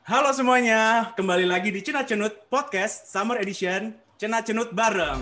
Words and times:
Halo 0.00 0.32
semuanya, 0.32 1.12
kembali 1.12 1.44
lagi 1.44 1.68
di 1.68 1.84
Cenat 1.84 2.08
Cenut 2.08 2.48
Podcast 2.48 3.12
Summer 3.12 3.36
Edition 3.36 3.92
Cenat 4.16 4.48
Cenut 4.48 4.72
bareng. 4.72 5.20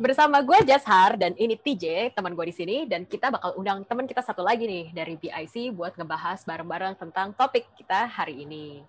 Bersama 0.00 0.40
gue 0.40 0.64
Jashar 0.64 1.20
dan 1.20 1.36
ini 1.36 1.60
TJ, 1.60 2.16
teman 2.16 2.32
gue 2.32 2.48
di 2.48 2.56
sini 2.56 2.76
dan 2.88 3.04
kita 3.04 3.28
bakal 3.28 3.52
undang 3.60 3.84
teman 3.84 4.08
kita 4.08 4.24
satu 4.24 4.40
lagi 4.40 4.64
nih 4.64 4.96
dari 4.96 5.20
BIC 5.20 5.76
buat 5.76 5.92
ngebahas 5.92 6.40
bareng-bareng 6.48 6.96
tentang 6.96 7.36
topik 7.36 7.68
kita 7.76 8.08
hari 8.08 8.48
ini. 8.48 8.80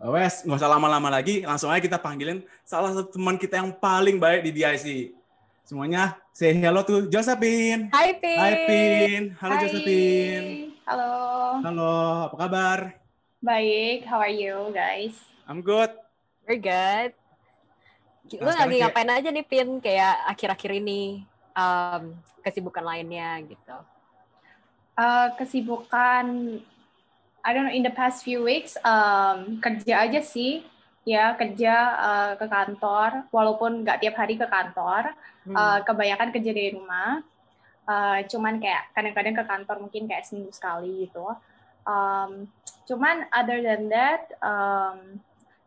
Wes, 0.00 0.40
nggak 0.48 0.56
usah 0.56 0.72
lama-lama 0.72 1.12
lagi, 1.12 1.44
langsung 1.44 1.68
aja 1.68 1.84
kita 1.84 2.00
panggilin 2.00 2.40
salah 2.64 2.96
satu 2.96 3.12
teman 3.12 3.36
kita 3.36 3.60
yang 3.60 3.76
paling 3.76 4.16
baik 4.16 4.40
di 4.40 4.56
BIC. 4.56 5.20
Semuanya 5.62 6.18
say 6.34 6.50
hello 6.58 6.82
to 6.82 7.06
Josephine. 7.06 7.86
Hai 7.94 8.18
Pin. 8.18 8.38
Hai 8.38 8.54
Pin. 8.66 9.22
Halo 9.38 9.54
Hai. 9.54 9.62
Josephine. 9.62 10.46
Halo. 10.82 11.12
Halo, 11.62 11.94
apa 12.26 12.36
kabar? 12.36 12.78
Baik, 13.38 14.02
how 14.10 14.18
are 14.18 14.34
you 14.34 14.74
guys? 14.74 15.14
I'm 15.46 15.62
good. 15.62 15.94
We're 16.46 16.58
good. 16.58 17.14
Lu 18.32 18.42
Nah, 18.42 18.58
sekarang 18.58 18.58
lagi 18.58 18.74
kayak- 18.74 18.82
ngapain 18.90 19.10
aja 19.14 19.28
nih 19.30 19.46
Pin 19.46 19.68
kayak 19.78 20.14
akhir-akhir 20.34 20.70
ini 20.82 21.22
um, 21.54 22.02
kesibukan 22.42 22.82
lainnya 22.82 23.38
gitu. 23.46 23.76
Uh, 24.98 25.30
kesibukan, 25.38 26.58
I 27.38 27.50
don't 27.54 27.70
know, 27.70 27.74
in 27.74 27.86
the 27.86 27.94
past 27.94 28.26
few 28.26 28.42
weeks, 28.42 28.74
um, 28.82 29.62
kerja 29.62 30.10
aja 30.10 30.18
sih. 30.26 30.66
Ya, 31.02 31.34
kerja 31.34 31.74
uh, 31.98 32.32
ke 32.38 32.46
kantor, 32.46 33.26
walaupun 33.34 33.82
nggak 33.82 34.06
tiap 34.06 34.14
hari 34.18 34.38
ke 34.38 34.46
kantor. 34.46 35.10
Hmm. 35.42 35.56
Uh, 35.56 35.80
kebanyakan 35.82 36.30
kerja 36.30 36.50
dari 36.54 36.70
rumah. 36.74 37.22
Uh, 37.82 38.22
cuman 38.30 38.62
kayak 38.62 38.94
kadang-kadang 38.94 39.34
ke 39.34 39.44
kantor 39.44 39.76
mungkin 39.82 40.06
kayak 40.06 40.22
seminggu 40.22 40.54
sekali 40.54 41.10
gitu. 41.10 41.26
Um, 41.82 42.46
cuman 42.86 43.26
other 43.34 43.58
than 43.58 43.90
that, 43.90 44.30
um, 44.38 45.18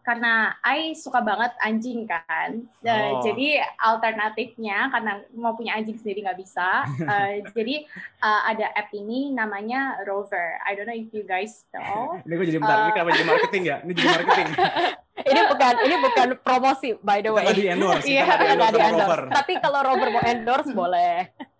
karena 0.05 0.33
I 0.61 0.93
suka 0.93 1.19
banget 1.19 1.51
anjing 1.59 2.05
kan, 2.05 2.61
Uh, 2.79 3.17
Oh. 3.17 3.25
jadi 3.25 3.65
alternatifnya 3.75 4.87
karena 4.87 5.11
mau 5.33 5.51
punya 5.51 5.73
anjing 5.73 5.97
sendiri 5.97 6.21
nggak 6.21 6.37
bisa, 6.37 6.85
uh, 6.85 7.31
jadi 7.57 7.83
uh, 8.21 8.41
ada 8.45 8.69
app 8.71 8.93
ini 8.93 9.33
namanya 9.33 9.97
Rover. 10.05 10.61
I 10.61 10.77
don't 10.77 10.85
know 10.85 10.93
if 10.93 11.09
you 11.09 11.25
guys 11.25 11.65
know. 11.73 12.13
Ini 12.25 12.31
gue 12.31 12.45
jadi 12.47 12.59
bentar, 12.61 12.77
ini 12.77 12.85
Uh. 12.85 12.93
kenapa 12.93 13.09
jadi 13.11 13.25
marketing 13.25 13.63
ya? 13.65 13.77
Ini 13.81 13.91
jadi 13.91 14.07
marketing. 14.13 14.47
ini 15.31 15.41
bukan 15.47 15.73
ini 15.81 15.95
bukan 15.97 16.27
promosi 16.37 16.89
by 16.99 17.19
the 17.19 17.31
way. 17.31 17.43
nggak 17.43 17.57
di 17.57 17.65
endorse, 17.65 18.03
kita 18.03 18.11
Iya, 18.11 18.23
nggak 18.23 18.37
di 18.37 18.45
endorse 18.45 18.69
di 18.69 18.77
sama 18.77 18.85
endorse. 18.85 19.09
Rover. 19.09 19.21
Tapi 19.33 19.53
kalau 19.57 19.79
Robert 19.81 20.11
mau 20.11 20.23
endorse 20.23 20.71
boleh. 20.71 21.15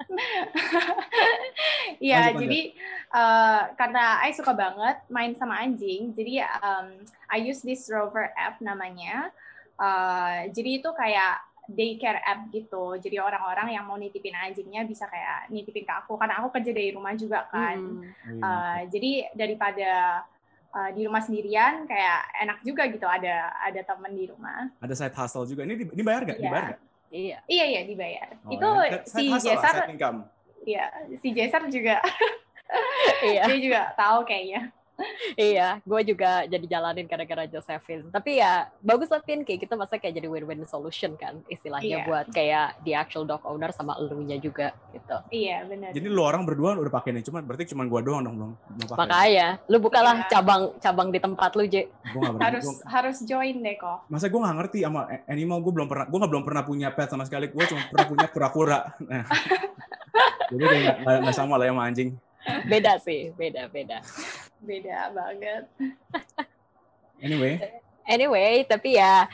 Iya, 2.01 2.35
jadi 2.35 2.75
uh, 3.13 3.61
karena 3.79 4.19
I 4.25 4.35
suka 4.35 4.51
banget 4.51 4.99
main 5.07 5.31
sama 5.37 5.63
anjing, 5.63 6.11
jadi 6.11 6.45
um, 6.59 7.01
I 7.31 7.39
use 7.41 7.61
this 7.63 7.87
Rover 7.87 8.29
app 8.35 8.59
namanya. 8.59 9.31
Uh, 9.75 10.47
jadi 10.51 10.81
itu 10.83 10.89
kayak 10.95 11.39
daycare 11.65 12.21
app 12.21 12.47
gitu. 12.53 12.95
Jadi 13.01 13.17
orang-orang 13.17 13.73
yang 13.73 13.85
mau 13.89 13.97
nitipin 13.97 14.37
anjingnya 14.37 14.85
bisa 14.85 15.09
kayak 15.09 15.49
nitipin 15.49 15.85
ke 15.87 15.93
aku, 15.93 16.17
karena 16.19 16.41
aku 16.41 16.53
kerja 16.53 16.71
dari 16.71 16.93
rumah 16.93 17.13
juga 17.17 17.47
kan. 17.49 17.77
Hmm. 18.25 18.41
Uh, 18.41 18.79
jadi 18.91 19.33
daripada 19.33 20.21
uh, 20.75 20.89
di 20.93 21.01
rumah 21.07 21.21
sendirian, 21.23 21.89
kayak 21.89 22.19
enak 22.43 22.59
juga 22.61 22.85
gitu 22.91 23.07
ada 23.07 23.55
ada 23.61 23.81
temen 23.81 24.13
di 24.13 24.25
rumah. 24.29 24.69
Ada 24.83 24.93
side 24.93 25.15
hustle 25.15 25.47
juga. 25.49 25.65
Ini 25.65 25.73
di- 25.73 25.93
ini 25.95 26.03
bayar 26.05 26.21
nggak? 26.27 26.37
Iya. 26.37 26.45
Dibayar 26.49 26.65
nggak? 26.69 26.81
Iya. 27.13 27.37
Iya 27.47 27.65
iya 27.69 27.81
dibayar. 27.85 28.27
Oh, 28.45 28.51
itu 28.53 28.67
ya. 28.67 28.99
si 29.05 29.23
Jesar, 29.29 29.73
side 29.85 29.91
income. 29.93 30.19
ya 30.65 30.85
si 31.21 31.29
Jesar 31.31 31.61
juga 31.69 32.01
Iya. 33.21 33.45
dia 33.45 33.59
juga 33.61 33.81
tahu 33.93 34.25
kayaknya. 34.25 34.73
Iya, 35.35 35.81
gue 35.81 36.01
juga 36.05 36.45
jadi 36.45 36.65
jalanin 36.65 37.03
gara-gara 37.03 37.43
Josephine. 37.45 38.07
Tapi 38.07 38.37
ya 38.37 38.71
bagus 38.79 39.07
lah 39.07 39.19
Pin, 39.19 39.41
kayak 39.41 39.59
kita 39.59 39.75
masa 39.75 39.95
kayak 39.95 40.15
jadi 40.15 40.25
win-win 40.25 40.63
solution 40.63 41.13
kan 41.13 41.43
istilahnya 41.45 41.97
Iya. 41.97 42.05
buat 42.05 42.25
kayak 42.29 42.67
the 42.81 42.93
actual 42.93 43.23
dog 43.23 43.43
owner 43.43 43.69
sama 43.69 43.95
elunya 43.95 44.37
juga 44.37 44.71
gitu. 44.89 45.17
Iya 45.29 45.65
benar. 45.65 45.91
Jadi 45.91 46.07
lu 46.07 46.21
orang 46.21 46.43
berdua 46.43 46.73
udah 46.73 46.93
pakai 46.93 47.11
nih, 47.11 47.23
cuma 47.23 47.39
berarti 47.39 47.67
cuma 47.67 47.83
gua 47.83 47.99
doang 47.99 48.23
dong 48.23 48.35
belum. 48.35 48.51
Makanya, 48.89 49.59
lu 49.65 49.77
bukalah 49.77 50.15
Iya. 50.17 50.29
cabang 50.31 50.61
cabang 50.79 51.09
di 51.09 51.19
tempat 51.19 51.51
lu, 51.53 51.63
J. 51.65 51.91
Gua 52.09 52.31
berani. 52.31 52.39
harus 52.41 52.63
Gua- 52.65 52.83
harus 52.87 53.17
join 53.21 53.55
deh 53.57 53.75
kok. 53.75 54.07
masa 54.07 54.27
gue 54.27 54.37
nggak 54.37 54.55
ngerti 54.55 54.79
sama 54.81 55.01
animal 55.25 55.57
gue 55.59 55.73
belum 55.73 55.87
pernah 55.87 56.05
gue 56.05 56.17
nggak 56.17 56.31
belum 56.31 56.43
pernah 56.43 56.63
punya 56.63 56.87
pet 56.89 57.09
sama 57.09 57.23
sekali 57.23 57.49
gue 57.49 57.63
cuma 57.65 57.81
pernah 57.89 58.05
punya 58.05 58.27
kura-kura 58.27 58.79
nah, 59.01 59.25
jadi 60.51 60.63
nggak 60.63 60.97
nggak 61.21 61.35
sama 61.35 61.57
lah 61.57 61.65
ya 61.65 61.73
sama 61.73 61.83
anjing 61.83 62.09
Beda 62.69 63.01
sih, 63.01 63.33
beda 63.33 63.65
beda. 63.67 64.05
Beda 64.63 65.11
banget. 65.11 65.63
anyway 67.25 67.83
Anyway, 68.05 68.61
tapi 68.69 69.01
ya 69.01 69.25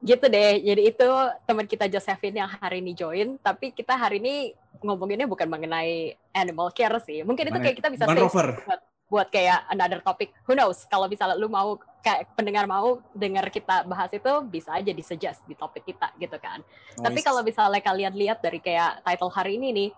gitu 0.00 0.28
deh. 0.28 0.60
Jadi 0.64 0.82
itu 0.88 1.08
teman 1.44 1.68
kita 1.68 1.84
Josephine 1.92 2.40
yang 2.40 2.50
hari 2.56 2.80
ini 2.80 2.96
join, 2.96 3.36
tapi 3.40 3.68
kita 3.72 3.96
hari 3.96 4.16
ini 4.20 4.56
ngomonginnya 4.80 5.28
bukan 5.28 5.48
mengenai 5.48 6.16
animal 6.32 6.72
care 6.72 6.96
sih. 7.04 7.20
Mungkin 7.20 7.52
itu 7.52 7.58
kayak 7.60 7.76
kita 7.76 7.88
bisa 7.92 8.04
save 8.08 8.20
rover 8.20 8.48
buat 9.08 9.28
kayak 9.28 9.68
another 9.68 10.00
topic. 10.00 10.32
Who 10.48 10.56
knows? 10.56 10.88
Kalau 10.88 11.04
misalnya 11.04 11.36
lu 11.36 11.52
mau 11.52 11.76
kayak 12.00 12.32
pendengar 12.32 12.64
mau 12.64 13.00
dengar 13.12 13.48
kita 13.52 13.84
bahas 13.84 14.12
itu 14.12 14.32
bisa 14.48 14.76
aja 14.76 14.92
disuggest 14.92 15.44
di 15.44 15.52
topik 15.52 15.84
kita 15.84 16.12
gitu 16.16 16.36
kan. 16.40 16.64
Tapi 16.96 17.20
Noise. 17.20 17.28
kalau 17.28 17.40
misalnya 17.44 17.80
kalian 17.84 18.12
lihat 18.16 18.40
dari 18.40 18.60
kayak 18.60 19.04
title 19.04 19.32
hari 19.32 19.60
ini 19.60 19.68
nih, 19.72 19.90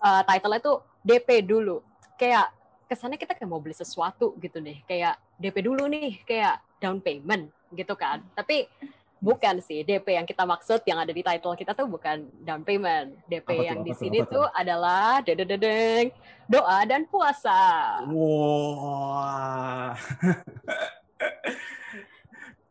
eh, 0.00 0.22
title-nya 0.24 0.60
tuh 0.64 0.80
DP 1.04 1.44
dulu. 1.44 1.84
Kayak 2.16 2.48
kesannya 2.94 3.18
kita 3.18 3.34
kayak 3.34 3.44
mau 3.44 3.58
beli 3.58 3.74
sesuatu 3.74 4.38
gitu 4.38 4.58
nih. 4.58 4.80
Kayak 4.84 5.18
DP 5.36 5.56
dulu 5.60 5.84
nih, 5.84 6.22
kayak 6.22 6.62
down 6.78 6.98
payment 6.98 7.44
gitu 7.70 7.92
kan. 7.92 8.22
Tapi 8.32 8.70
bukan 9.18 9.56
sih 9.58 9.80
DP 9.80 10.14
yang 10.14 10.22
kita 10.22 10.44
maksud 10.44 10.84
yang 10.84 10.96
ada 10.96 11.08
di 11.08 11.20
title 11.20 11.52
kita 11.52 11.72
tuh 11.72 11.84
bukan 11.86 12.22
down 12.40 12.60
payment. 12.60 13.18
DP 13.26 13.48
Apa 13.50 13.62
yang 13.64 13.78
di 13.80 13.92
sini 13.92 14.20
apa 14.20 14.28
tuh? 14.28 14.34
tuh 14.38 14.46
adalah 14.54 15.18
dedededeng 15.20 16.14
doa 16.44 16.84
dan 16.84 17.02
puasa. 17.04 17.58
wah 18.06 19.96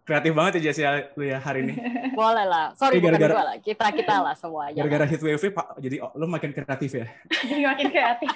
kreatif 0.03 0.35
banget 0.35 0.59
ya 0.59 0.69
Jessia 0.69 0.89
lu 1.15 1.23
ya 1.23 1.39
hari 1.39 1.63
ini 1.63 1.73
Boleh 2.13 2.43
lah. 2.43 2.75
Sorry 2.75 2.99
Ini 2.99 3.01
bukan 3.01 3.13
gara-gara- 3.15 3.33
gue 3.33 3.43
lah. 3.45 3.57
Kita 3.57 3.85
kita 3.89 4.15
lah 4.19 4.35
semuanya. 4.35 4.77
gara-gara 4.77 5.05
heat 5.07 5.23
wave 5.23 5.41
pak 5.49 5.67
jadi 5.79 5.95
oh, 6.03 6.11
lu 6.13 6.27
makin 6.27 6.51
kreatif 6.51 6.91
ya 6.93 7.05
Jadi 7.41 7.63
makin 7.71 7.87
kreatif. 7.89 8.29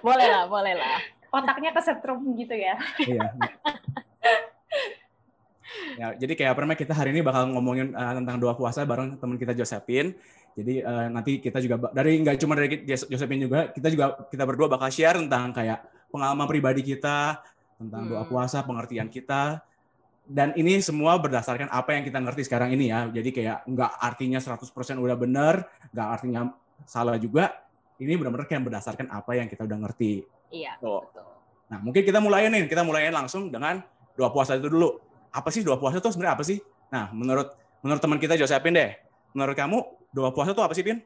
Boleh 0.00 0.26
lah, 0.28 0.44
boleh 0.46 0.74
lah. 0.76 0.98
Otaknya 1.30 1.74
kesetrum 1.74 2.22
gitu 2.38 2.54
ya. 2.54 2.78
iya 3.02 3.30
ya 5.94 6.14
jadi 6.14 6.32
kayak 6.34 6.50
apa 6.54 6.60
namanya 6.62 6.80
kita 6.86 6.94
hari 6.94 7.10
ini 7.14 7.20
bakal 7.22 7.50
ngomongin 7.50 7.94
uh, 7.94 8.14
tentang 8.14 8.36
doa 8.38 8.54
puasa 8.54 8.82
bareng 8.86 9.18
teman 9.18 9.38
kita 9.38 9.54
Josephine 9.54 10.14
jadi 10.54 10.86
uh, 10.86 11.06
nanti 11.10 11.42
kita 11.42 11.58
juga 11.58 11.90
dari 11.90 12.18
nggak 12.22 12.36
cuma 12.38 12.54
dari 12.54 12.82
Jos- 12.86 13.08
Josephine 13.10 13.46
juga 13.46 13.70
kita 13.70 13.88
juga 13.90 14.14
kita 14.30 14.44
berdua 14.46 14.66
bakal 14.70 14.90
share 14.90 15.18
tentang 15.18 15.50
kayak 15.50 15.82
pengalaman 16.10 16.46
pribadi 16.46 16.82
kita 16.82 17.42
tentang 17.78 18.02
doa 18.06 18.22
Hmm. 18.22 18.30
puasa 18.30 18.62
pengertian 18.62 19.10
kita 19.10 19.62
dan 20.24 20.54
ini 20.54 20.78
semua 20.78 21.18
berdasarkan 21.18 21.68
apa 21.68 21.90
yang 21.96 22.02
kita 22.06 22.18
ngerti 22.22 22.42
sekarang 22.46 22.70
ini 22.74 22.90
ya 22.94 23.10
jadi 23.10 23.28
kayak 23.34 23.58
nggak 23.66 23.92
artinya 23.98 24.38
100% 24.38 24.62
udah 24.98 25.16
benar 25.18 25.54
nggak 25.90 26.08
artinya 26.10 26.40
salah 26.86 27.18
juga 27.18 27.63
ini 28.02 28.18
benar-benar 28.18 28.46
kayak 28.50 28.66
berdasarkan 28.66 29.06
apa 29.10 29.38
yang 29.38 29.46
kita 29.46 29.62
udah 29.66 29.78
ngerti 29.86 30.26
Iya, 30.54 30.78
Tuh. 30.78 31.02
betul. 31.10 31.26
Nah, 31.66 31.78
mungkin 31.82 32.02
kita 32.06 32.22
mulai 32.22 32.46
nih, 32.46 32.70
kita 32.70 32.86
mulai 32.86 33.10
langsung 33.10 33.50
dengan 33.50 33.82
doa 34.14 34.30
puasa 34.30 34.54
itu 34.54 34.70
dulu. 34.70 35.02
Apa 35.34 35.50
sih 35.50 35.66
doa 35.66 35.74
puasa 35.74 35.98
itu 35.98 36.06
sebenarnya 36.14 36.34
apa 36.38 36.44
sih? 36.46 36.62
Nah, 36.94 37.10
menurut 37.10 37.50
menurut 37.82 37.98
teman 37.98 38.22
kita 38.22 38.38
Josephine 38.38 38.76
deh. 38.78 38.90
Menurut 39.34 39.58
kamu 39.58 39.78
doa 40.14 40.30
puasa 40.30 40.54
itu 40.54 40.62
apa 40.62 40.74
sih, 40.78 40.86
Pin? 40.86 41.02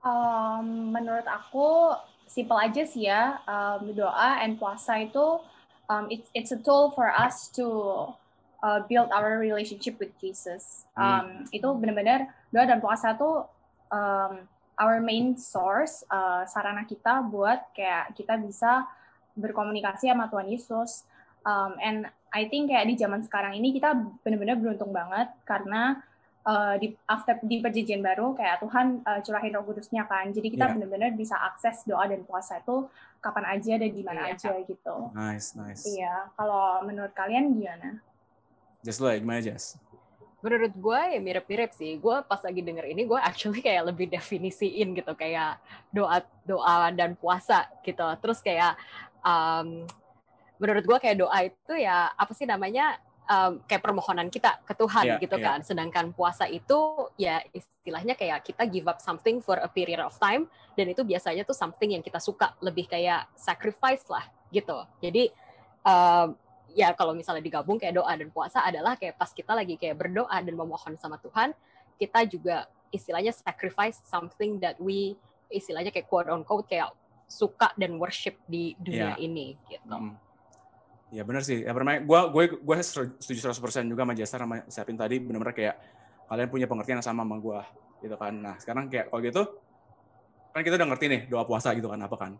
Um, 0.00 0.96
menurut 0.96 1.28
aku 1.28 1.92
simple 2.24 2.56
aja 2.56 2.80
sih 2.88 3.04
ya. 3.04 3.44
Um, 3.44 3.92
doa 3.92 4.40
and 4.40 4.56
puasa 4.56 4.96
itu 5.04 5.44
um, 5.92 6.08
it's 6.08 6.32
it's 6.32 6.50
a 6.56 6.60
tool 6.64 6.88
for 6.96 7.12
us 7.12 7.52
to 7.52 7.68
uh, 8.64 8.80
build 8.88 9.12
our 9.12 9.36
relationship 9.36 10.00
with 10.00 10.16
Jesus. 10.16 10.88
Um, 10.96 11.44
Itu 11.52 11.76
benar-benar 11.76 12.32
doa 12.48 12.64
dan 12.64 12.80
puasa 12.80 13.12
tuh 13.12 13.44
um, 13.92 14.40
our 14.80 14.98
main 15.04 15.36
source 15.36 16.00
uh, 16.08 16.48
sarana 16.48 16.88
kita 16.88 17.20
buat 17.28 17.68
kayak 17.76 18.16
kita 18.16 18.40
bisa 18.40 18.88
berkomunikasi 19.36 20.08
sama 20.08 20.32
Tuhan 20.32 20.48
Yesus. 20.48 21.04
Um, 21.44 21.76
and 21.80 22.08
I 22.32 22.48
think 22.48 22.72
kayak 22.72 22.88
di 22.88 22.96
zaman 22.96 23.20
sekarang 23.24 23.56
ini 23.56 23.76
kita 23.76 23.92
benar-benar 24.24 24.56
beruntung 24.56 24.92
banget 24.92 25.28
karena 25.44 26.00
uh, 26.44 26.76
di 26.80 26.92
after 27.08 27.36
di 27.44 27.60
perjanjian 27.60 28.00
baru 28.00 28.32
kayak 28.36 28.60
Tuhan 28.64 29.04
uh, 29.04 29.20
curahin 29.20 29.52
Roh 29.56 29.64
Kudusnya 29.68 30.04
kan. 30.08 30.32
Jadi 30.32 30.48
kita 30.52 30.68
Iya. 30.68 30.72
benar-benar 30.76 31.10
bisa 31.16 31.36
akses 31.36 31.84
doa 31.84 32.04
dan 32.08 32.24
puasa 32.24 32.60
itu 32.60 32.88
kapan 33.20 33.44
aja 33.52 33.72
dan 33.76 33.90
di 33.92 34.02
mana 34.04 34.28
Iya. 34.28 34.36
aja 34.36 34.50
gitu. 34.64 34.96
Nice, 35.12 35.52
nice. 35.56 35.84
Iya, 35.84 36.32
kalau 36.36 36.84
menurut 36.88 37.12
kalian 37.12 37.52
gimana? 37.56 38.00
Just 38.80 39.00
lo, 39.04 39.12
gimana 39.12 39.44
Jess? 39.44 39.76
Menurut 40.40 40.72
gue 40.72 41.00
ya 41.16 41.20
mirip-mirip 41.20 41.70
sih. 41.76 42.00
Gue 42.00 42.24
pas 42.24 42.40
lagi 42.40 42.60
denger 42.64 42.88
ini 42.88 43.04
gue 43.04 43.18
actually 43.20 43.60
kayak 43.60 43.92
lebih 43.92 44.08
definisiin 44.08 44.96
gitu 44.96 45.12
kayak 45.12 45.60
doa 45.92 46.24
doa 46.48 46.88
dan 46.92 47.12
puasa 47.16 47.68
gitu. 47.84 48.04
Terus 48.24 48.40
kayak 48.40 48.76
um, 49.20 49.84
menurut 50.56 50.84
gue 50.84 50.98
kayak 51.00 51.16
doa 51.20 51.38
itu 51.44 51.72
ya 51.76 52.12
apa 52.16 52.32
sih 52.32 52.48
namanya 52.48 52.96
um, 53.30 53.62
kayak 53.64 53.84
permohonan 53.84 54.28
kita 54.28 54.58
ke 54.66 54.74
Tuhan 54.74 55.04
yeah, 55.06 55.20
gitu 55.20 55.36
yeah. 55.38 55.46
kan. 55.54 55.58
Sedangkan 55.62 56.10
puasa 56.16 56.48
itu 56.50 57.08
ya 57.20 57.44
istilahnya 57.52 58.16
kayak 58.18 58.42
kita 58.44 58.64
give 58.66 58.88
up 58.90 58.98
something 58.98 59.38
for 59.38 59.60
a 59.60 59.68
period 59.70 60.02
of 60.02 60.16
time 60.18 60.50
dan 60.74 60.90
itu 60.90 61.06
biasanya 61.06 61.46
tuh 61.46 61.54
something 61.56 61.94
yang 61.94 62.02
kita 62.02 62.18
suka 62.18 62.56
lebih 62.64 62.90
kayak 62.90 63.30
sacrifice 63.38 64.04
lah 64.10 64.24
gitu. 64.50 64.82
Jadi 64.98 65.30
um, 65.86 66.34
ya 66.74 66.94
kalau 66.94 67.12
misalnya 67.16 67.42
digabung 67.42 67.76
kayak 67.76 67.98
doa 67.98 68.12
dan 68.14 68.28
puasa 68.30 68.62
adalah 68.62 68.94
kayak 68.94 69.18
pas 69.18 69.30
kita 69.30 69.52
lagi 69.52 69.74
kayak 69.76 69.98
berdoa 69.98 70.38
dan 70.42 70.54
memohon 70.54 70.94
sama 70.96 71.18
Tuhan, 71.22 71.54
kita 72.00 72.24
juga 72.26 72.70
istilahnya 72.90 73.30
sacrifice 73.34 74.02
something 74.06 74.58
that 74.58 74.78
we 74.82 75.14
istilahnya 75.50 75.90
kayak 75.90 76.06
quote 76.06 76.30
on 76.30 76.42
quote 76.46 76.66
kayak 76.66 76.90
suka 77.30 77.70
dan 77.78 77.94
worship 77.98 78.38
di 78.50 78.74
dunia 78.78 79.14
yeah. 79.14 79.22
ini 79.22 79.54
gitu. 79.70 79.86
Mm. 79.86 80.14
Ya 81.10 81.22
benar 81.26 81.42
sih. 81.42 81.62
Ya 81.62 81.74
pertama 81.74 81.98
gue 81.98 82.20
gue 82.30 82.44
gue 82.62 82.76
setuju 82.82 83.50
100% 83.50 83.90
juga 83.90 84.02
sama 84.06 84.14
Jasa 84.14 84.36
sama 84.38 84.56
Siapin 84.70 84.98
tadi 84.98 85.18
benar-benar 85.18 85.54
kayak 85.54 85.76
kalian 86.30 86.48
punya 86.50 86.66
pengertian 86.70 87.02
yang 87.02 87.06
sama 87.06 87.26
sama 87.26 87.36
gue 87.42 87.60
gitu 88.06 88.16
kan. 88.18 88.34
Nah, 88.34 88.54
sekarang 88.62 88.86
kayak 88.86 89.10
kalau 89.10 89.22
gitu 89.22 89.42
kan 90.50 90.62
kita 90.66 90.74
udah 90.78 90.88
ngerti 90.94 91.06
nih 91.06 91.20
doa 91.30 91.42
puasa 91.46 91.74
gitu 91.74 91.90
kan 91.90 91.98
apa 92.02 92.16
kan. 92.18 92.32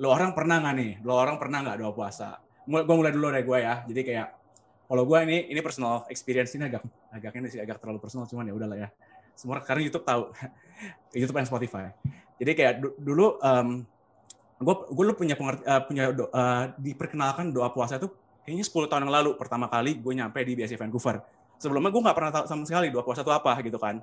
Lo 0.00 0.12
orang 0.12 0.32
pernah 0.36 0.60
nggak 0.60 0.74
nih? 0.76 0.92
Lo 1.04 1.16
orang 1.16 1.36
pernah 1.36 1.64
nggak 1.64 1.76
doa 1.80 1.92
puasa? 1.92 2.40
Gue 2.66 2.94
mulai 2.94 3.12
dulu 3.12 3.30
dari 3.30 3.44
gue 3.44 3.58
ya. 3.58 3.74
Jadi 3.86 4.00
kayak 4.06 4.28
kalau 4.86 5.02
gue 5.08 5.18
ini 5.24 5.48
ini 5.48 5.60
personal 5.64 6.04
experience 6.12 6.52
ini 6.52 6.68
agak 6.68 6.84
agak 7.08 7.32
ini 7.40 7.48
sih 7.48 7.60
agak 7.62 7.80
terlalu 7.80 7.98
personal 8.02 8.28
cuman 8.28 8.50
ya 8.50 8.54
udahlah 8.54 8.78
ya. 8.78 8.88
Semua 9.32 9.58
sekarang 9.64 9.82
YouTube 9.88 10.04
tahu. 10.04 10.30
YouTube 11.18 11.36
dan 11.36 11.48
Spotify. 11.48 11.90
Jadi 12.36 12.52
kayak 12.58 12.74
dulu 13.00 13.38
um, 13.40 13.86
gue 14.62 14.74
gue 14.94 15.04
lu 15.04 15.14
punya 15.18 15.34
pengert, 15.34 15.60
uh, 15.66 15.82
punya 15.82 16.14
do, 16.14 16.30
uh, 16.30 16.70
diperkenalkan 16.78 17.50
doa 17.50 17.70
puasa 17.74 17.98
itu 17.98 18.08
kayaknya 18.42 18.66
10 18.66 18.90
tahun 18.90 19.02
yang 19.06 19.14
lalu 19.14 19.30
pertama 19.38 19.66
kali 19.66 19.98
gue 19.98 20.12
nyampe 20.14 20.38
di 20.42 20.54
BSC 20.54 20.78
Vancouver. 20.78 21.22
Sebelumnya 21.58 21.90
gue 21.94 22.02
nggak 22.02 22.16
pernah 22.16 22.32
tahu 22.34 22.44
sama 22.50 22.62
sekali 22.66 22.90
doa 22.90 23.02
puasa 23.06 23.22
itu 23.22 23.32
apa 23.34 23.52
gitu 23.62 23.78
kan. 23.78 24.02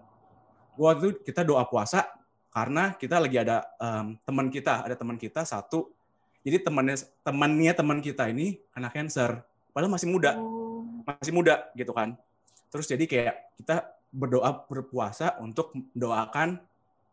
Gue 0.75 0.85
waktu 0.87 0.99
itu 1.03 1.11
kita 1.27 1.43
doa 1.43 1.67
puasa 1.67 2.07
karena 2.49 2.95
kita 2.95 3.19
lagi 3.19 3.37
ada 3.39 3.67
um, 3.77 4.15
teman 4.23 4.47
kita, 4.47 4.87
ada 4.87 4.95
teman 4.95 5.15
kita 5.19 5.43
satu. 5.43 5.91
Jadi 6.45 6.57
temannya 6.63 6.95
temannya 7.21 7.73
teman 7.75 7.99
kita 7.99 8.31
ini 8.31 8.59
kena 8.71 8.89
cancer, 8.89 9.43
padahal 9.75 9.91
masih 9.91 10.07
muda, 10.07 10.39
oh. 10.39 10.87
masih 11.03 11.35
muda 11.35 11.67
gitu 11.75 11.91
kan. 11.91 12.15
Terus 12.71 12.85
jadi 12.87 13.03
kayak 13.03 13.35
kita 13.59 13.91
berdoa 14.09 14.65
berpuasa 14.65 15.37
untuk 15.43 15.75
doakan 15.93 16.57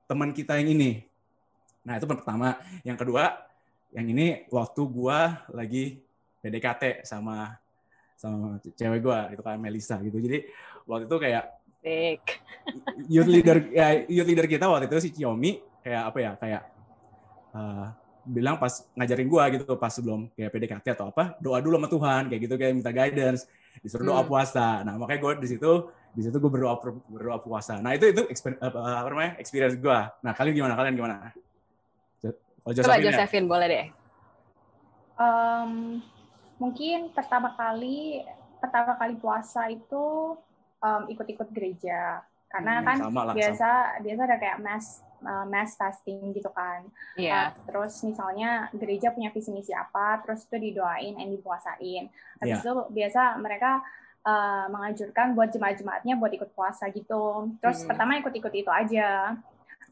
teman 0.06 0.31
kita 0.31 0.56
yang 0.62 0.73
ini 0.73 1.05
Nah, 1.87 1.94
itu 2.02 2.06
pertama. 2.11 2.58
Yang 2.82 3.06
kedua, 3.06 3.25
yang 3.94 4.06
ini 4.11 4.50
waktu 4.50 4.82
gua 4.90 5.46
lagi 5.55 6.02
PDKT 6.43 7.06
sama 7.06 7.55
sama 8.19 8.58
cewek 8.58 9.00
gua 9.00 9.31
itu 9.31 9.40
kan 9.40 9.55
Melisa 9.62 10.02
gitu. 10.02 10.19
Jadi 10.19 10.50
waktu 10.84 11.06
itu 11.06 11.17
kayak 11.22 11.44
Fake. 11.79 12.43
youth 13.06 13.31
leader 13.31 13.62
ya 13.70 14.02
youth 14.11 14.26
leader 14.26 14.50
kita 14.50 14.67
waktu 14.67 14.90
itu 14.90 14.99
si 14.99 15.08
Xiaomi 15.14 15.62
kayak 15.87 16.02
apa 16.11 16.19
ya 16.19 16.32
kayak 16.34 16.62
uh, 17.55 17.94
bilang 18.26 18.58
pas 18.58 18.82
ngajarin 18.99 19.28
gua 19.31 19.46
gitu 19.55 19.64
pas 19.78 19.94
sebelum 19.94 20.26
kayak 20.34 20.50
PDKT 20.50 20.87
atau 20.99 21.14
apa 21.14 21.38
doa 21.38 21.62
dulu 21.62 21.78
sama 21.78 21.88
Tuhan 21.88 22.23
kayak 22.26 22.40
gitu 22.43 22.55
kayak 22.58 22.73
minta 22.75 22.90
guidance 22.90 23.46
disuruh 23.81 24.05
doa 24.12 24.23
hmm. 24.23 24.28
puasa. 24.28 24.82
Nah 24.82 24.99
makanya 24.99 25.20
gue 25.23 25.32
di 25.46 25.49
situ 25.56 25.73
di 26.17 26.20
situ 26.25 26.37
gue 26.40 26.50
berdoa 26.50 26.76
berdoa 27.06 27.38
puasa. 27.38 27.78
Nah 27.78 27.94
itu 27.94 28.11
itu 28.11 28.23
apa, 28.58 28.78
apa 29.05 29.08
namanya 29.08 29.32
experience 29.38 29.76
gue 29.78 29.99
nah 30.25 30.32
kalian 30.34 30.55
gimana? 30.58 30.75
Kalian 30.75 30.94
gimana? 30.96 31.17
Oh, 32.67 32.75
Coba 32.75 32.99
Josephine 32.99 33.46
boleh 33.46 33.67
deh. 33.70 33.87
Um, 35.17 36.02
mungkin 36.58 37.14
pertama 37.14 37.55
kali 37.55 38.26
pertama 38.58 38.99
kali 38.99 39.14
puasa 39.22 39.70
itu 39.70 40.34
um, 40.82 41.02
ikut-ikut 41.06 41.46
gereja. 41.55 42.26
Karena 42.50 42.82
hmm, 42.82 42.87
kan 42.87 42.96
lah, 43.06 43.34
biasa 43.34 43.70
sama. 43.70 44.02
biasa 44.02 44.20
ada 44.26 44.37
kayak 44.43 44.58
mass 44.58 45.06
uh, 45.23 45.47
mass 45.49 45.79
fasting 45.79 46.33
gitu 46.37 46.51
kan. 46.53 46.85
Iya. 47.17 47.31
Yeah. 47.31 47.45
Uh, 47.55 47.65
terus 47.71 47.95
misalnya 48.03 48.51
gereja 48.77 49.13
punya 49.15 49.33
visi 49.33 49.51
misi 49.55 49.73
apa, 49.73 50.21
terus 50.25 50.45
itu 50.45 50.57
didoain 50.59 51.17
and 51.17 51.33
dipuasain. 51.37 52.11
Habis 52.43 52.61
yeah. 52.61 52.63
itu 52.63 52.73
biasa 52.93 53.41
mereka 53.41 53.81
uh, 54.27 54.67
mengajurkan 54.69 55.33
buat 55.33 55.49
jemaat-jemaatnya 55.55 56.15
buat 56.19 56.33
ikut 56.35 56.51
puasa 56.53 56.91
gitu. 56.91 57.55
Terus 57.63 57.85
hmm. 57.85 57.89
pertama 57.89 58.19
ikut-ikut 58.19 58.53
itu 58.53 58.71
aja. 58.71 59.39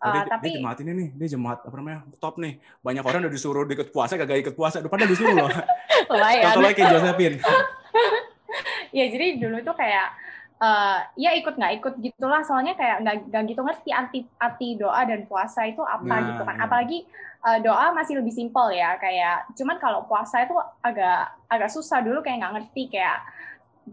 Oh, 0.05 0.13
dia, 0.13 0.27
tapi 0.29 0.53
dia 0.53 0.61
jemaat 0.61 0.79
ini 0.85 0.93
nih, 0.93 1.09
dia 1.17 1.29
jemaat 1.39 1.65
apa 1.65 1.75
namanya 1.81 2.05
top 2.21 2.37
nih. 2.37 2.61
Banyak 2.85 3.05
orang 3.07 3.25
udah 3.25 3.33
disuruh 3.33 3.65
ikut 3.65 3.89
puasa, 3.89 4.21
gak 4.21 4.29
ikut 4.37 4.53
puasa. 4.59 4.85
Depannya 4.85 5.09
disuruh 5.09 5.33
loh. 5.33 5.49
Contoh 6.45 6.61
lagi 6.61 6.83
Josephine. 6.83 7.37
ya 8.99 9.05
jadi 9.11 9.43
dulu 9.43 9.59
tuh 9.65 9.75
kayak 9.75 10.15
uh, 10.65 10.99
ya 11.21 11.37
ikut 11.37 11.61
nggak 11.61 11.73
ikut 11.85 11.95
gitulah. 12.01 12.41
Soalnya 12.41 12.73
kayak 12.73 13.05
nggak 13.05 13.17
nggak 13.29 13.43
gitu 13.53 13.61
ngerti 13.61 13.91
arti 13.93 14.19
arti 14.41 14.69
doa 14.81 15.05
dan 15.05 15.29
puasa 15.29 15.69
itu 15.69 15.85
apa 15.85 16.09
nah, 16.09 16.25
gitu 16.33 16.43
kan. 16.49 16.57
Iya. 16.57 16.65
Apalagi 16.65 16.99
uh, 17.45 17.59
doa 17.61 17.93
masih 17.93 18.25
lebih 18.25 18.33
simpel 18.33 18.73
ya. 18.73 18.97
Kayak 18.97 19.53
cuman 19.53 19.77
kalau 19.77 20.09
puasa 20.09 20.49
itu 20.49 20.57
agak 20.81 21.37
agak 21.53 21.69
susah 21.69 22.01
dulu 22.01 22.25
kayak 22.25 22.41
nggak 22.41 22.55
ngerti 22.57 22.83
kayak 22.89 23.21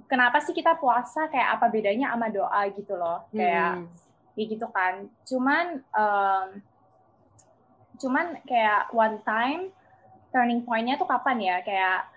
kenapa 0.08 0.40
sih 0.40 0.56
kita 0.56 0.80
puasa 0.80 1.28
kayak 1.28 1.60
apa 1.60 1.68
bedanya 1.68 2.16
sama 2.16 2.32
doa 2.32 2.62
gitu 2.72 2.96
loh. 2.96 3.28
Kayak 3.36 3.84
hmm 3.84 4.10
kayak 4.36 4.48
gitu 4.58 4.68
kan 4.72 4.94
cuman 5.28 5.66
um, 5.94 6.48
cuman 8.00 8.26
kayak 8.48 8.90
one 8.96 9.20
time 9.28 9.70
turning 10.32 10.64
pointnya 10.64 10.96
tuh 10.98 11.08
kapan 11.08 11.38
ya 11.38 11.56
kayak 11.62 12.08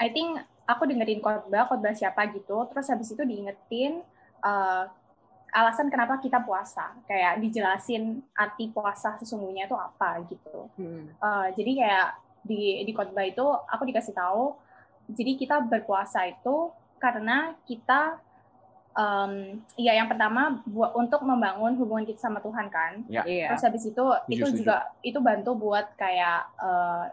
I 0.00 0.10
think 0.10 0.42
aku 0.64 0.82
dengerin 0.88 1.20
khotbah 1.20 1.68
khotbah 1.68 1.94
siapa 1.94 2.28
gitu 2.32 2.64
terus 2.72 2.88
habis 2.88 3.12
itu 3.12 3.22
diingetin 3.22 4.00
uh, 4.44 4.88
alasan 5.54 5.86
kenapa 5.86 6.18
kita 6.18 6.42
puasa 6.42 6.98
kayak 7.06 7.38
dijelasin 7.38 8.24
arti 8.34 8.74
puasa 8.74 9.14
sesungguhnya 9.22 9.70
itu 9.70 9.76
apa 9.78 10.18
gitu 10.26 10.66
hmm. 10.80 11.20
uh, 11.22 11.46
jadi 11.54 11.72
kayak 11.78 12.08
di 12.44 12.84
di 12.84 12.92
khotbah 12.92 13.24
itu 13.24 13.44
aku 13.44 13.82
dikasih 13.88 14.12
tahu 14.12 14.56
jadi 15.08 15.36
kita 15.36 15.64
berpuasa 15.68 16.28
itu 16.28 16.72
karena 17.00 17.52
kita 17.68 18.18
um, 18.96 19.60
ya 19.76 19.92
yang 19.92 20.08
pertama 20.08 20.62
buat 20.64 20.94
untuk 20.96 21.20
membangun 21.26 21.76
hubungan 21.76 22.06
kita 22.06 22.22
sama 22.22 22.40
Tuhan 22.40 22.70
kan. 22.70 23.04
Ya. 23.10 23.26
Yeah. 23.26 23.52
Terus 23.52 23.62
habis 23.66 23.84
itu 23.84 24.04
itu 24.30 24.46
setuju. 24.46 24.58
juga 24.64 24.76
itu 25.04 25.18
bantu 25.20 25.50
buat 25.58 25.92
kayak 25.98 26.40
uh, 26.56 26.64
eh, 26.64 27.04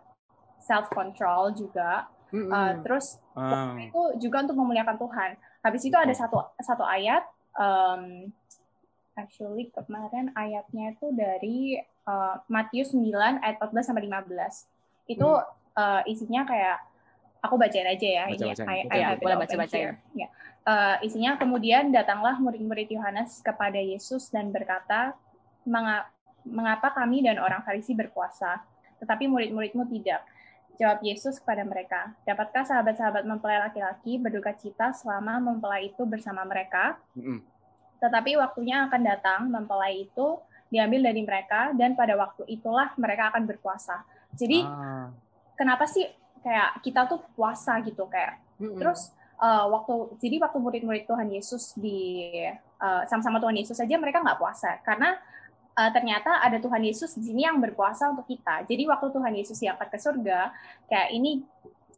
self 0.61 0.87
control 0.93 1.51
juga. 1.57 2.07
Mm 2.31 2.47
-hmm. 2.47 2.51
uh, 2.51 2.73
terus 2.83 3.19
um. 3.35 3.75
itu 3.79 4.01
juga 4.27 4.47
untuk 4.47 4.57
memuliakan 4.57 4.97
Tuhan. 4.97 5.29
Habis 5.61 5.81
itu 5.85 5.95
ada 5.95 6.13
satu 6.15 6.41
satu 6.63 6.83
ayat 6.87 7.27
um, 7.59 8.31
actually 9.19 9.69
kemarin 9.75 10.31
ayatnya 10.33 10.95
itu 10.95 11.11
dari 11.11 11.77
uh, 12.07 12.39
Matius 12.47 12.95
9 12.95 13.11
ayat 13.43 13.59
14 13.59 13.87
sampai 13.91 14.07
15. 14.07 15.11
Itu 15.11 15.27
hmm. 15.27 15.75
uh, 15.75 16.01
isinya 16.07 16.47
kayak 16.47 16.79
aku 17.41 17.57
bacain 17.57 17.89
aja 17.89 18.07
ya 18.07 18.23
baca, 18.29 18.35
ini 18.37 18.49
ayat, 18.53 18.85
ayat 18.89 19.17
boleh 19.19 19.37
baca 19.37 19.55
bacain. 19.59 19.99
Ya 20.15 20.31
uh, 20.65 20.95
isinya 21.01 21.37
kemudian 21.37 21.89
datanglah 21.89 22.37
murid-murid 22.37 22.89
Yohanes 22.91 23.41
kepada 23.41 23.77
Yesus 23.77 24.29
dan 24.29 24.53
berkata, 24.53 25.17
mengapa 26.45 26.93
kami 26.93 27.21
dan 27.21 27.37
orang 27.37 27.61
Farisi 27.61 27.93
berpuasa, 27.93 28.61
tetapi 29.01 29.29
murid-muridmu 29.29 29.85
tidak? 29.89 30.25
Jawab 30.79 30.99
Yesus 31.03 31.37
kepada 31.37 31.61
mereka, 31.67 32.15
dapatkah 32.23 32.63
sahabat-sahabat 32.65 33.23
mempelai 33.27 33.59
laki-laki 33.61 34.17
berduka 34.17 34.55
cita 34.55 34.95
selama 34.95 35.39
mempelai 35.39 35.91
itu 35.93 36.03
bersama 36.07 36.43
mereka? 36.47 36.97
Tetapi 38.01 38.39
waktunya 38.39 38.87
akan 38.89 39.01
datang, 39.05 39.41
mempelai 39.51 40.09
itu 40.09 40.41
diambil 40.71 41.11
dari 41.11 41.21
mereka, 41.21 41.75
dan 41.75 41.93
pada 41.93 42.17
waktu 42.17 42.47
itulah 42.49 42.95
mereka 42.97 43.29
akan 43.35 43.43
berpuasa. 43.45 44.01
Jadi, 44.33 44.63
ah. 44.63 45.11
kenapa 45.59 45.85
sih 45.85 46.07
kayak 46.41 46.81
kita 46.81 47.05
tuh 47.05 47.21
puasa 47.35 47.77
gitu 47.85 48.07
kayak? 48.09 48.41
Mm 48.57 48.73
-mm. 48.73 48.79
Terus 48.79 49.13
uh, 49.41 49.65
waktu 49.73 49.93
jadi 50.21 50.35
waktu 50.39 50.57
murid-murid 50.61 51.03
Tuhan 51.09 51.27
Yesus 51.33 51.73
di 51.75 52.29
uh, 52.77 53.03
sama-sama 53.09 53.41
Tuhan 53.41 53.57
Yesus 53.57 53.75
saja 53.75 53.97
mereka 53.97 54.21
nggak 54.21 54.39
puasa 54.39 54.79
karena 54.85 55.17
uh, 55.75 55.91
ternyata 55.91 56.41
ada 56.43 56.57
Tuhan 56.59 56.81
Yesus 56.83 57.15
di 57.15 57.31
sini 57.31 57.47
yang 57.47 57.59
berpuasa 57.59 58.11
untuk 58.11 58.27
kita. 58.27 58.63
Jadi 58.67 58.83
waktu 58.87 59.07
Tuhan 59.11 59.33
Yesus 59.35 59.57
diangkat 59.59 59.87
ke 59.91 59.97
surga, 59.99 60.51
kayak 60.87 61.09
ini 61.15 61.43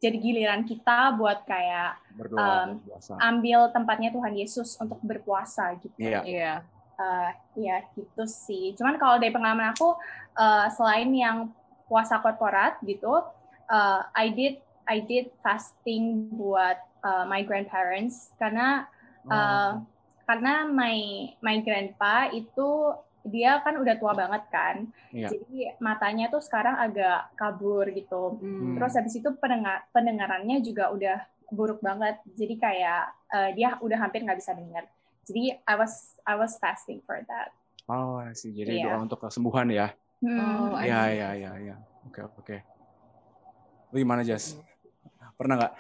jadi 0.04 0.18
giliran 0.20 0.68
kita 0.68 1.16
buat 1.16 1.48
kayak 1.48 1.96
Berdoa, 2.12 2.76
um, 2.76 3.18
ambil 3.24 3.72
tempatnya 3.72 4.12
Tuhan 4.12 4.36
Yesus 4.36 4.76
untuk 4.76 5.00
berpuasa 5.00 5.80
gitu. 5.80 5.96
Iya. 5.96 6.22
Yeah. 6.22 6.24
Yeah. 6.28 6.58
Uh, 6.94 7.30
ya 7.58 7.82
gitu 7.98 8.24
sih. 8.30 8.76
Cuman 8.78 9.02
kalau 9.02 9.18
dari 9.18 9.34
pengalaman 9.34 9.74
aku, 9.74 9.98
uh, 10.38 10.68
selain 10.76 11.10
yang 11.10 11.50
puasa 11.88 12.20
korporat 12.22 12.78
gitu, 12.86 13.24
uh, 13.72 14.02
I 14.14 14.30
did 14.30 14.60
I 14.84 15.00
did 15.00 15.32
fasting 15.40 16.30
buat 16.36 16.78
uh, 17.02 17.24
my 17.24 17.42
grandparents 17.48 18.36
karena 18.36 18.86
uh, 19.32 19.80
karena 20.28 20.68
my 20.68 21.32
my 21.40 21.64
grandpa 21.64 22.28
itu 22.32 22.96
dia 23.24 23.64
kan 23.64 23.80
udah 23.80 23.96
tua 23.96 24.12
banget 24.12 24.44
kan, 24.52 24.76
Iya. 25.10 25.32
jadi 25.32 25.80
matanya 25.80 26.28
tuh 26.28 26.44
sekarang 26.44 26.76
agak 26.76 27.32
kabur 27.34 27.88
gitu. 27.88 28.36
Hmm. 28.38 28.76
Terus 28.76 28.94
habis 28.94 29.16
itu 29.16 29.32
pendengar 29.40 29.88
pendengarannya 29.90 30.60
juga 30.60 30.92
udah 30.92 31.18
buruk 31.48 31.80
banget. 31.80 32.20
Jadi 32.36 32.56
kayak 32.58 33.04
eh, 33.32 33.50
dia 33.56 33.80
udah 33.80 33.98
hampir 33.98 34.22
nggak 34.22 34.38
bisa 34.38 34.52
dengar. 34.52 34.84
Jadi 35.24 35.56
I 35.56 35.76
was 35.76 36.20
I 36.24 36.36
was 36.36 36.60
fasting 36.60 37.00
for 37.02 37.16
that. 37.26 37.56
Oh, 37.88 38.20
sih. 38.32 38.52
Jadi 38.52 38.80
Iya. 38.80 38.92
doa 38.92 39.04
untuk 39.04 39.20
kesembuhan 39.20 39.68
ya. 39.68 39.92
Oh, 40.20 40.76
I 40.76 40.88
Iya, 40.88 41.00
see. 41.00 41.12
iya, 41.16 41.30
iya, 41.34 41.52
iya. 41.60 41.76
Oke, 42.04 42.20
oke. 42.24 42.58
Lu 43.90 44.00
gimana, 44.00 44.24
Jas? 44.24 44.56
Pernah 45.36 45.56
nggak? 45.58 45.74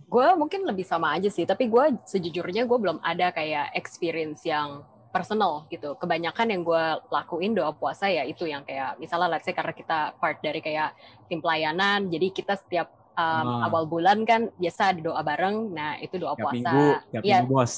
gue 0.00 0.28
mungkin 0.34 0.64
lebih 0.64 0.82
sama 0.82 1.14
aja 1.14 1.28
sih 1.28 1.44
tapi 1.44 1.66
gue 1.66 1.84
sejujurnya 2.02 2.66
gue 2.66 2.78
belum 2.78 2.98
ada 2.98 3.30
kayak 3.30 3.74
experience 3.74 4.42
yang 4.42 4.82
personal 5.10 5.66
gitu 5.66 5.98
kebanyakan 5.98 6.46
yang 6.54 6.62
gue 6.62 6.84
lakuin 7.10 7.50
doa 7.50 7.74
puasa 7.74 8.06
ya 8.06 8.22
itu 8.22 8.46
yang 8.46 8.62
kayak 8.62 8.94
misalnya 8.96 9.36
let's 9.36 9.42
say 9.42 9.50
karena 9.50 9.74
kita 9.74 10.14
part 10.16 10.38
dari 10.38 10.62
kayak 10.62 10.94
tim 11.26 11.42
pelayanan 11.42 12.06
jadi 12.06 12.30
kita 12.30 12.54
setiap 12.54 12.88
um, 13.14 13.58
Ah. 13.60 13.66
awal 13.66 13.90
bulan 13.90 14.22
kan 14.22 14.54
biasa 14.54 14.94
ada 14.94 15.00
doa 15.02 15.20
bareng 15.20 15.74
nah 15.74 15.98
itu 15.98 16.14
doa 16.14 16.38
Tiap 16.38 16.42
puasa 16.46 16.70
minggu, 16.70 16.86
tiap 17.10 17.22
iya 17.26 17.38
minggu, 17.42 17.52
Bos. 17.52 17.72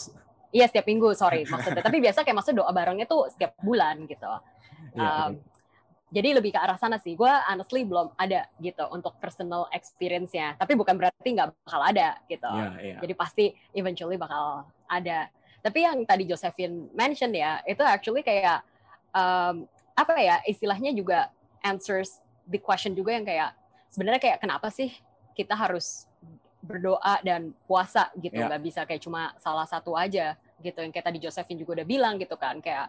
iya 0.53 0.65
setiap 0.69 0.87
minggu 0.87 1.09
sorry 1.17 1.43
maksudnya 1.53 1.81
tapi 1.81 1.99
biasa 1.99 2.21
kayak 2.21 2.37
maksudnya 2.37 2.61
doa 2.63 2.73
barengnya 2.73 3.07
tuh 3.09 3.27
setiap 3.33 3.57
bulan 3.59 4.05
gitu 4.07 4.29
Iya, 4.93 5.09
Um, 5.31 5.41
jadi 6.13 6.37
lebih 6.37 6.53
ke 6.53 6.61
arah 6.61 6.77
sana 6.77 7.01
sih. 7.01 7.17
Gue 7.17 7.31
honestly 7.49 7.89
belum 7.89 8.13
ada 8.21 8.45
gitu 8.61 8.85
untuk 8.93 9.17
personal 9.17 9.65
experience-nya. 9.73 10.61
Tapi 10.61 10.77
bukan 10.77 11.01
berarti 11.01 11.29
nggak 11.33 11.49
bakal 11.65 11.81
ada 11.81 12.21
gitu. 12.29 12.45
Iya, 12.53 12.69
iya. 12.85 12.97
Jadi 13.01 13.13
pasti 13.17 13.45
eventually 13.73 14.21
bakal 14.21 14.69
ada. 14.85 15.33
Tapi 15.63 15.79
yang 15.87 16.03
tadi 16.03 16.27
Josephine 16.27 16.91
mention 16.91 17.31
ya, 17.31 17.63
itu 17.63 17.81
actually 17.81 18.27
kayak 18.27 18.67
um, 19.15 19.65
apa 19.95 20.19
ya 20.19 20.37
istilahnya 20.43 20.91
juga 20.91 21.31
answers 21.63 22.19
the 22.45 22.59
question 22.59 22.93
juga 22.93 23.15
yang 23.15 23.23
kayak 23.23 23.55
sebenarnya 23.87 24.19
kayak 24.19 24.39
kenapa 24.43 24.67
sih 24.75 24.91
kita 25.33 25.55
harus 25.55 26.11
berdoa 26.59 27.23
dan 27.23 27.55
puasa 27.67 28.11
gitu 28.19 28.35
Ya. 28.35 28.47
nggak 28.51 28.63
bisa 28.63 28.81
kayak 28.83 29.03
cuma 29.03 29.35
salah 29.39 29.67
satu 29.67 29.95
aja 29.95 30.35
gitu 30.59 30.79
yang 30.79 30.91
kayak 30.91 31.07
tadi 31.11 31.19
Josephine 31.23 31.59
juga 31.59 31.83
udah 31.83 31.87
bilang 31.87 32.15
gitu 32.19 32.35
kan 32.39 32.59
kayak 32.63 32.87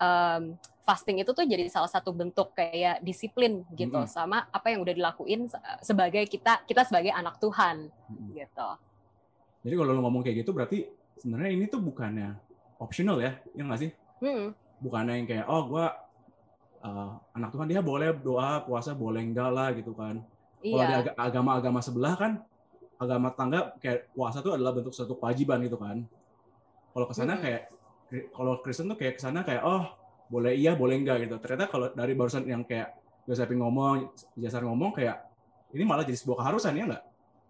um, 0.00 0.56
fasting 0.82 1.20
itu 1.20 1.30
tuh 1.30 1.44
jadi 1.44 1.68
salah 1.68 1.88
satu 1.88 2.10
bentuk 2.10 2.52
kayak 2.52 3.00
disiplin 3.00 3.62
gitu 3.76 3.96
Mm-mm. 4.00 4.08
sama 4.10 4.48
apa 4.48 4.72
yang 4.72 4.80
udah 4.82 4.92
dilakuin 4.96 5.46
se- 5.46 5.60
sebagai 5.84 6.24
kita 6.26 6.64
kita 6.64 6.82
sebagai 6.88 7.12
anak 7.12 7.36
Tuhan 7.38 7.88
Mm-mm. 7.88 8.32
gitu. 8.34 8.68
Jadi 9.62 9.74
kalau 9.78 9.92
lu 9.94 10.00
ngomong 10.02 10.22
kayak 10.26 10.42
gitu 10.42 10.50
berarti 10.50 10.90
sebenarnya 11.22 11.50
ini 11.54 11.64
tuh 11.70 11.78
bukannya 11.78 12.34
optional 12.82 13.22
ya, 13.22 13.38
ya 13.54 13.62
nggak 13.62 13.80
sih? 13.86 13.90
Hmm. 14.18 14.50
Bukannya 14.82 15.22
yang 15.22 15.26
kayak 15.30 15.46
oh 15.46 15.70
gua 15.70 15.94
uh, 16.82 17.14
anak 17.38 17.54
Tuhan 17.54 17.70
dia 17.70 17.78
boleh 17.78 18.10
doa 18.18 18.66
puasa 18.66 18.90
boleh 18.90 19.22
enggak 19.22 19.50
lah 19.54 19.70
gitu 19.70 19.94
kan. 19.94 20.18
Kalau 20.58 20.82
di 20.82 20.94
Iya. 20.94 20.98
aga- 21.06 21.16
agama-agama 21.18 21.78
sebelah 21.78 22.14
kan 22.18 22.42
agama 22.98 23.30
tangga 23.34 23.74
kayak 23.78 24.10
puasa 24.14 24.42
tuh 24.42 24.54
adalah 24.58 24.74
bentuk 24.74 24.90
suatu 24.94 25.14
kewajiban 25.14 25.62
gitu 25.62 25.78
kan. 25.78 26.02
Kalau 26.90 27.06
ke 27.06 27.14
sana 27.14 27.38
Mm-mm. 27.38 27.44
kayak 27.46 27.62
kalau 28.34 28.52
Kristen 28.60 28.90
tuh 28.90 28.98
kayak 28.98 29.16
ke 29.18 29.22
sana 29.22 29.46
kayak 29.46 29.62
oh 29.62 29.94
boleh 30.26 30.58
iya 30.58 30.74
boleh 30.74 30.98
enggak 30.98 31.22
gitu. 31.26 31.38
Ternyata 31.38 31.70
kalau 31.70 31.86
dari 31.94 32.18
barusan 32.18 32.46
yang 32.50 32.66
kayak 32.66 32.98
Josephine 33.22 33.62
ngomong, 33.62 34.10
Jasar 34.34 34.66
ngomong 34.66 34.90
kayak 34.90 35.22
ini 35.70 35.86
malah 35.86 36.02
jadi 36.02 36.18
sebuah 36.18 36.42
keharusan 36.42 36.74
ya 36.74 36.84
enggak? 36.90 37.02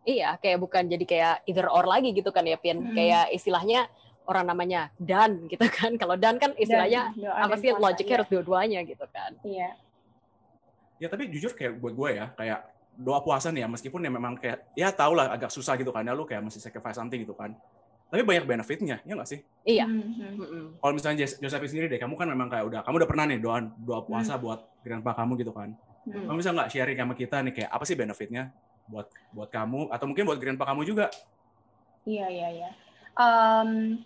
Iya, 0.02 0.34
kayak 0.42 0.58
bukan 0.58 0.82
jadi 0.90 1.04
kayak 1.06 1.34
either 1.46 1.70
or 1.70 1.86
lagi 1.86 2.10
gitu 2.10 2.34
kan 2.34 2.42
ya, 2.42 2.58
Pian. 2.58 2.82
Hmm. 2.82 2.94
Kayak 2.94 3.30
istilahnya 3.30 3.86
orang 4.26 4.44
namanya 4.50 4.90
dan 4.98 5.42
gitu 5.52 5.62
kan. 5.70 5.94
Kalau 5.94 6.18
dan 6.18 6.38
kan 6.42 6.54
istilahnya 6.58 7.14
Dan 7.14 7.30
apa 7.30 7.54
sih 7.58 7.70
logiknya 7.70 8.06
iya. 8.06 8.16
harus 8.18 8.30
dua-duanya 8.30 8.80
gitu 8.82 9.06
kan. 9.10 9.30
Iya. 9.46 9.70
Ya 10.98 11.06
tapi 11.10 11.26
jujur 11.30 11.54
kayak 11.54 11.82
buat 11.82 11.94
gue 11.98 12.10
ya 12.14 12.30
kayak 12.38 12.62
doa 12.94 13.18
puasa 13.24 13.50
nih 13.50 13.66
ya 13.66 13.68
meskipun 13.70 14.04
ya 14.04 14.10
memang 14.12 14.38
kayak 14.38 14.68
ya 14.78 14.92
tau 14.94 15.16
lah 15.16 15.32
agak 15.34 15.50
susah 15.50 15.74
gitu 15.74 15.90
kan 15.90 16.06
ya 16.06 16.14
lu 16.14 16.28
kayak 16.28 16.46
masih 16.46 16.62
sacrifice 16.62 16.98
something 16.98 17.22
gitu 17.22 17.34
kan. 17.34 17.54
Tapi 18.12 18.22
banyak 18.28 18.44
benefitnya 18.44 19.00
ya 19.02 19.16
nggak 19.16 19.26
sih? 19.30 19.40
Iya. 19.64 19.86
Mhm. 19.88 20.30
Mm-mm. 20.38 20.64
Kalau 20.78 20.92
misalnya 20.94 21.24
Jos- 21.24 21.40
Josephine 21.40 21.70
sendiri 21.70 21.86
deh, 21.90 21.98
kamu 21.98 22.14
kan 22.14 22.28
memang 22.28 22.46
kayak 22.52 22.64
udah 22.68 22.80
kamu 22.84 22.94
udah 23.02 23.08
pernah 23.08 23.24
nih 23.26 23.38
doa 23.40 23.58
doa 23.82 24.00
puasa 24.04 24.36
buat 24.36 24.62
grandpa 24.84 25.16
kamu 25.16 25.40
gitu 25.40 25.50
kan. 25.54 25.72
Mhm. 26.06 26.28
Kamu 26.28 26.36
bisa 26.38 26.50
nggak 26.52 26.68
sharing 26.70 26.98
sama 26.98 27.14
kita 27.16 27.36
nih 27.46 27.52
kayak 27.56 27.70
apa 27.72 27.84
sih 27.88 27.96
benefitnya 27.96 28.52
buat 28.92 29.08
buat 29.32 29.48
kamu 29.48 29.88
atau 29.88 30.04
mungkin 30.04 30.28
buat 30.28 30.36
grandpa 30.36 30.68
kamu 30.68 30.84
juga? 30.84 31.08
Iya, 32.04 32.28
iya, 32.28 32.48
iya. 32.52 32.70
Um, 33.16 34.02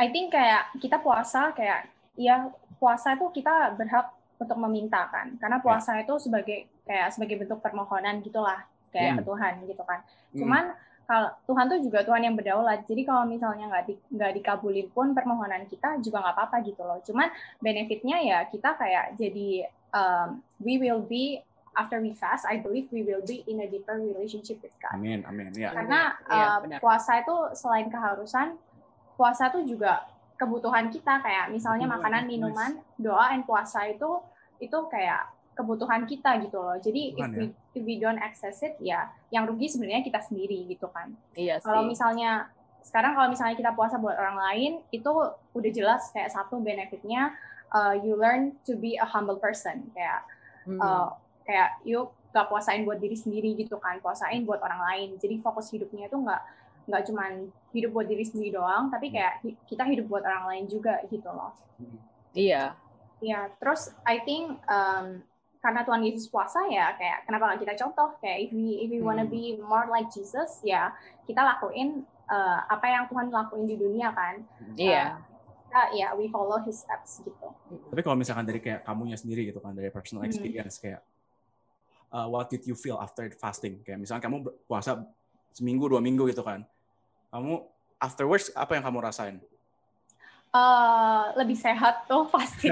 I 0.00 0.08
think 0.08 0.32
kayak 0.32 0.72
kita 0.80 0.96
puasa 1.04 1.52
kayak 1.52 1.92
ya 2.16 2.48
puasa 2.80 3.12
itu 3.12 3.28
kita 3.36 3.76
berhak 3.76 4.08
untuk 4.40 4.56
meminta 4.56 5.04
kan. 5.12 5.36
Karena 5.36 5.60
puasa 5.60 6.00
itu 6.00 6.16
sebagai 6.16 6.64
kayak 6.88 7.12
sebagai 7.12 7.36
bentuk 7.44 7.60
permohonan 7.60 8.24
gitulah 8.24 8.64
kayak 8.88 9.14
Hmm. 9.14 9.18
ke 9.20 9.22
Tuhan 9.28 9.52
gitu 9.68 9.82
kan. 9.84 10.00
Hmm. 10.00 10.38
Cuman 10.40 10.64
kalau 11.04 11.28
Tuhan 11.42 11.66
tuh 11.66 11.78
juga 11.82 12.06
Tuhan 12.06 12.22
yang 12.22 12.38
berdaulat. 12.38 12.86
Jadi 12.86 13.02
kalau 13.02 13.26
misalnya 13.26 13.66
nggak 13.66 13.84
di, 13.90 13.94
nggak 14.14 14.32
dikabulin 14.40 14.88
pun 14.94 15.10
permohonan 15.10 15.66
kita 15.66 15.98
juga 16.00 16.22
nggak 16.22 16.34
apa-apa 16.38 16.56
gitu 16.62 16.82
loh. 16.86 17.02
Cuman 17.02 17.28
benefitnya 17.58 18.22
ya 18.22 18.38
kita 18.46 18.78
kayak 18.78 19.18
jadi 19.18 19.66
um, 19.90 20.38
we 20.62 20.78
will 20.78 21.02
be 21.02 21.42
after 21.76 22.02
we 22.02 22.10
fast, 22.14 22.46
I 22.46 22.58
believe 22.58 22.90
we 22.90 23.02
will 23.06 23.22
be 23.22 23.46
in 23.46 23.62
a 23.62 23.68
deeper 23.70 23.98
relationship 23.98 24.58
with 24.62 24.74
God. 24.82 24.98
Amin, 24.98 25.22
amin. 25.26 25.54
Ya. 25.54 25.70
Karena 25.70 26.18
uh, 26.26 26.58
benar. 26.62 26.78
puasa 26.82 27.22
itu 27.22 27.36
selain 27.54 27.86
keharusan, 27.86 28.58
puasa 29.14 29.50
itu 29.54 29.76
juga 29.76 30.06
kebutuhan 30.40 30.88
kita 30.88 31.20
kayak 31.20 31.52
misalnya 31.52 31.86
Kebutuhan, 31.86 32.02
makanan, 32.02 32.22
nice. 32.26 32.30
minuman, 32.32 32.70
doa, 32.96 33.26
dan 33.30 33.42
puasa 33.46 33.86
itu 33.86 34.10
itu 34.60 34.78
kayak 34.90 35.30
kebutuhan 35.54 36.08
kita 36.08 36.40
gitu 36.42 36.58
loh. 36.58 36.76
Jadi 36.80 37.14
if 37.14 37.22
Kebutuhan, 37.22 37.36
we 37.38 37.76
if 37.76 37.82
we 37.86 37.94
don't 38.00 38.18
access 38.18 38.64
it 38.64 38.74
ya 38.80 39.06
yang 39.30 39.46
rugi 39.46 39.68
sebenarnya 39.68 40.02
kita 40.02 40.20
sendiri 40.24 40.66
gitu 40.66 40.88
kan. 40.90 41.12
Iya 41.36 41.60
sih. 41.60 41.68
Kalau 41.68 41.86
misalnya 41.86 42.48
sekarang 42.80 43.12
kalau 43.12 43.28
misalnya 43.28 43.54
kita 43.60 43.76
puasa 43.76 44.00
buat 44.00 44.16
orang 44.16 44.40
lain 44.40 44.72
itu 44.88 45.12
udah 45.52 45.70
jelas 45.70 46.08
kayak 46.16 46.32
satu 46.32 46.56
benefitnya 46.64 47.36
uh, 47.76 47.92
you 47.92 48.16
learn 48.16 48.56
to 48.64 48.72
be 48.80 48.96
a 48.96 49.04
humble 49.04 49.36
person 49.36 49.86
kayak 49.92 50.24
Hmm. 50.68 50.76
uh, 50.76 51.08
kayak 51.50 51.82
yuk 51.82 52.14
gak 52.30 52.46
puasain 52.46 52.86
buat 52.86 52.96
diri 52.96 53.18
sendiri 53.18 53.58
gitu 53.58 53.74
kan 53.76 53.98
puasain 53.98 54.46
buat 54.46 54.62
orang 54.62 54.78
lain 54.84 55.08
jadi 55.18 55.34
fokus 55.38 55.66
hidupnya 55.68 56.06
itu 56.06 56.14
nggak 56.14 56.38
nggak 56.86 57.02
cuman 57.04 57.32
hidup 57.70 57.90
buat 57.90 58.06
diri 58.06 58.22
sendiri 58.22 58.54
doang 58.54 58.86
tapi 58.86 59.10
kayak 59.10 59.42
hi- 59.42 59.58
kita 59.64 59.82
hidup 59.84 60.06
buat 60.06 60.22
orang 60.22 60.46
lain 60.46 60.64
juga 60.66 61.02
gitu 61.04 61.26
loh 61.26 61.50
Iya. 62.30 62.78
ya 63.18 63.50
terus 63.58 63.90
I 64.04 64.22
think 64.22 64.46
um, 64.64 65.18
karena 65.58 65.82
Tuhan 65.82 66.00
Yesus 66.00 66.24
puasa 66.24 66.62
ya 66.66 66.94
kayak 66.94 67.26
kenapa 67.26 67.50
nggak 67.50 67.60
kita 67.60 67.74
contoh 67.76 68.14
kayak 68.16 68.38
if 68.40 68.50
we 68.50 68.80
if 68.80 68.88
we 68.88 69.02
wanna 69.02 69.26
Hmm. 69.26 69.34
be 69.34 69.42
more 69.60 69.84
like 69.86 70.06
Jesus 70.08 70.62
ya 70.62 70.94
kita 71.26 71.42
lakuin 71.42 72.00
uh, 72.26 72.58
apa 72.64 72.86
yang 72.86 73.04
Tuhan 73.06 73.28
lakuin 73.28 73.66
di 73.66 73.74
dunia 73.74 74.08
kan 74.10 74.38
Iya. 74.72 75.18
kita 75.66 75.82
ya 75.92 76.08
we 76.14 76.26
follow 76.26 76.58
his 76.60 76.78
steps 76.78 77.20
gitu 77.20 77.48
Tapi 77.90 78.00
kalau 78.00 78.14
misalkan 78.14 78.42
dari 78.42 78.58
kayak 78.58 78.82
kamunya 78.82 79.14
sendiri 79.14 79.44
gitu 79.44 79.58
kan 79.58 79.74
dari 79.74 79.90
personal 79.90 80.22
Hmm. 80.22 80.30
experience 80.30 80.78
kayak 80.78 81.02
uh, 82.12 82.26
what 82.26 82.50
did 82.50 82.66
you 82.66 82.74
feel 82.74 82.98
after 82.98 83.26
fasting? 83.38 83.80
Kayak 83.86 84.02
misalnya 84.02 84.22
kamu 84.26 84.46
puasa 84.66 85.02
seminggu 85.54 85.90
dua 85.90 85.98
minggu 85.98 86.30
gitu 86.30 86.42
kan, 86.46 86.62
kamu 87.34 87.62
afterwards 87.98 88.50
apa 88.54 88.78
yang 88.78 88.84
kamu 88.86 88.98
rasain? 89.02 89.42
uh, 90.54 91.34
lebih 91.38 91.58
sehat 91.58 92.06
tuh 92.06 92.26
pasti. 92.30 92.70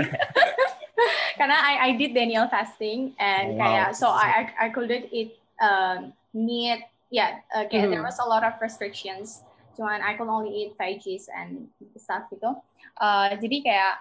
Karena 1.38 1.54
I, 1.54 1.74
I 1.78 1.90
did 1.94 2.14
Daniel 2.14 2.50
fasting 2.50 3.14
and 3.22 3.54
Wow. 3.54 3.62
kayak 3.62 3.88
so 3.94 4.10
I 4.10 4.50
I, 4.58 4.68
couldn't 4.74 5.06
eat 5.14 5.38
um, 5.62 6.10
meat. 6.34 6.82
Yeah, 7.08 7.40
uh, 7.54 7.64
kayak 7.70 7.88
there 7.88 8.04
was 8.04 8.18
a 8.20 8.26
lot 8.26 8.42
of 8.42 8.58
restrictions. 8.58 9.46
Cuman 9.78 10.02
I 10.02 10.18
could 10.18 10.28
only 10.28 10.50
eat 10.50 10.74
veggies 10.74 11.30
and 11.30 11.70
stuff 11.94 12.26
gitu. 12.34 12.58
Uh, 12.98 13.30
jadi 13.38 13.56
kayak 13.62 13.94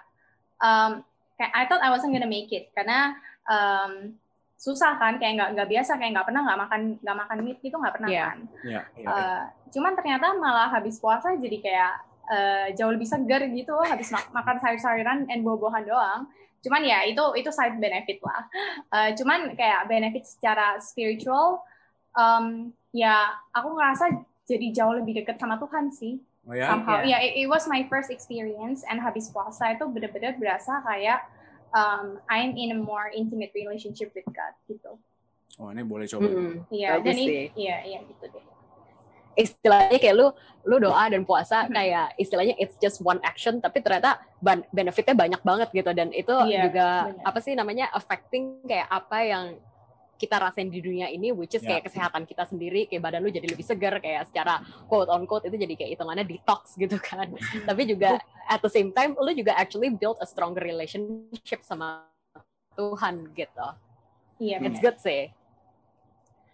um, 0.59 1.05
I 1.37 1.69
thought 1.69 1.85
I 1.85 1.93
wasn't 1.93 2.17
gonna 2.17 2.27
make 2.27 2.49
it 2.49 2.73
karena 2.73 3.13
um, 3.45 4.17
susah 4.57 4.97
kan 4.97 5.15
kayak 5.15 5.37
nggak 5.37 5.49
nggak 5.53 5.69
biasa 5.69 5.91
kayak 5.95 6.11
nggak 6.11 6.27
pernah 6.27 6.41
nggak 6.43 6.59
makan 6.59 6.81
nggak 6.97 7.17
makan 7.17 7.37
meat 7.39 7.57
gitu 7.61 7.75
nggak 7.77 7.93
pernah 7.93 8.09
Iya. 8.09 8.23
kan. 8.25 8.37
Ya, 8.65 8.81
ya, 8.95 9.05
Uh, 9.05 9.41
cuman 9.69 9.93
ternyata 9.93 10.27
malah 10.33 10.67
habis 10.67 10.97
puasa 10.97 11.31
jadi 11.33 11.57
kayak 11.57 11.93
uh, 12.25 12.67
jauh 12.73 12.89
lebih 12.89 13.05
segar 13.05 13.45
gitu 13.45 13.75
habis 13.81 14.09
ma- 14.09 14.25
makan 14.33 14.57
sayur-sayuran 14.57 15.25
dan 15.25 15.39
buah-buahan 15.39 15.85
doang. 15.85 16.21
Cuman 16.57 16.81
ya 16.81 17.05
itu 17.05 17.21
itu 17.33 17.47
side 17.47 17.77
benefit 17.77 18.17
lah. 18.19 18.43
Uh, 18.89 19.09
cuman 19.13 19.53
kayak 19.53 19.85
benefit 19.85 20.25
secara 20.25 20.81
spiritual 20.81 21.61
um, 22.11 22.73
ya 22.89 23.29
aku 23.51 23.71
ngerasa 23.71 24.09
jadi 24.43 24.73
jauh 24.73 24.95
lebih 24.95 25.21
dekat 25.21 25.37
sama 25.37 25.55
Tuhan 25.55 25.93
sih. 25.93 26.17
Oh 26.43 26.55
ya? 26.55 26.65
Somehow 26.65 27.03
Iya. 27.03 27.13
ya 27.13 27.17
it, 27.21 27.33
it 27.37 27.47
was 27.47 27.67
my 27.67 27.85
first 27.85 28.09
experience 28.09 28.81
and 28.83 28.97
habis 28.97 29.29
puasa 29.29 29.69
itu 29.69 29.85
benar-benar 29.85 30.33
berasa 30.33 30.81
kayak 30.81 31.21
um, 31.73 32.21
I'm 32.29 32.55
in 32.55 32.75
a 32.75 32.79
more 32.79 33.09
intimate 33.09 33.51
relationship 33.55 34.13
with 34.13 34.27
God 34.29 34.53
gitu. 34.67 34.99
Oh 35.57 35.73
ini 35.73 35.81
boleh 35.81 36.05
coba. 36.05 36.29
Mm-mm. 36.29 36.69
Iya 36.69 37.01
Bagus 37.01 37.05
dan 37.09 37.15
sih. 37.17 37.25
ini 37.25 37.37
iya 37.57 37.77
iya 37.87 37.99
gitu 38.05 38.25
deh. 38.29 38.45
istilahnya 39.37 40.01
kayak 40.01 40.15
lu 40.17 40.27
lu 40.65 40.81
doa 40.81 41.05
dan 41.07 41.21
puasa 41.23 41.69
kayak 41.69 42.17
istilahnya 42.17 42.57
it's 42.57 42.75
just 42.81 42.99
one 43.05 43.21
action 43.21 43.61
tapi 43.61 43.79
ternyata 43.85 44.17
benefitnya 44.73 45.13
banyak 45.13 45.41
banget 45.45 45.69
gitu 45.71 45.91
dan 45.93 46.09
itu 46.11 46.33
yeah, 46.49 46.65
juga 46.67 46.87
bener. 47.13 47.23
apa 47.23 47.39
sih 47.39 47.53
namanya 47.53 47.85
affecting 47.93 48.59
kayak 48.65 48.89
apa 48.89 49.17
yang 49.23 49.45
kita 50.17 50.41
rasain 50.41 50.67
di 50.67 50.81
dunia 50.81 51.07
ini 51.07 51.29
which 51.29 51.53
is 51.53 51.61
yeah. 51.61 51.77
kayak 51.77 51.93
kesehatan 51.93 52.25
kita 52.25 52.43
sendiri 52.49 52.89
kayak 52.89 53.05
badan 53.05 53.21
lu 53.21 53.29
jadi 53.29 53.47
lebih 53.47 53.63
segar 53.63 54.01
kayak 54.01 54.25
secara 54.27 54.59
quote 54.89 55.07
on 55.13 55.29
quote 55.29 55.45
itu 55.45 55.55
jadi 55.55 55.73
kayak 55.77 55.91
hitungannya 55.95 56.25
detox 56.25 56.73
gitu 56.81 56.97
kan. 56.97 57.29
Tapi 57.63 57.81
juga 57.85 58.17
at 58.49 58.59
the 58.59 58.71
same 58.71 58.89
time 58.91 59.13
lu 59.15 59.31
juga 59.31 59.53
actually 59.55 59.93
build 59.93 60.17
a 60.19 60.27
stronger 60.27 60.65
relationship 60.65 61.61
sama 61.61 62.09
Tuhan 62.73 63.31
gitu. 63.37 63.67
Iya 64.41 64.57
yeah, 64.57 64.67
it's 64.67 64.81
good 64.81 64.97
sih. 64.97 65.29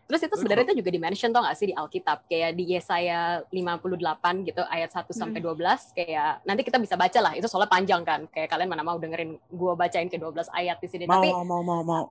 Terus 0.03 0.29
itu 0.29 0.35
sebenarnya 0.35 0.65
itu 0.67 0.83
juga 0.83 0.91
di-mention 0.91 1.31
tau 1.31 1.47
gak 1.47 1.57
sih 1.57 1.71
di 1.71 1.75
Alkitab? 1.75 2.27
Kayak 2.27 2.51
di 2.59 2.75
Yesaya 2.75 3.41
58 3.49 4.45
gitu 4.51 4.61
ayat 4.67 4.91
1 4.91 5.09
sampai 5.09 5.39
12 5.39 5.55
hmm. 5.57 5.79
kayak 5.95 6.31
nanti 6.43 6.61
kita 6.61 6.77
bisa 6.77 6.99
baca 6.99 7.19
lah. 7.23 7.33
Itu 7.33 7.47
soalnya 7.47 7.71
panjang 7.71 8.03
kan. 8.03 8.21
Kayak 8.27 8.51
kalian 8.51 8.69
mana 8.69 8.83
mau 8.83 8.99
dengerin 8.99 9.39
gua 9.47 9.79
bacain 9.79 10.11
ke 10.11 10.19
12 10.19 10.51
ayat 10.51 10.77
di 10.83 10.87
sini. 10.91 11.03
Mau, 11.07 11.23
tapi 11.23 11.31
mau 11.31 11.63
mau 11.63 11.81
mau 11.81 12.03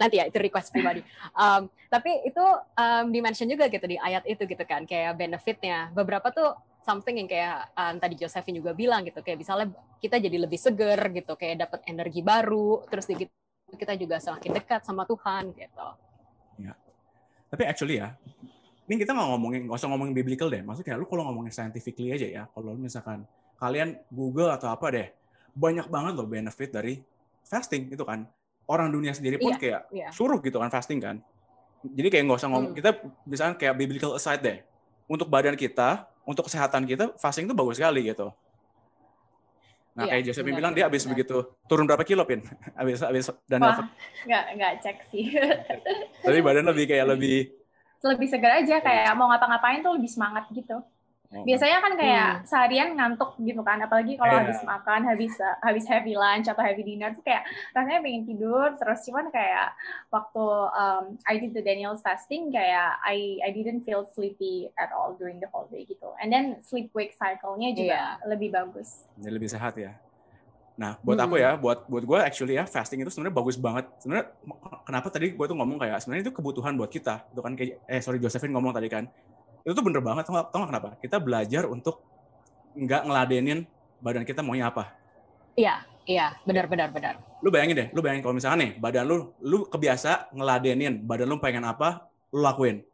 nanti 0.00 0.20
ya 0.20 0.28
itu 0.28 0.38
request 0.38 0.70
pribadi. 0.74 1.02
Um, 1.34 1.70
tapi 1.90 2.10
itu 2.26 2.44
um, 2.76 3.04
di-mention 3.10 3.50
juga 3.50 3.66
gitu 3.66 3.86
di 3.86 3.98
ayat 3.98 4.22
itu 4.26 4.46
gitu 4.46 4.64
kan 4.66 4.86
kayak 4.86 5.18
benefitnya 5.18 5.90
beberapa 5.90 6.30
tuh 6.30 6.54
something 6.86 7.18
yang 7.18 7.28
kayak 7.28 7.70
um, 7.76 7.98
tadi 7.98 8.14
Josephine 8.16 8.62
juga 8.62 8.72
bilang 8.72 9.04
gitu 9.04 9.20
kayak 9.20 9.38
misalnya 9.40 9.68
kita 10.00 10.16
jadi 10.16 10.36
lebih 10.48 10.56
seger 10.56 11.00
gitu 11.12 11.36
kayak 11.36 11.68
dapat 11.68 11.80
energi 11.90 12.22
baru 12.24 12.86
terus 12.88 13.04
gitu 13.10 13.30
kita 13.74 13.94
juga 13.94 14.18
semakin 14.18 14.50
dekat 14.58 14.82
sama 14.82 15.06
Tuhan 15.06 15.54
gitu. 15.54 15.88
Tapi 17.50 17.66
actually 17.66 17.98
ya, 17.98 18.14
ini 18.86 18.94
kita 19.02 19.10
nggak 19.10 19.28
ngomongin, 19.34 19.60
nggak 19.66 19.78
usah 19.82 19.90
ngomongin 19.90 20.14
biblical 20.14 20.46
deh. 20.46 20.62
Maksudnya 20.62 20.94
lu 20.94 21.04
kalau 21.10 21.26
ngomongin 21.26 21.50
scientifically 21.50 22.14
aja 22.14 22.26
ya, 22.30 22.42
kalau 22.54 22.78
misalkan 22.78 23.26
kalian 23.58 23.98
Google 24.06 24.54
atau 24.54 24.70
apa 24.70 24.86
deh, 24.94 25.10
banyak 25.58 25.90
banget 25.90 26.14
loh 26.14 26.30
benefit 26.30 26.70
dari 26.70 27.02
fasting 27.42 27.90
itu 27.90 28.06
kan. 28.06 28.24
Orang 28.68 28.92
dunia 28.92 29.12
sendiri 29.12 29.40
pun 29.40 29.56
yeah, 29.56 29.60
kayak 29.60 29.80
yeah. 29.90 30.10
suruh 30.12 30.38
gitu 30.40 30.56
kan 30.60 30.70
fasting 30.72 31.00
kan. 31.02 31.16
Jadi 31.80 32.08
kayak 32.12 32.24
nggak 32.28 32.38
usah 32.38 32.48
ngomong, 32.52 32.72
hmm. 32.72 32.76
kita 32.76 32.90
misalkan 33.24 33.56
kayak 33.56 33.74
biblical 33.76 34.12
aside 34.12 34.42
deh. 34.44 34.58
Untuk 35.10 35.26
badan 35.26 35.56
kita, 35.56 36.06
untuk 36.22 36.46
kesehatan 36.46 36.86
kita, 36.86 37.16
fasting 37.18 37.48
itu 37.48 37.56
bagus 37.56 37.80
sekali 37.80 38.06
gitu. 38.06 38.30
Nah, 39.90 40.06
iya, 40.06 40.10
kayak 40.16 40.22
Josephine 40.30 40.56
bilang 40.56 40.72
dia 40.72 40.86
habis 40.86 41.02
begitu 41.02 41.50
turun 41.66 41.82
berapa 41.82 42.06
kilo, 42.06 42.22
Pin? 42.22 42.46
Habis 42.78 43.02
habis 43.02 43.26
dan 43.50 43.58
Wah, 43.58 43.90
nggak 44.22 44.44
nggak 44.54 44.72
cek 44.86 44.96
sih. 45.10 45.34
Tapi 46.22 46.38
badan 46.40 46.70
lebih 46.70 46.86
kayak 46.86 47.10
lebih 47.10 47.50
lebih 48.00 48.28
segar 48.30 48.62
aja 48.62 48.80
kayak 48.80 49.12
mau 49.18 49.28
ngapa-ngapain 49.28 49.84
tuh 49.84 49.98
lebih 49.98 50.08
semangat 50.08 50.46
gitu. 50.54 50.80
Biasanya 51.30 51.78
kan 51.78 51.92
kayak 51.94 52.30
hmm. 52.34 52.42
seharian 52.42 52.90
ngantuk 52.98 53.38
gitu 53.38 53.62
kan, 53.62 53.78
apalagi 53.78 54.18
kalau 54.18 54.34
yeah. 54.34 54.42
habis 54.42 54.60
makan, 54.66 55.00
habis 55.06 55.32
habis 55.62 55.86
heavy 55.86 56.18
lunch 56.18 56.50
atau 56.50 56.58
heavy 56.58 56.82
dinner 56.82 57.14
tuh 57.14 57.22
kayak 57.22 57.46
rasanya 57.70 58.02
pengen 58.02 58.26
tidur 58.26 58.74
terus 58.74 59.06
cuman 59.06 59.30
kayak 59.30 59.70
waktu 60.10 60.46
um, 60.74 61.14
I 61.30 61.38
did 61.38 61.54
the 61.54 61.62
Daniel's 61.62 62.02
fasting 62.02 62.50
kayak 62.50 62.98
I 63.06 63.38
I 63.46 63.54
didn't 63.54 63.86
feel 63.86 64.02
sleepy 64.10 64.74
at 64.74 64.90
all 64.90 65.14
during 65.14 65.38
the 65.38 65.46
whole 65.54 65.70
day 65.70 65.86
gitu. 65.86 66.10
And 66.18 66.34
then 66.34 66.58
sleep 66.66 66.90
wake 66.98 67.14
cycle-nya 67.14 67.78
juga 67.78 68.18
yeah. 68.18 68.26
lebih 68.26 68.50
bagus. 68.50 69.06
Ini 69.14 69.30
lebih 69.30 69.46
sehat 69.46 69.78
ya. 69.78 69.94
Nah, 70.74 70.98
buat 71.06 71.14
hmm. 71.14 71.26
aku 71.30 71.34
ya, 71.38 71.54
buat 71.54 71.86
buat 71.86 72.04
gue 72.08 72.18
actually 72.18 72.58
ya 72.58 72.66
fasting 72.66 73.06
itu 73.06 73.10
sebenarnya 73.14 73.38
bagus 73.38 73.54
banget. 73.54 73.86
Sebenarnya 74.02 74.34
kenapa 74.82 75.06
tadi 75.14 75.30
gue 75.30 75.46
tuh 75.46 75.54
ngomong 75.54 75.78
kayak 75.78 76.02
sebenarnya 76.02 76.26
itu 76.26 76.34
kebutuhan 76.34 76.74
buat 76.74 76.90
kita. 76.90 77.30
Itu 77.30 77.38
kan 77.38 77.54
kayak 77.54 77.86
eh 77.86 78.02
sorry 78.02 78.18
Josephine 78.18 78.50
ngomong 78.50 78.74
tadi 78.74 78.90
kan 78.90 79.06
itu 79.64 79.72
tuh 79.76 79.84
bener 79.84 80.00
banget 80.00 80.24
tau 80.26 80.34
gak, 80.40 80.52
kenapa? 80.52 80.88
Kita 81.00 81.16
belajar 81.20 81.68
untuk 81.68 82.00
nggak 82.76 83.02
ngeladenin 83.06 83.66
badan 84.00 84.24
kita 84.24 84.40
maunya 84.40 84.70
apa. 84.70 84.94
Iya 85.58 85.84
iya 86.08 86.32
benar 86.48 86.66
benar 86.66 86.88
benar 86.90 87.14
lu 87.40 87.48
bayangin 87.48 87.76
deh 87.76 87.88
lu 87.92 88.00
bayangin 88.04 88.22
kalau 88.24 88.36
misalnya 88.36 88.58
nih 88.68 88.70
badan 88.76 89.04
lu 89.08 89.16
lu 89.40 89.64
kebiasa 89.68 90.32
ngeladenin 90.32 91.00
badan 91.04 91.28
lu 91.28 91.36
pengen 91.40 91.64
apa 91.64 92.08
lu 92.32 92.40
lakuin. 92.44 92.84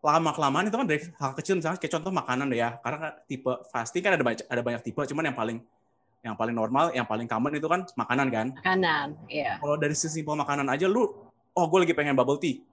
Lama 0.00 0.32
kelamaan 0.32 0.64
itu 0.64 0.76
kan 0.80 0.88
dari 0.88 1.00
hal 1.20 1.36
kecil 1.36 1.60
misalnya 1.60 1.76
kayak 1.76 1.92
contoh 2.00 2.08
makanan 2.08 2.48
deh 2.48 2.58
ya 2.64 2.80
karena 2.80 2.96
kan 2.96 3.12
tipe 3.28 3.52
fasting 3.68 4.00
kan 4.00 4.16
ada 4.16 4.24
banyak 4.24 4.46
ada 4.48 4.62
banyak 4.64 4.80
tipe 4.80 5.00
cuman 5.04 5.28
yang 5.28 5.36
paling 5.36 5.58
yang 6.24 6.34
paling 6.36 6.56
normal 6.56 6.88
yang 6.96 7.04
paling 7.04 7.28
common 7.28 7.52
itu 7.52 7.68
kan 7.68 7.84
makanan 7.98 8.26
kan. 8.32 8.46
Makanan 8.64 9.06
iya. 9.28 9.60
Kalau 9.60 9.76
dari 9.76 9.92
sisi 9.92 10.24
makanan 10.24 10.72
aja 10.72 10.88
lu 10.88 11.04
oh 11.52 11.64
gue 11.68 11.78
lagi 11.84 11.92
pengen 11.92 12.16
bubble 12.16 12.40
tea 12.40 12.64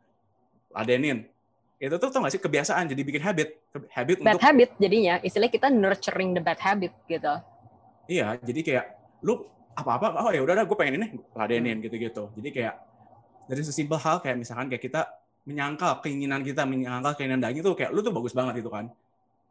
ladenin 0.72 1.26
itu 1.78 1.96
tuh 2.02 2.10
tau 2.10 2.26
gak 2.26 2.34
sih 2.34 2.42
kebiasaan 2.42 2.90
jadi 2.90 3.02
bikin 3.06 3.22
habit 3.22 3.50
habit 3.94 4.18
bad 4.26 4.34
untuk 4.38 4.46
habit 4.50 4.70
jadinya 4.82 5.22
istilah 5.22 5.50
kita 5.50 5.70
nurturing 5.70 6.34
the 6.34 6.42
bad 6.42 6.58
habit 6.58 6.94
gitu. 7.06 7.34
Iya 8.10 8.42
jadi 8.42 8.60
kayak 8.66 8.86
lu 9.22 9.46
apa 9.78 9.92
apa 10.02 10.08
oh 10.26 10.34
ya 10.34 10.42
udah 10.42 10.66
gue 10.66 10.78
pengen 10.78 11.06
ini 11.06 11.08
ladenin 11.38 11.78
gitu 11.86 12.02
gitu 12.02 12.34
jadi 12.34 12.50
kayak 12.50 12.76
dari 13.46 13.62
sesimpel 13.62 14.02
hal 14.02 14.18
kayak 14.26 14.42
misalkan 14.42 14.74
kayak 14.74 14.84
kita 14.90 15.06
menyangkal 15.48 16.04
keinginan 16.04 16.44
kita 16.44 16.68
menyangkal 16.68 17.16
keinginan 17.16 17.40
daging 17.40 17.64
tuh 17.64 17.78
kayak 17.78 17.96
lu 17.96 18.04
tuh 18.04 18.12
bagus 18.12 18.36
banget 18.36 18.60
itu 18.60 18.68
kan. 18.68 18.92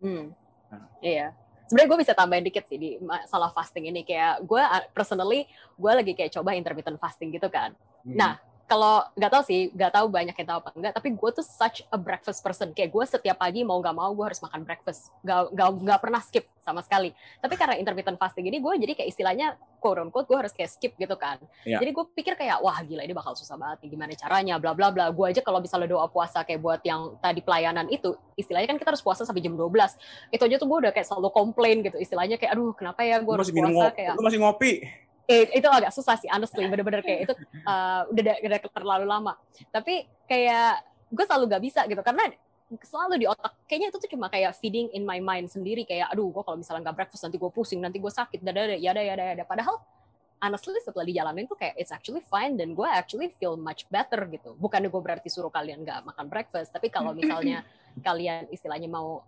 Hmm. 0.04 0.28
nah. 0.68 0.84
iya. 1.00 1.32
Sebenarnya 1.66 1.88
gue 1.88 1.98
bisa 2.04 2.12
tambahin 2.14 2.44
dikit 2.46 2.62
sih 2.68 2.78
di 2.78 2.90
masalah 3.02 3.50
fasting 3.50 3.90
ini. 3.90 4.04
Kayak 4.06 4.44
gue 4.44 4.62
personally 4.92 5.48
gue 5.74 5.92
lagi 5.96 6.12
kayak 6.12 6.30
coba 6.36 6.52
intermittent 6.52 7.00
fasting 7.00 7.32
gitu 7.32 7.48
kan. 7.48 7.72
Hmm. 8.04 8.14
nah 8.14 8.38
kalau 8.66 9.06
nggak 9.14 9.30
tahu 9.30 9.42
sih, 9.46 9.70
nggak 9.70 9.92
tahu 9.94 10.06
banyak 10.10 10.34
yang 10.34 10.48
tahu 10.50 10.58
apa 10.58 10.70
enggak, 10.74 10.92
tapi 10.98 11.08
gue 11.14 11.30
tuh 11.38 11.46
such 11.46 11.86
a 11.86 11.98
breakfast 11.98 12.42
person. 12.42 12.74
Kayak 12.74 12.90
gue 12.90 13.04
setiap 13.06 13.38
pagi 13.38 13.62
mau 13.62 13.78
nggak 13.78 13.94
mau 13.94 14.10
gue 14.10 14.26
harus 14.26 14.42
makan 14.42 14.66
breakfast. 14.66 15.14
Gak, 15.22 15.54
gak, 15.54 15.70
gak 15.86 16.00
pernah 16.02 16.18
skip 16.18 16.50
sama 16.58 16.82
sekali. 16.82 17.14
Tapi 17.38 17.54
karena 17.54 17.78
intermittent 17.78 18.18
fasting 18.18 18.50
ini, 18.50 18.58
gue 18.58 18.74
jadi 18.82 18.92
kayak 18.98 19.08
istilahnya 19.14 19.54
quote 19.78 20.02
on 20.02 20.10
quote 20.10 20.26
gue 20.26 20.34
harus 20.34 20.50
kayak 20.50 20.66
skip 20.66 20.98
gitu 20.98 21.14
kan. 21.14 21.38
Yeah. 21.62 21.78
Jadi 21.78 21.94
gue 21.94 22.04
pikir 22.10 22.34
kayak 22.34 22.58
wah 22.58 22.82
gila 22.82 23.06
ini 23.06 23.14
bakal 23.14 23.38
susah 23.38 23.54
banget 23.54 23.86
nih 23.86 23.90
gimana 23.94 24.12
caranya, 24.18 24.54
bla 24.58 24.74
bla 24.74 24.90
bla. 24.90 25.14
Gue 25.14 25.30
aja 25.30 25.46
kalau 25.46 25.62
misalnya 25.62 25.86
doa 25.86 26.10
puasa 26.10 26.42
kayak 26.42 26.58
buat 26.58 26.82
yang 26.82 27.14
tadi 27.22 27.46
pelayanan 27.46 27.86
itu, 27.86 28.18
istilahnya 28.34 28.74
kan 28.74 28.82
kita 28.82 28.90
harus 28.90 29.02
puasa 29.06 29.22
sampai 29.22 29.46
jam 29.46 29.54
12. 29.54 29.70
Itu 30.34 30.42
aja 30.42 30.58
tuh 30.58 30.66
gue 30.66 30.78
udah 30.90 30.92
kayak 30.92 31.06
selalu 31.06 31.30
komplain 31.30 31.86
gitu. 31.86 32.02
Istilahnya 32.02 32.34
kayak 32.34 32.58
aduh 32.58 32.74
kenapa 32.74 33.06
ya 33.06 33.22
gue 33.22 33.30
harus 33.30 33.54
puasa 33.54 33.94
kayak. 33.94 34.18
Lu 34.18 34.26
masih 34.26 34.42
ngopi 34.42 35.05
eh, 35.26 35.50
itu 35.52 35.68
agak 35.68 35.90
susah 35.90 36.14
sih 36.18 36.30
honestly 36.30 36.64
bener-bener 36.70 37.02
kayak 37.02 37.30
itu 37.30 37.34
uh, 37.66 38.06
udah, 38.10 38.36
udah 38.42 38.58
terlalu 38.70 39.06
lama. 39.06 39.34
Tapi 39.74 40.06
kayak 40.26 40.82
gue 41.10 41.24
selalu 41.26 41.44
gak 41.50 41.62
bisa 41.62 41.80
gitu 41.86 42.02
karena 42.02 42.34
selalu 42.82 43.22
di 43.22 43.26
otak 43.30 43.54
kayaknya 43.70 43.94
itu 43.94 43.98
tuh 44.02 44.10
cuma 44.10 44.26
kayak 44.26 44.50
feeding 44.58 44.90
in 44.90 45.06
my 45.06 45.22
mind 45.22 45.46
sendiri 45.46 45.86
kayak 45.86 46.10
aduh 46.10 46.26
gue 46.34 46.42
kalau 46.42 46.58
misalnya 46.58 46.90
nggak 46.90 46.98
breakfast 46.98 47.22
nanti 47.22 47.38
gue 47.38 47.46
pusing 47.54 47.78
nanti 47.78 48.02
gue 48.02 48.10
sakit 48.10 48.42
dada 48.42 48.74
ya 48.74 48.90
ada 48.90 49.06
ya 49.06 49.12
ada 49.14 49.22
ya 49.22 49.32
ada 49.38 49.44
padahal 49.46 49.78
honestly 50.42 50.74
setelah 50.82 51.06
dijalanin 51.06 51.46
tuh 51.46 51.54
kayak 51.54 51.78
it's 51.78 51.94
actually 51.94 52.20
fine 52.26 52.58
dan 52.58 52.74
gue 52.74 52.88
actually 52.90 53.32
feel 53.38 53.56
much 53.56 53.88
better 53.88 54.20
gitu. 54.28 54.52
Bukannya 54.58 54.92
gue 54.92 55.02
berarti 55.02 55.28
suruh 55.32 55.48
kalian 55.48 55.86
nggak 55.86 56.10
makan 56.10 56.26
breakfast 56.28 56.74
tapi 56.74 56.90
kalau 56.92 57.14
misalnya 57.16 57.64
kalian 58.06 58.50
istilahnya 58.52 58.90
mau 58.90 59.24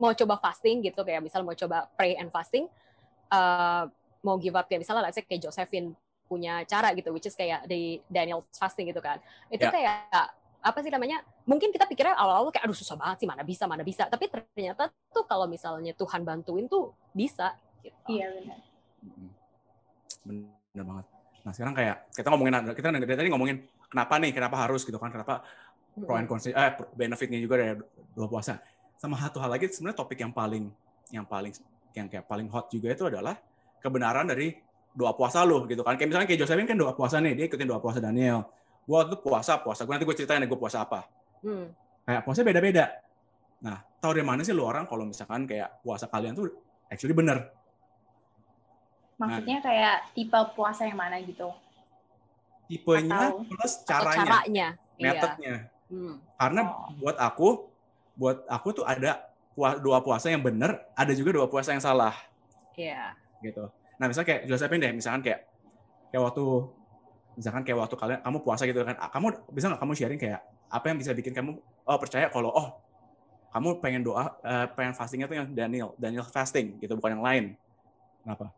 mau 0.00 0.10
coba 0.16 0.34
fasting 0.40 0.82
gitu 0.82 1.04
kayak 1.06 1.22
misal 1.22 1.46
mau 1.46 1.54
coba 1.54 1.86
pray 1.94 2.18
and 2.18 2.32
fasting 2.34 2.66
uh, 3.30 3.86
mau 4.22 4.38
give 4.38 4.54
up. 4.56 4.66
Kayak 4.70 4.86
misalnya 4.86 5.10
let's 5.10 5.18
say 5.18 5.26
kayak 5.26 5.42
Josephine 5.44 5.92
punya 6.30 6.64
cara 6.64 6.96
gitu 6.96 7.12
which 7.12 7.28
is 7.28 7.36
kayak 7.36 7.68
di 7.68 8.00
Daniel 8.08 8.40
fasting 8.54 8.88
gitu 8.88 9.02
kan. 9.04 9.20
Itu 9.52 9.68
yeah. 9.68 9.74
kayak 9.74 10.32
apa 10.62 10.78
sih 10.78 10.94
namanya 10.94 11.26
mungkin 11.42 11.74
kita 11.74 11.90
pikirnya 11.90 12.14
awal-awal 12.14 12.54
kayak 12.54 12.70
aduh 12.70 12.78
susah 12.78 12.94
banget 12.94 13.26
sih 13.26 13.28
mana 13.28 13.42
bisa 13.42 13.66
mana 13.68 13.82
bisa. 13.84 14.08
Tapi 14.08 14.30
ternyata 14.30 14.88
tuh 15.10 15.26
kalau 15.26 15.44
misalnya 15.50 15.92
Tuhan 15.92 16.22
bantuin 16.22 16.70
tuh 16.70 16.94
bisa 17.12 17.52
gitu. 17.82 18.16
iya 18.16 18.30
benar. 18.30 18.58
Benar 20.24 20.84
banget. 20.86 21.06
Nah 21.42 21.52
sekarang 21.52 21.74
kayak 21.74 21.96
kita 22.14 22.28
ngomongin 22.30 22.52
kita 22.72 22.88
dari 22.94 23.18
tadi 23.18 23.28
ngomongin 23.28 23.56
kenapa 23.90 24.14
nih 24.22 24.30
kenapa 24.32 24.56
harus 24.56 24.86
gitu 24.86 24.96
kan 24.96 25.10
kenapa 25.10 25.42
pro 25.92 26.16
and 26.16 26.30
cons 26.30 26.48
eh 26.48 26.72
benefitnya 26.94 27.36
juga 27.42 27.60
dari 27.60 27.76
dua 28.14 28.30
puasa. 28.30 28.62
Sama 28.96 29.18
satu 29.18 29.42
hal 29.42 29.50
lagi 29.50 29.66
sebenarnya 29.68 29.98
topik 29.98 30.22
yang 30.22 30.30
paling 30.30 30.70
yang 31.10 31.26
paling 31.26 31.52
yang 31.92 32.06
kayak 32.08 32.24
paling 32.24 32.48
hot 32.48 32.70
juga 32.72 32.94
itu 32.94 33.04
adalah 33.10 33.36
kebenaran 33.82 34.30
dari 34.30 34.54
doa 34.92 35.12
puasa 35.16 35.42
lo 35.42 35.64
gitu 35.66 35.80
kan. 35.80 35.96
Kayak 35.96 36.08
misalnya 36.12 36.28
kayak 36.28 36.40
Josephine 36.44 36.68
kan 36.68 36.78
doa 36.78 36.92
puasa 36.92 37.18
nih, 37.18 37.32
dia 37.34 37.44
ikutin 37.48 37.66
doa 37.68 37.80
puasa 37.80 37.98
Daniel. 37.98 38.44
Gua 38.84 39.08
tuh 39.08 39.18
puasa, 39.18 39.58
puasa. 39.58 39.88
Gue 39.88 39.92
nanti 39.96 40.06
gue 40.06 40.16
ceritain 40.16 40.42
gue 40.44 40.58
puasa 40.58 40.84
apa. 40.84 41.08
Hmm. 41.40 41.72
Kayak 42.04 42.22
puasa 42.26 42.40
beda-beda. 42.44 42.84
Nah, 43.62 43.78
tahu 44.02 44.18
dari 44.18 44.26
mana 44.26 44.42
sih 44.42 44.50
lu 44.50 44.66
orang 44.66 44.90
kalau 44.90 45.06
misalkan 45.06 45.46
kayak 45.46 45.82
puasa 45.86 46.10
kalian 46.10 46.34
tuh 46.34 46.50
actually 46.90 47.14
bener? 47.14 47.50
Maksudnya 49.22 49.62
nah, 49.62 49.64
kayak 49.70 49.96
tipe 50.18 50.40
puasa 50.58 50.82
yang 50.82 50.98
mana 50.98 51.22
gitu? 51.22 51.54
Tipenya 52.66 53.30
Atau, 53.30 53.46
plus 53.46 53.74
caranya, 53.86 54.22
caranya. 54.26 54.68
Iya. 54.98 55.12
metodenya. 55.14 55.46
Iya. 55.46 55.58
Hmm. 55.92 56.14
Karena 56.36 56.60
oh. 56.66 56.90
buat 56.98 57.16
aku, 57.22 57.48
buat 58.18 58.38
aku 58.50 58.82
tuh 58.82 58.84
ada 58.84 59.30
doa 59.78 60.00
puasa 60.02 60.26
yang 60.26 60.42
bener, 60.42 60.82
ada 60.98 61.12
juga 61.14 61.38
doa 61.38 61.46
puasa 61.46 61.70
yang 61.70 61.84
salah. 61.84 62.18
Iya. 62.74 63.14
Yeah 63.14 63.21
gitu. 63.42 63.68
Nah 63.98 64.06
misalnya 64.08 64.28
kayak 64.34 64.42
Josephine 64.48 64.82
deh, 64.82 64.92
misalkan 64.94 65.22
kayak 65.26 65.40
kayak 66.14 66.22
waktu 66.22 66.44
misalkan 67.36 67.62
kayak 67.66 67.78
waktu 67.82 67.96
kalian 67.96 68.20
kamu 68.22 68.38
puasa 68.40 68.62
gitu 68.64 68.80
kan, 68.86 68.96
kamu 68.96 69.26
bisa 69.50 69.64
nggak 69.68 69.80
kamu 69.82 69.92
sharing 69.98 70.20
kayak 70.20 70.40
apa 70.72 70.84
yang 70.88 70.98
bisa 71.00 71.12
bikin 71.12 71.32
kamu 71.36 71.60
oh 71.60 71.98
percaya 72.00 72.32
kalau 72.32 72.48
oh 72.52 72.68
kamu 73.52 73.84
pengen 73.84 74.00
doa, 74.00 74.32
uh, 74.40 74.66
pengen 74.72 74.96
fastingnya 74.96 75.28
tuh 75.28 75.36
yang 75.36 75.48
Daniel, 75.52 75.92
Daniel 76.00 76.24
fasting 76.24 76.80
gitu, 76.80 76.96
bukan 76.96 77.20
yang 77.20 77.24
lain. 77.24 77.44
Kenapa? 78.24 78.48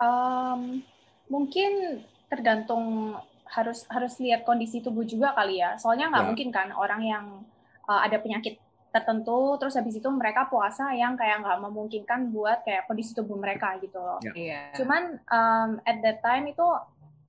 Um, 0.00 0.80
mungkin 1.28 2.00
tergantung 2.32 3.12
harus 3.44 3.84
harus 3.92 4.16
lihat 4.16 4.48
kondisi 4.48 4.80
tubuh 4.80 5.04
juga 5.04 5.36
kali 5.36 5.60
ya. 5.60 5.76
Soalnya 5.76 6.08
nggak 6.08 6.24
ya. 6.24 6.28
mungkin 6.32 6.48
kan 6.48 6.68
orang 6.72 7.02
yang 7.04 7.24
uh, 7.84 8.00
ada 8.00 8.16
penyakit 8.16 8.56
tertentu 8.92 9.56
terus 9.56 9.72
habis 9.72 9.96
itu 9.96 10.08
mereka 10.12 10.46
puasa 10.52 10.92
yang 10.92 11.16
kayak 11.16 11.40
nggak 11.40 11.58
memungkinkan 11.64 12.28
buat 12.28 12.60
kayak 12.60 12.84
kondisi 12.84 13.16
tubuh 13.16 13.40
mereka 13.40 13.80
gitu 13.80 13.96
loh. 13.96 14.20
Yeah. 14.20 14.36
Iya. 14.36 14.60
Cuman 14.76 15.02
um, 15.32 15.70
at 15.88 15.98
that 16.04 16.20
time 16.20 16.52
itu 16.52 16.66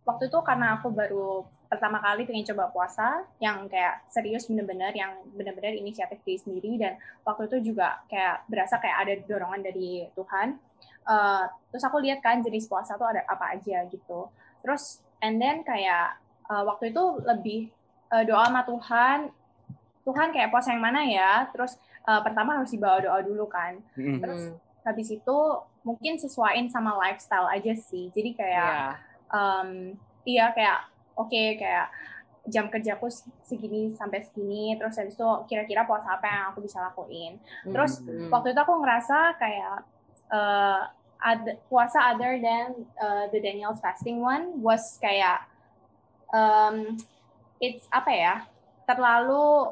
waktu 0.04 0.28
itu 0.28 0.40
karena 0.44 0.76
aku 0.76 0.92
baru 0.92 1.48
pertama 1.72 1.98
kali 2.04 2.28
pengen 2.30 2.46
coba 2.54 2.70
puasa 2.70 3.26
yang 3.42 3.66
kayak 3.66 4.06
serius 4.14 4.46
bener-bener 4.46 4.94
yang 4.94 5.26
bener-bener 5.34 5.74
inisiatif 5.74 6.22
diri 6.22 6.38
sendiri 6.38 6.72
dan 6.78 6.94
waktu 7.26 7.50
itu 7.50 7.74
juga 7.74 8.04
kayak 8.12 8.46
berasa 8.46 8.78
kayak 8.78 8.98
ada 9.00 9.14
dorongan 9.26 9.64
dari 9.64 10.06
Tuhan. 10.14 10.60
Uh, 11.04 11.48
terus 11.74 11.84
aku 11.88 11.98
lihat 12.04 12.22
kan 12.22 12.44
jenis 12.46 12.70
puasa 12.70 13.00
tuh 13.00 13.08
ada 13.08 13.26
apa 13.26 13.58
aja 13.58 13.88
gitu. 13.90 14.30
Terus 14.62 15.02
and 15.24 15.40
then 15.40 15.64
kayak 15.64 16.20
uh, 16.52 16.62
waktu 16.68 16.92
itu 16.92 17.04
lebih 17.24 17.72
uh, 18.14 18.22
doa 18.28 18.52
sama 18.52 18.62
Tuhan 18.68 19.20
Tuhan 20.04 20.36
kayak 20.36 20.52
puasa 20.52 20.76
yang 20.76 20.84
mana 20.84 21.02
ya? 21.08 21.48
Terus 21.56 21.80
uh, 22.08 22.20
pertama 22.20 22.60
harus 22.60 22.72
dibawa 22.72 23.00
doa 23.00 23.20
dulu 23.24 23.48
kan. 23.48 23.80
Terus 23.96 24.54
habis 24.84 25.08
itu 25.12 25.38
mungkin 25.84 26.20
sesuaiin 26.20 26.68
sama 26.68 26.96
lifestyle 27.00 27.48
aja 27.48 27.74
sih. 27.76 28.12
Jadi 28.12 28.36
kayak 28.36 29.00
yeah. 29.00 29.32
um, 29.32 29.96
iya 30.28 30.52
kayak 30.52 30.92
oke 31.16 31.32
okay, 31.32 31.56
kayak 31.56 31.88
jam 32.52 32.68
kerjaku 32.68 33.08
segini 33.48 33.92
sampai 33.96 34.24
segini. 34.28 34.76
Terus 34.76 35.00
habis 35.00 35.16
itu 35.16 35.28
kira-kira 35.48 35.88
puasa 35.88 36.20
apa 36.20 36.28
yang 36.28 36.44
aku 36.52 36.60
bisa 36.64 36.84
lakuin. 36.84 37.40
Terus 37.64 38.04
mm-hmm. 38.04 38.28
waktu 38.28 38.52
itu 38.52 38.60
aku 38.60 38.74
ngerasa 38.84 39.40
kayak 39.40 39.78
uh, 40.32 40.82
ad, 41.24 41.64
puasa 41.72 42.12
other 42.12 42.36
than 42.44 42.84
uh, 43.00 43.32
the 43.32 43.40
Daniel's 43.40 43.80
fasting 43.80 44.20
one 44.20 44.60
was 44.60 45.00
kayak 45.00 45.48
um, 46.36 47.00
it's 47.64 47.88
apa 47.88 48.12
ya? 48.12 48.36
Terlalu 48.84 49.72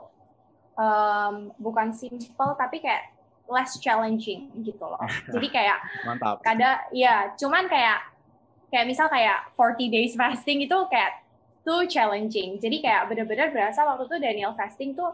um, 0.81 1.53
bukan 1.61 1.93
simple 1.93 2.57
tapi 2.57 2.81
kayak 2.81 3.13
less 3.51 3.77
challenging 3.77 4.49
gitu 4.65 4.81
loh. 4.81 5.01
Jadi 5.27 5.47
kayak 5.51 5.77
mantap. 6.07 6.39
Kada 6.41 6.87
ya, 6.95 7.35
cuman 7.35 7.67
kayak 7.67 7.99
kayak 8.71 8.87
misal 8.87 9.11
kayak 9.11 9.51
40 9.59 9.91
days 9.91 10.13
fasting 10.15 10.63
itu 10.63 10.77
kayak 10.87 11.21
too 11.61 11.85
challenging. 11.85 12.57
Jadi 12.57 12.79
kayak 12.79 13.11
bener-bener 13.11 13.51
berasa 13.51 13.83
waktu 13.83 14.07
itu 14.07 14.17
Daniel 14.23 14.55
fasting 14.55 14.95
tuh 14.95 15.11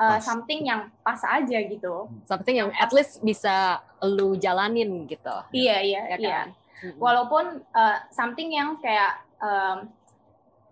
uh, 0.00 0.18
something 0.18 0.64
yang 0.64 0.88
pas 1.04 1.20
aja 1.22 1.58
gitu. 1.68 2.08
Something 2.24 2.64
yang 2.64 2.70
at 2.74 2.90
least 2.90 3.20
bisa 3.20 3.84
lu 4.02 4.34
jalanin 4.40 5.04
gitu. 5.04 5.36
Iya 5.52 5.84
iya 5.84 6.02
ya 6.08 6.16
iya. 6.18 6.32
kan? 6.40 6.48
iya. 6.82 6.96
Walaupun 6.96 7.44
uh, 7.76 7.98
something 8.08 8.48
yang 8.48 8.80
kayak 8.80 9.20
um, 9.44 9.92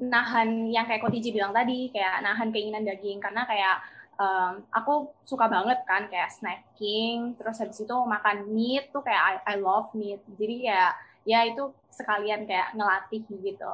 nahan 0.03 0.73
yang 0.73 0.89
kayak 0.89 1.05
Kotiji 1.05 1.31
bilang 1.31 1.55
tadi 1.55 1.93
kayak 1.95 2.27
nahan 2.27 2.51
keinginan 2.51 2.83
daging 2.83 3.23
karena 3.23 3.47
kayak 3.47 3.79
um, 4.19 4.53
aku 4.73 5.13
suka 5.25 5.49
banget 5.49 5.81
kan 5.89 6.09
kayak 6.09 6.33
snacking 6.33 7.37
terus 7.37 7.61
habis 7.61 7.81
itu 7.81 7.97
makan 8.05 8.51
meat 8.53 8.93
tuh 8.93 9.01
kayak 9.05 9.45
I, 9.47 9.57
I 9.57 9.57
love 9.61 9.93
meat. 9.97 10.21
Jadi 10.37 10.69
ya 10.69 10.93
ya 11.23 11.47
itu 11.47 11.71
sekalian 11.93 12.45
kayak 12.49 12.75
ngelatih 12.75 13.23
gitu. 13.31 13.73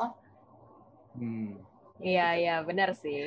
Hmm. 1.18 1.58
Iya 1.98 2.28
iya 2.38 2.56
benar 2.62 2.94
sih. 2.94 3.26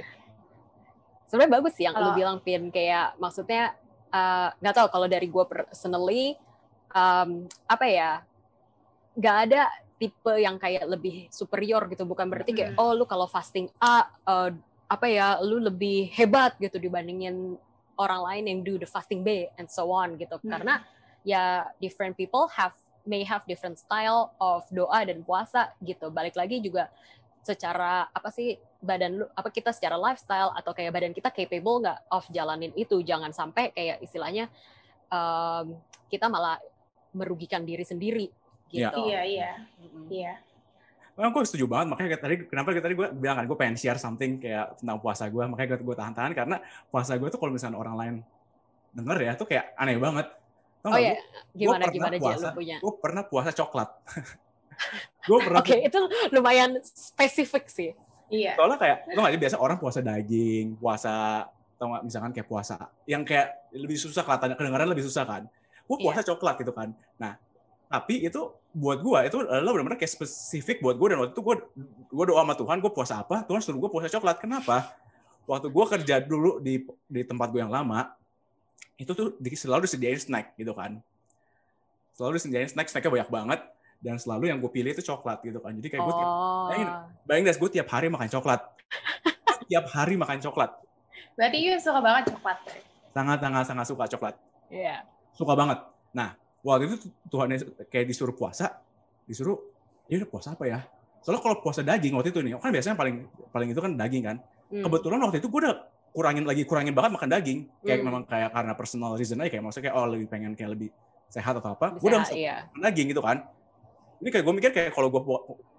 Sebenarnya 1.28 1.52
bagus 1.60 1.74
sih 1.76 1.88
yang 1.88 1.96
kalau, 1.96 2.12
lu 2.12 2.20
bilang 2.20 2.38
pin. 2.44 2.72
Kayak 2.72 3.16
maksudnya 3.20 3.76
eh, 4.12 4.50
nggak 4.60 4.74
uh, 4.76 4.78
tahu 4.84 4.88
kalau 4.92 5.08
dari 5.08 5.28
gue 5.28 5.46
personally 5.48 6.36
um, 6.92 7.48
apa 7.68 7.86
ya 7.88 8.12
nggak 9.16 9.38
ada 9.48 9.68
tipe 10.00 10.34
yang 10.40 10.56
kayak 10.56 10.88
lebih 10.88 11.28
superior 11.32 11.88
gitu. 11.92 12.08
Bukan 12.08 12.28
berarti 12.32 12.52
kayak 12.56 12.80
oh 12.80 12.96
lu 12.96 13.04
kalau 13.04 13.28
fasting 13.28 13.68
A 13.80 14.08
uh, 14.28 14.50
apa 14.92 15.08
ya 15.08 15.40
lu 15.40 15.64
lebih 15.64 16.12
hebat 16.12 16.60
gitu 16.60 16.76
dibandingin 16.76 17.56
orang 17.96 18.22
lain 18.28 18.44
yang 18.44 18.60
do 18.60 18.76
the 18.76 18.90
fasting 18.90 19.24
B 19.24 19.48
and 19.56 19.72
so 19.72 19.88
on 19.88 20.20
gitu 20.20 20.36
hmm. 20.36 20.52
karena 20.52 20.84
ya 21.24 21.64
different 21.80 22.20
people 22.20 22.52
have 22.52 22.76
may 23.08 23.24
have 23.24 23.48
different 23.48 23.80
style 23.80 24.36
of 24.38 24.68
doa 24.68 25.08
dan 25.08 25.24
puasa 25.24 25.72
gitu 25.80 26.12
balik 26.12 26.36
lagi 26.36 26.60
juga 26.60 26.92
secara 27.42 28.06
apa 28.14 28.30
sih 28.30 28.54
badan 28.78 29.24
lu 29.24 29.26
apa 29.34 29.50
kita 29.50 29.74
secara 29.74 29.98
lifestyle 29.98 30.54
atau 30.54 30.76
kayak 30.78 30.94
badan 30.94 31.14
kita 31.16 31.34
capable 31.34 31.82
nggak 31.82 32.00
of 32.14 32.26
jalanin 32.30 32.70
itu 32.78 33.02
jangan 33.02 33.34
sampai 33.34 33.74
kayak 33.74 33.98
istilahnya 34.06 34.46
um, 35.10 35.74
kita 36.12 36.30
malah 36.30 36.62
merugikan 37.16 37.66
diri 37.66 37.82
sendiri 37.82 38.30
iya. 38.70 38.94
gitu. 38.94 39.02
Iya 39.10 39.22
iya 39.26 39.52
iya. 40.12 40.34
Nah, 41.22 41.30
gue 41.30 41.46
setuju 41.46 41.70
banget 41.70 41.94
makanya 41.94 42.18
tadi 42.18 42.36
kenapa 42.50 42.74
tadi 42.74 42.98
gue 42.98 43.08
bilang 43.14 43.38
kan 43.38 43.46
gue 43.46 43.54
pengen 43.54 43.78
share 43.78 44.02
something 44.02 44.42
kayak 44.42 44.74
tentang 44.82 44.98
puasa 44.98 45.30
gue 45.30 45.44
makanya 45.46 45.78
gue 45.78 45.96
tahan-tahan 46.02 46.34
karena 46.34 46.58
puasa 46.90 47.14
gue 47.14 47.30
tuh 47.30 47.38
kalau 47.38 47.54
misalnya 47.54 47.78
orang 47.78 47.94
lain 47.94 48.14
denger 48.98 49.18
ya 49.22 49.32
tuh 49.38 49.46
kayak 49.46 49.78
aneh 49.78 50.02
banget. 50.02 50.28
Tau 50.82 50.90
oh 50.90 50.98
iya, 50.98 51.14
gimana 51.54 51.94
gimana 51.94 52.18
aja 52.18 52.42
lu 52.42 52.50
punya? 52.58 52.78
Gue 52.82 52.94
pernah 52.98 53.22
puasa 53.22 53.54
coklat. 53.54 53.90
gue 55.30 55.40
pernah. 55.46 55.62
Oke, 55.62 55.78
okay, 55.78 55.80
itu 55.86 56.00
lumayan 56.34 56.82
spesifik 56.82 57.70
sih. 57.70 57.94
Iya. 58.34 58.58
Soalnya 58.58 58.82
kayak 58.82 58.98
lo 59.14 59.20
nggak 59.22 59.38
biasa 59.38 59.58
orang 59.62 59.78
puasa 59.78 60.00
daging, 60.02 60.74
puasa 60.82 61.46
atau 61.78 61.86
nggak 61.86 62.04
misalkan 62.10 62.32
kayak 62.34 62.50
puasa 62.50 62.76
yang 63.06 63.22
kayak 63.22 63.70
lebih 63.78 63.98
susah 63.98 64.26
kelihatan 64.26 64.58
kedengaran 64.58 64.90
lebih 64.90 65.06
susah 65.06 65.22
kan. 65.22 65.46
Gue 65.86 66.02
iya. 66.02 66.04
puasa 66.10 66.22
iya. 66.26 66.28
coklat 66.34 66.56
gitu 66.58 66.74
kan. 66.74 66.90
Nah, 67.22 67.38
tapi 67.92 68.24
itu 68.24 68.42
buat 68.72 69.04
gue 69.04 69.20
itu 69.28 69.38
lo 69.44 69.70
benar-benar 69.76 70.00
kayak 70.00 70.16
spesifik 70.16 70.80
buat 70.80 70.96
gue 70.96 71.08
dan 71.12 71.18
waktu 71.20 71.36
itu 71.36 71.44
gue 71.44 71.56
gue 72.08 72.26
doa 72.32 72.40
sama 72.40 72.56
Tuhan 72.56 72.78
gue 72.80 72.92
puasa 72.96 73.20
apa? 73.20 73.44
Tuhan 73.44 73.60
suruh 73.60 73.80
gue 73.84 73.92
puasa 73.92 74.08
coklat. 74.08 74.40
Kenapa? 74.40 74.96
Waktu 75.44 75.68
gue 75.68 75.86
kerja 76.00 76.16
dulu 76.24 76.64
di 76.64 76.88
di 77.12 77.22
tempat 77.28 77.52
gue 77.52 77.60
yang 77.60 77.74
lama 77.74 78.16
itu 78.96 79.12
tuh 79.12 79.36
selalu 79.44 79.92
disediain 79.92 80.16
snack 80.16 80.56
gitu 80.56 80.72
kan. 80.72 81.04
Selalu 82.16 82.40
disediain 82.40 82.72
snack 82.72 82.88
snacknya 82.88 83.12
banyak 83.12 83.32
banget. 83.32 83.62
Dan 84.02 84.18
selalu 84.18 84.50
yang 84.50 84.58
gue 84.58 84.72
pilih 84.74 84.98
itu 84.98 85.06
coklat 85.06 85.46
gitu 85.46 85.62
kan. 85.62 85.78
Jadi 85.78 85.94
kayak 85.94 86.02
gue 86.02 86.16
tiap 86.18 86.26
oh. 86.26 86.66
bayangin, 86.74 86.90
bayangin 87.22 87.54
gue 87.54 87.70
tiap 87.70 87.88
hari 87.92 88.08
makan 88.10 88.30
coklat. 88.34 88.62
Tiap 89.72 89.88
hari 89.96 90.20
makan 90.20 90.44
coklat. 90.44 90.74
Berarti 91.40 91.64
you 91.64 91.80
suka 91.80 92.04
banget 92.04 92.28
coklat 92.36 92.60
sangat 93.12 93.38
sangat 93.44 93.64
sangat 93.68 93.86
suka 93.88 94.06
coklat. 94.08 94.36
Iya. 94.72 94.84
Yeah. 94.84 95.00
suka 95.36 95.54
banget. 95.56 95.80
Nah 96.16 96.36
waktu 96.62 96.84
itu 96.90 96.96
Tuhan 97.30 97.48
kayak 97.90 98.06
disuruh 98.06 98.36
puasa 98.38 98.82
disuruh 99.26 99.58
ya 100.10 100.22
udah 100.22 100.30
puasa 100.30 100.54
apa 100.54 100.66
ya 100.68 100.80
soalnya 101.22 101.42
kalau 101.42 101.56
puasa 101.62 101.82
daging 101.86 102.18
waktu 102.18 102.34
itu 102.34 102.40
nih 102.42 102.58
kan 102.58 102.72
biasanya 102.74 102.98
paling 102.98 103.16
paling 103.54 103.70
itu 103.70 103.82
kan 103.82 103.92
daging 103.94 104.24
kan 104.26 104.38
hmm. 104.74 104.84
kebetulan 104.86 105.20
waktu 105.22 105.38
itu 105.38 105.48
gue 105.48 105.60
udah 105.62 105.76
kurangin 106.12 106.44
lagi 106.44 106.64
kurangin 106.68 106.94
banget 106.98 107.12
makan 107.16 107.30
daging 107.30 107.60
kayak 107.86 108.02
hmm. 108.02 108.06
memang 108.10 108.24
kayak 108.28 108.50
karena 108.52 108.74
personal 108.76 109.16
reason 109.16 109.40
aja 109.40 109.50
kayak 109.54 109.64
maksudnya 109.64 109.86
kayak 109.90 109.96
oh 110.02 110.08
lebih 110.10 110.28
pengen 110.28 110.52
kayak 110.58 110.72
lebih 110.76 110.90
sehat 111.32 111.56
atau 111.56 111.78
apa 111.78 111.96
gue 111.96 112.10
udah 112.10 112.28
iya. 112.36 112.68
daging 112.76 113.16
gitu 113.16 113.24
kan 113.24 113.48
ini 114.22 114.30
kayak 114.30 114.44
gue 114.46 114.54
mikir 114.54 114.72
kayak 114.76 114.92
kalau 114.94 115.08
gue 115.10 115.22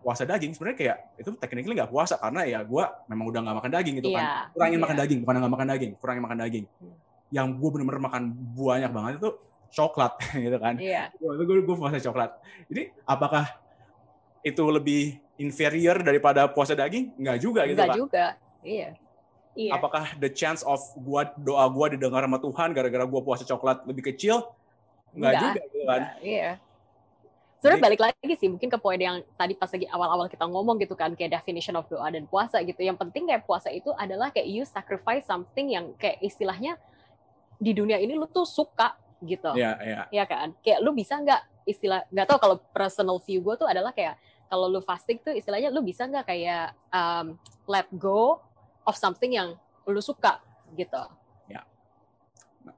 puasa 0.02 0.26
daging 0.26 0.56
sebenarnya 0.56 0.78
kayak 0.78 0.96
itu 1.20 1.30
tekniknya 1.38 1.84
nggak 1.84 1.92
puasa 1.92 2.18
karena 2.18 2.42
ya 2.42 2.58
gue 2.64 2.84
memang 3.06 3.26
udah 3.30 3.40
nggak 3.44 3.56
makan 3.62 3.72
daging 3.76 3.94
gitu 4.02 4.10
kan 4.14 4.24
yeah. 4.24 4.42
kurangin 4.50 4.78
yeah. 4.78 4.84
makan 4.88 4.96
daging 4.98 5.18
bukan 5.22 5.34
nggak 5.38 5.52
makan 5.52 5.68
daging 5.68 5.92
kurangin 6.00 6.22
makan 6.24 6.38
daging 6.42 6.64
hmm. 6.66 6.96
yang 7.30 7.46
gue 7.54 7.68
bener-bener 7.70 8.02
makan 8.02 8.22
banyak 8.56 8.90
banget 8.90 9.12
itu 9.20 9.30
coklat 9.72 10.14
gitu 10.44 10.58
kan 10.60 10.76
yeah. 10.76 11.08
itu 11.16 11.42
gue 11.42 11.56
gue 11.64 11.76
puasa 11.76 11.98
coklat 11.98 12.30
jadi 12.68 12.92
apakah 13.08 13.48
itu 14.44 14.62
lebih 14.68 15.02
inferior 15.40 15.98
daripada 16.04 16.46
puasa 16.46 16.76
daging 16.76 17.16
nggak 17.16 17.38
juga 17.40 17.60
gitu 17.66 17.78
nggak 17.78 17.96
juga 17.98 18.26
iya 18.62 18.90
Iya. 19.52 19.76
Apakah 19.76 20.16
the 20.16 20.32
chance 20.32 20.64
of 20.64 20.80
gua 20.96 21.28
doa 21.36 21.68
gua 21.68 21.92
didengar 21.92 22.24
sama 22.24 22.40
Tuhan 22.40 22.72
gara-gara 22.72 23.04
gua 23.04 23.20
puasa 23.20 23.44
coklat 23.44 23.84
lebih 23.84 24.08
kecil? 24.08 24.48
Enggak 25.12 25.44
juga 25.44 25.60
gitu 25.68 25.84
kan. 25.84 26.00
iya 26.24 26.56
sebenarnya 27.62 27.82
balik 27.86 28.00
lagi 28.02 28.34
sih 28.34 28.50
mungkin 28.50 28.66
ke 28.66 28.74
poin 28.74 28.98
yang 28.98 29.22
tadi 29.38 29.54
pas 29.54 29.70
lagi 29.70 29.86
awal-awal 29.86 30.26
kita 30.26 30.50
ngomong 30.50 30.82
gitu 30.82 30.98
kan 30.98 31.14
kayak 31.14 31.38
definition 31.38 31.78
of 31.78 31.86
doa 31.86 32.10
dan 32.10 32.26
puasa 32.26 32.58
gitu 32.66 32.82
yang 32.82 32.98
penting 32.98 33.30
kayak 33.30 33.46
puasa 33.46 33.70
itu 33.70 33.94
adalah 33.94 34.34
kayak 34.34 34.50
you 34.50 34.66
sacrifice 34.66 35.22
something 35.22 35.70
yang 35.70 35.94
kayak 35.94 36.18
istilahnya 36.18 36.74
di 37.62 37.70
dunia 37.70 38.02
ini 38.02 38.18
lu 38.18 38.26
tuh 38.26 38.42
suka 38.42 38.98
gitu. 39.22 39.50
Iya, 39.54 39.78
iya. 39.82 40.02
Iya 40.10 40.24
kan? 40.26 40.52
Kayak 40.60 40.78
lu 40.82 40.90
bisa 40.92 41.16
nggak 41.18 41.42
istilah 41.64 42.02
nggak 42.10 42.26
tahu 42.26 42.38
kalau 42.42 42.56
personal 42.74 43.22
view 43.22 43.38
gue 43.38 43.54
tuh 43.54 43.70
adalah 43.70 43.94
kayak 43.94 44.18
kalau 44.50 44.66
lu 44.68 44.82
fasting 44.82 45.22
tuh 45.22 45.32
istilahnya 45.32 45.70
lu 45.70 45.80
bisa 45.80 46.04
nggak 46.04 46.26
kayak 46.26 46.74
um, 46.90 47.38
let 47.70 47.86
go 47.96 48.42
of 48.82 48.98
something 48.98 49.32
yang 49.32 49.54
lu 49.86 50.02
suka 50.02 50.42
gitu. 50.74 51.02
Ya, 51.48 51.62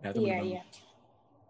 ya 0.04 0.11
iya 0.14 0.38
iya. 0.40 0.62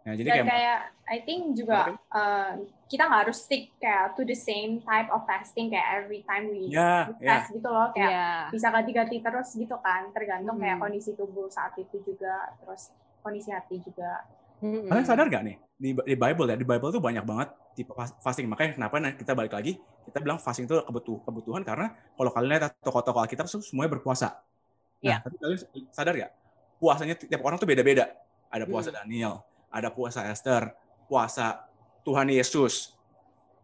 Nah, 0.04 0.12
jadi 0.12 0.28
Dan 0.36 0.44
kayak, 0.44 0.48
kayak 0.52 0.78
I 1.08 1.18
think 1.24 1.56
juga 1.56 1.96
uh, 2.12 2.60
kita 2.92 3.08
nggak 3.08 3.20
harus 3.24 3.40
stick 3.40 3.72
kayak 3.80 4.12
to 4.12 4.22
the 4.28 4.36
same 4.36 4.84
type 4.84 5.08
of 5.08 5.24
fasting 5.24 5.72
kayak 5.72 6.04
every 6.04 6.20
time 6.28 6.52
we, 6.52 6.68
ya, 6.68 7.08
we 7.08 7.24
ya, 7.24 7.40
fast 7.40 7.48
gitu 7.56 7.64
loh 7.72 7.88
kayak 7.96 8.12
Iya. 8.12 8.28
bisa 8.52 8.68
ganti-ganti 8.68 9.16
terus 9.24 9.48
gitu 9.56 9.76
kan. 9.80 10.12
Tergantung 10.12 10.60
kayak 10.60 10.76
Hmm. 10.76 10.84
kondisi 10.84 11.16
tubuh 11.16 11.48
saat 11.48 11.72
itu 11.80 12.04
juga 12.04 12.52
terus 12.60 12.92
kondisi 13.24 13.48
hati 13.48 13.80
juga 13.80 14.28
Mm-mm. 14.62 14.86
Kalian 14.88 15.06
sadar 15.06 15.26
gak 15.28 15.42
nih 15.42 15.56
di, 15.74 15.90
di 15.92 16.14
Bible 16.14 16.46
ya 16.46 16.56
di 16.56 16.62
Bible 16.62 16.90
tuh 16.90 17.02
banyak 17.02 17.24
banget 17.26 17.48
tipe 17.74 17.90
fas- 17.90 18.14
fasting 18.22 18.46
makanya 18.46 18.78
kenapa 18.78 19.02
nah, 19.02 19.10
kita 19.10 19.34
balik 19.34 19.50
lagi 19.50 19.76
kita 20.06 20.22
bilang 20.22 20.38
fasting 20.38 20.70
itu 20.70 20.78
kebutuh, 20.78 21.18
kebutuhan 21.26 21.62
karena 21.66 21.90
kalau 22.14 22.30
kalian 22.30 22.62
lihat 22.62 22.78
tokoh-tokoh 22.78 23.20
Alkitab 23.24 23.50
semuanya 23.50 23.90
berpuasa. 23.90 24.38
Nah, 25.02 25.02
Iya. 25.02 25.16
tapi 25.20 25.36
kalian 25.36 25.58
sadar 25.90 26.14
gak 26.14 26.32
puasanya 26.78 27.14
tiap 27.18 27.42
orang 27.42 27.56
tuh 27.56 27.66
beda-beda. 27.66 28.14
Ada 28.48 28.64
puasa 28.64 28.94
Hmm. 28.94 29.02
Daniel, 29.02 29.34
ada 29.68 29.88
puasa 29.90 30.22
Esther, 30.30 30.70
puasa 31.10 31.66
Tuhan 32.06 32.30
Yesus. 32.30 32.94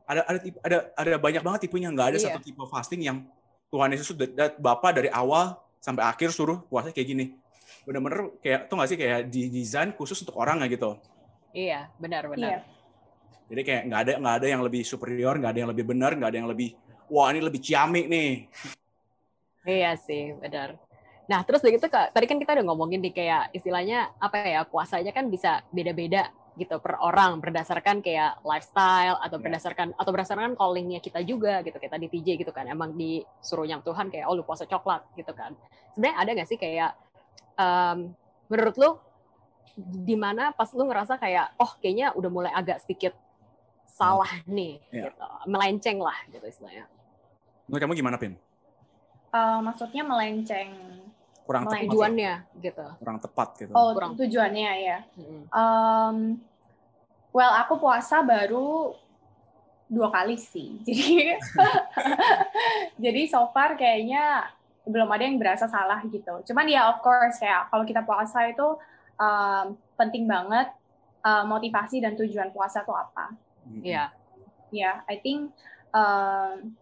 Ada 0.05 0.27
ada 0.27 0.39
tipe- 0.43 0.59
ada 0.61 0.79
ada 0.99 1.17
banyak 1.17 1.41
banget 1.41 1.61
tipenya 1.71 1.89
nggak 1.95 2.07
ada 2.13 2.19
Iya. 2.19 2.27
satu 2.35 2.41
tipe 2.43 2.65
fasting 2.67 3.01
yang 3.07 3.23
Tuhan 3.71 3.95
Yesus 3.95 4.11
da- 4.19 4.27
da- 4.27 4.57
Bapa 4.59 4.91
dari 4.91 5.07
awal 5.07 5.55
sampai 5.79 6.03
akhir 6.03 6.35
suruh 6.35 6.61
puasa 6.67 6.91
kayak 6.91 7.09
gini. 7.09 7.25
Bener-bener 7.87 8.35
kayak 8.41 8.71
tuh 8.71 8.75
nggak 8.79 8.89
sih 8.89 8.99
kayak 8.99 9.21
didesain 9.29 9.91
khusus 9.97 10.21
untuk 10.23 10.37
orang 10.39 10.63
gitu. 10.69 10.97
Iya, 11.51 11.91
benar 11.99 12.31
iya. 12.39 12.63
Jadi 13.51 13.61
kayak 13.67 13.83
nggak 13.91 14.01
ada 14.07 14.13
nggak 14.23 14.35
ada 14.39 14.47
yang 14.47 14.63
lebih 14.63 14.83
superior, 14.87 15.35
nggak 15.35 15.51
ada 15.51 15.61
yang 15.67 15.71
lebih 15.75 15.85
benar, 15.91 16.15
nggak 16.15 16.31
ada 16.31 16.39
yang 16.39 16.51
lebih 16.51 16.79
wah 17.11 17.35
ini 17.35 17.43
lebih 17.43 17.59
ciamik 17.59 18.07
nih. 18.07 18.47
Iya 19.67 19.99
sih, 19.99 20.33
benar. 20.39 20.79
Nah, 21.27 21.43
terus 21.47 21.63
begitu 21.63 21.87
Kak, 21.87 22.11
tadi 22.15 22.27
kan 22.27 22.39
kita 22.39 22.59
udah 22.59 22.67
ngomongin 22.67 23.03
di 23.03 23.11
kayak 23.15 23.55
istilahnya 23.55 24.11
apa 24.19 24.43
ya, 24.43 24.63
puasanya 24.67 25.15
kan 25.15 25.27
bisa 25.31 25.63
beda-beda 25.71 26.31
gitu 26.59 26.77
per 26.83 26.99
orang 26.99 27.39
berdasarkan 27.39 28.03
kayak 28.03 28.43
lifestyle 28.43 29.17
atau 29.23 29.39
Iya. 29.39 29.45
berdasarkan 29.49 29.89
atau 29.95 30.11
berdasarkan 30.11 30.53
callingnya 30.59 30.99
kita 30.99 31.23
juga 31.23 31.63
gitu 31.63 31.79
kayak 31.79 31.95
tadi 31.95 32.07
TJ 32.11 32.29
gitu 32.43 32.53
kan 32.53 32.67
emang 32.67 32.93
disuruh 32.99 33.65
yang 33.65 33.81
Tuhan 33.81 34.11
kayak 34.11 34.27
oh 34.27 34.35
lu 34.35 34.43
puasa 34.43 34.67
coklat 34.67 35.07
gitu 35.15 35.31
kan 35.33 35.55
sebenarnya 35.95 36.17
ada 36.21 36.31
nggak 36.37 36.49
sih 36.51 36.59
kayak 36.61 36.93
em, 37.61 37.99
menurut 38.49 38.77
lu 38.77 38.91
di 39.77 40.17
mana 40.17 40.51
pas 40.51 40.73
lu 40.73 40.83
ngerasa 40.83 41.15
kayak 41.15 41.53
oh 41.57 41.77
kayaknya 41.77 42.13
udah 42.13 42.29
mulai 42.29 42.53
agak 42.53 42.81
sedikit 42.81 43.13
salah 43.87 44.29
nih 44.45 44.81
Iya. 44.89 45.13
gitu 45.13 45.27
melenceng 45.47 45.99
lah 46.01 46.17
gitu 46.27 46.43
istilahnya 46.43 46.89
Menurut 47.69 47.83
kamu 47.85 47.95
gimana, 47.95 48.17
Pin? 48.19 48.35
Uh, 49.31 49.63
maksudnya 49.63 50.03
melenceng 50.03 50.75
Kurang 51.47 51.63
tepat, 51.65 51.77
ya? 51.77 51.83
tujuannya 51.87 52.33
gitu 52.61 52.87
kurang 52.99 53.19
tepat 53.19 53.49
gitu. 53.57 53.71
oh 53.71 53.91
Kurang. 53.93 54.15
tujuannya 54.17 54.71
ya 54.81 54.99
Mm-mm. 55.15 55.43
Um, 55.51 56.17
well, 57.31 57.53
aku 57.57 57.79
puasa 57.79 58.23
baru 58.23 58.95
dua 59.87 60.07
kali 60.09 60.39
sih. 60.39 60.79
Jadi, 60.87 61.35
jadi 63.03 63.21
so 63.27 63.51
far 63.51 63.75
kayaknya 63.75 64.47
belum 64.91 65.09
ada 65.11 65.25
yang 65.25 65.39
berasa 65.39 65.67
salah 65.71 66.03
gitu. 66.07 66.43
Cuman 66.47 66.67
ya 66.67 66.91
of 66.91 67.01
course 67.01 67.39
kayak 67.39 67.71
kalau 67.71 67.85
kita 67.87 68.03
puasa 68.05 68.51
itu 68.51 68.67
um, 69.17 69.79
penting 69.97 70.27
banget 70.27 70.71
uh, 71.25 71.45
motivasi 71.47 72.03
dan 72.03 72.19
tujuan 72.19 72.51
puasa 72.51 72.83
itu 72.83 72.93
apa. 72.95 73.27
Iya. 73.83 74.05
Ya, 74.71 75.03
I 75.11 75.19
think 75.19 75.51
um, 75.91 76.79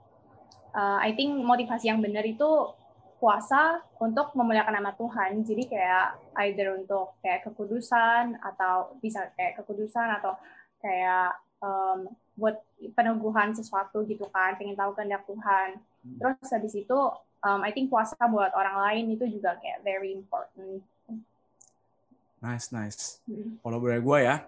uh, 0.77 0.99
I 1.01 1.17
think 1.17 1.41
motivasi 1.41 1.89
yang 1.89 2.05
benar 2.05 2.25
itu 2.25 2.77
puasa 3.19 3.83
untuk 3.99 4.31
memuliakan 4.39 4.79
nama 4.79 4.95
Tuhan. 4.95 5.43
Jadi 5.43 5.67
kayak 5.67 6.39
either 6.47 6.79
untuk 6.79 7.19
kayak 7.25 7.43
kekudusan 7.51 8.39
atau 8.39 8.95
bisa 9.03 9.33
kayak 9.35 9.59
kekudusan 9.59 10.07
atau 10.23 10.39
kayak 10.79 11.35
um, 11.59 12.07
buat 12.39 12.63
peneguhan 12.95 13.51
sesuatu 13.51 14.07
gitu 14.07 14.31
kan, 14.31 14.55
pengen 14.55 14.79
tahu 14.79 14.95
kehendak 14.95 15.27
Tuhan. 15.27 15.83
Terus 16.23 16.49
habis 16.55 16.75
itu 16.79 16.99
um, 17.43 17.61
I 17.63 17.71
think 17.71 17.91
puasa 17.91 18.17
buat 18.27 18.51
orang 18.55 18.77
lain 18.89 19.05
itu 19.15 19.25
juga 19.31 19.59
kayak 19.59 19.83
very 19.87 20.15
important. 20.15 20.83
Nice, 22.39 22.71
nice. 22.71 23.19
Hmm. 23.27 23.59
Kalau 23.59 23.83
dari 23.83 23.99
gue 23.99 24.19
ya, 24.23 24.47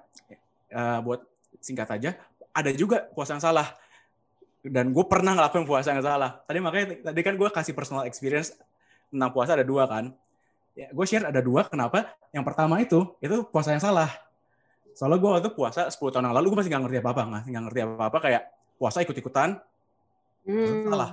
eh, 0.70 0.98
buat 1.02 1.26
singkat 1.58 1.90
aja, 1.90 2.10
ada 2.54 2.70
juga 2.70 3.02
puasa 3.10 3.34
yang 3.34 3.42
salah. 3.42 3.74
Dan 4.60 4.92
gue 4.94 5.04
pernah 5.08 5.34
ngelakuin 5.34 5.66
puasa 5.66 5.90
yang 5.90 6.04
salah. 6.04 6.38
Tadi 6.46 6.58
makanya 6.62 6.86
tadi 7.10 7.20
kan 7.24 7.34
gue 7.34 7.48
kasih 7.50 7.74
personal 7.74 8.06
experience 8.06 8.54
tentang 9.10 9.30
puasa 9.34 9.58
ada 9.58 9.66
dua 9.66 9.90
kan. 9.90 10.14
Ya, 10.78 10.86
gue 10.94 11.06
share 11.08 11.26
ada 11.26 11.42
dua. 11.42 11.66
Kenapa? 11.66 12.14
Yang 12.30 12.44
pertama 12.46 12.78
itu 12.78 13.10
itu 13.18 13.42
puasa 13.50 13.74
yang 13.74 13.82
salah. 13.82 14.12
Soalnya 14.94 15.18
gue 15.18 15.30
waktu 15.32 15.50
puasa 15.54 15.88
10 15.88 15.96
tahun 16.12 16.28
yang 16.28 16.36
lalu 16.36 16.46
gue 16.52 16.58
masih 16.60 16.70
nggak 16.70 16.82
ngerti 16.86 16.98
apa-apa, 17.00 17.22
masih 17.24 17.48
nggak 17.54 17.64
ngerti 17.70 17.80
apa-apa 17.88 18.18
kayak 18.20 18.42
puasa 18.76 18.98
ikut-ikutan 19.02 19.58
Hmm. 20.40 20.88
salah. 20.88 21.10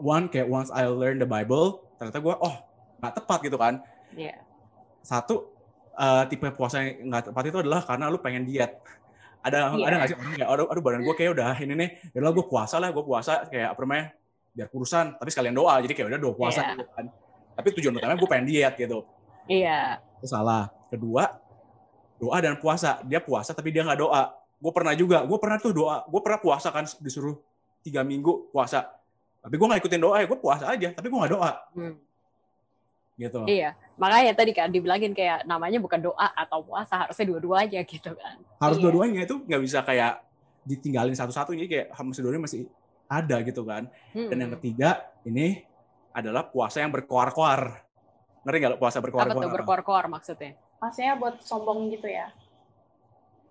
One 0.00 0.28
kayak 0.28 0.46
once 0.46 0.70
I 0.70 0.86
learn 0.86 1.18
the 1.18 1.26
Bible, 1.26 1.82
ternyata 1.96 2.18
gue 2.18 2.34
oh 2.34 2.54
nggak 2.98 3.14
tepat 3.18 3.38
gitu 3.44 3.56
kan. 3.56 3.80
Iya. 4.10 4.40
satu 4.98 5.52
eh, 5.94 6.24
tipe 6.28 6.48
puasa 6.52 6.80
yang 6.84 7.08
nggak 7.08 7.30
tepat 7.32 7.42
itu 7.48 7.58
adalah 7.60 7.80
karena 7.84 8.08
lu 8.08 8.18
pengen 8.18 8.44
diet 8.44 8.76
ada 9.40 9.72
Iya. 9.72 9.84
ada 9.86 9.94
nggak 10.00 10.08
sih 10.10 10.16
orang 10.18 10.32
kayak 10.34 10.48
aduh, 10.50 10.66
aduh 10.68 10.82
badan 10.82 11.02
gue 11.06 11.14
kayak 11.14 11.30
udah 11.38 11.54
ini 11.62 11.74
nih 11.78 11.88
ya 12.12 12.18
gue 12.20 12.44
puasa 12.44 12.76
lah 12.82 12.90
gue 12.90 13.04
puasa 13.04 13.46
kayak 13.46 13.72
apa 13.72 13.80
namanya 13.86 14.04
biar 14.52 14.68
kurusan 14.68 15.14
tapi 15.16 15.30
sekalian 15.30 15.54
doa 15.54 15.78
jadi 15.80 15.92
kayak 15.94 16.08
udah 16.12 16.20
doa 16.20 16.34
puasa 16.34 16.60
Iya. 16.60 16.68
gitu 16.74 16.84
kan 16.92 17.04
tapi 17.54 17.68
tujuan 17.78 17.92
utamanya 17.96 18.18
gue 18.18 18.28
pengen 18.28 18.46
diet 18.50 18.74
gitu 18.74 18.98
Iya. 19.46 20.02
itu 20.18 20.26
salah 20.28 20.68
kedua 20.90 21.24
doa 22.18 22.36
dan 22.42 22.58
puasa 22.58 22.98
dia 23.06 23.22
puasa 23.22 23.54
tapi 23.54 23.70
dia 23.70 23.86
nggak 23.86 24.00
doa 24.02 24.34
gue 24.34 24.72
pernah 24.74 24.92
juga 24.98 25.22
gue 25.22 25.38
pernah 25.38 25.56
tuh 25.62 25.72
doa 25.72 26.02
gue 26.04 26.20
pernah 26.20 26.40
puasa 26.42 26.68
kan 26.74 26.84
disuruh 26.98 27.38
tiga 27.80 28.02
minggu 28.02 28.50
puasa 28.50 28.97
tapi 29.48 29.56
gue 29.56 29.66
nggak 29.66 29.80
ikutin 29.80 29.98
doa 29.98 30.16
ya 30.18 30.26
gue 30.26 30.36
puasa 30.36 30.64
aja 30.68 30.88
tapi 30.92 31.08
gue 31.08 31.16
nggak 31.16 31.32
doa 31.32 31.50
Hmm. 31.72 31.96
gitu 33.16 33.40
Iya, 33.44 33.72
makanya 33.96 34.32
tadi 34.32 34.52
kan 34.52 34.68
dibilangin 34.68 35.10
kayak 35.10 35.42
namanya 35.42 35.80
bukan 35.80 35.98
doa 35.98 36.28
atau 36.30 36.62
puasa, 36.62 37.02
harusnya 37.02 37.26
dua-duanya 37.26 37.80
gitu 37.88 38.12
kan. 38.12 38.36
harus 38.58 38.76
Iya. 38.76 38.82
dua-duanya 38.84 39.20
itu 39.24 39.34
nggak 39.40 39.62
bisa 39.64 39.78
kayak 39.82 40.22
ditinggalin 40.62 41.16
satu-satu 41.16 41.50
jadi 41.50 41.66
kayak 41.66 41.86
harus 41.90 42.14
dua-duanya 42.14 42.44
masih 42.44 42.68
ada 43.08 43.36
gitu 43.40 43.64
kan 43.64 43.88
dan 44.12 44.36
yang 44.36 44.52
Hmm. 44.52 44.60
ketiga 44.60 44.88
ini 45.24 45.64
adalah 46.10 46.44
puasa 46.44 46.78
yang 46.78 46.92
berkoar-koar 46.92 47.88
ngerti 48.38 48.56
nggak 48.58 48.72
lo 48.72 48.78
puasa 48.78 48.96
Apa 48.96 49.04
berkoar-koar 49.08 49.34
tuh 49.34 49.48
apa? 49.48 49.56
berkoar-koar 49.56 50.04
maksudnya? 50.06 50.52
Maksudnya 50.78 51.12
buat 51.16 51.40
sombong 51.40 51.90
gitu 51.90 52.06
ya. 52.06 52.30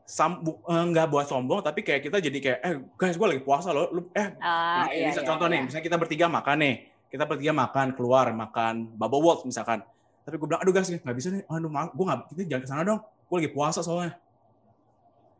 Sam, 0.08 0.40
bu- 0.40 0.64
eh, 0.64 0.86
nggak 0.88 1.12
buat 1.12 1.28
sombong 1.28 1.60
tapi 1.60 1.84
kayak 1.84 2.00
kita 2.02 2.18
jadi 2.18 2.38
kayak 2.40 2.60
eh 2.64 2.74
guys 2.96 3.14
gue 3.14 3.28
lagi 3.28 3.44
puasa 3.44 3.76
loh 3.76 3.92
lu 3.92 4.02
eh 4.12 4.40
Ah, 4.40 4.88
ini 4.88 5.04
iya, 5.04 5.08
bisa 5.12 5.20
iya, 5.20 5.28
contoh 5.28 5.46
nih 5.46 5.60
iya. 5.60 5.66
misalnya 5.68 5.84
kita 5.84 5.98
bertiga 6.00 6.26
makan 6.28 6.58
nih 6.58 6.76
kita 7.08 7.24
bertiga 7.24 7.52
makan 7.52 7.88
keluar 7.92 8.32
makan 8.32 8.74
bubble 8.90 9.20
world 9.20 9.44
misalkan 9.44 9.84
tapi 10.24 10.36
gue 10.36 10.48
bilang 10.48 10.64
aduh 10.64 10.72
guys 10.72 10.88
nggak 10.88 11.12
bisa 11.14 11.28
nih 11.30 11.44
aduh 11.46 11.68
maaf 11.68 11.92
gue 11.92 12.04
nggak 12.04 12.20
kita 12.32 12.40
jangan 12.46 12.64
ke 12.64 12.70
sana 12.70 12.82
dong 12.84 13.00
gue 13.04 13.36
lagi 13.36 13.52
puasa 13.52 13.80
soalnya 13.80 14.16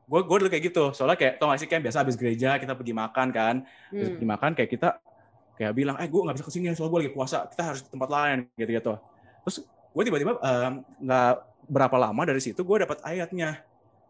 gue 0.04 0.20
gue 0.22 0.36
dulu 0.38 0.50
kayak 0.50 0.64
gitu 0.66 0.84
soalnya 0.92 1.16
kayak 1.16 1.34
tau 1.36 1.48
gak 1.48 1.60
sih 1.60 1.68
kayak 1.68 1.84
biasa 1.84 1.98
habis 2.00 2.16
gereja 2.16 2.56
kita 2.56 2.74
pergi 2.74 2.92
makan 2.92 3.28
kan 3.30 3.56
Hmm. 3.88 4.04
pergi 4.16 4.26
makan 4.26 4.52
kayak 4.54 4.70
kita 4.70 4.90
kayak 5.56 5.72
bilang 5.74 5.96
eh 5.96 6.06
gue 6.06 6.22
nggak 6.22 6.36
bisa 6.36 6.44
ke 6.44 6.52
sini 6.52 6.72
soalnya 6.72 6.92
gue 6.92 7.00
lagi 7.04 7.14
puasa 7.14 7.38
kita 7.46 7.62
harus 7.64 7.80
ke 7.82 7.90
tempat 7.90 8.10
lain 8.10 8.38
gitu 8.54 8.72
gitu 8.74 8.94
terus 9.44 9.58
gue 9.66 10.04
tiba-tiba 10.04 10.36
em, 10.38 10.74
nggak 11.02 11.32
berapa 11.66 11.96
lama 11.98 12.22
dari 12.24 12.40
situ 12.40 12.60
gue 12.60 12.78
dapat 12.80 13.00
ayatnya 13.02 13.64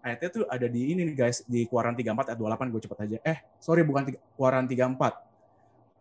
ayatnya 0.07 0.29
tuh 0.31 0.43
ada 0.47 0.63
di 0.65 0.95
ini 0.95 1.03
nih 1.03 1.15
guys 1.19 1.43
di 1.43 1.67
Keluaran 1.67 1.91
34 1.91 2.31
ayat 2.31 2.39
28 2.39 2.71
gue 2.71 2.81
cepet 2.87 2.99
aja. 3.03 3.17
Eh 3.27 3.37
sorry 3.59 3.83
bukan 3.83 4.07
tiga- 4.07 4.23
Keluaran 4.39 4.63
34 4.63 5.19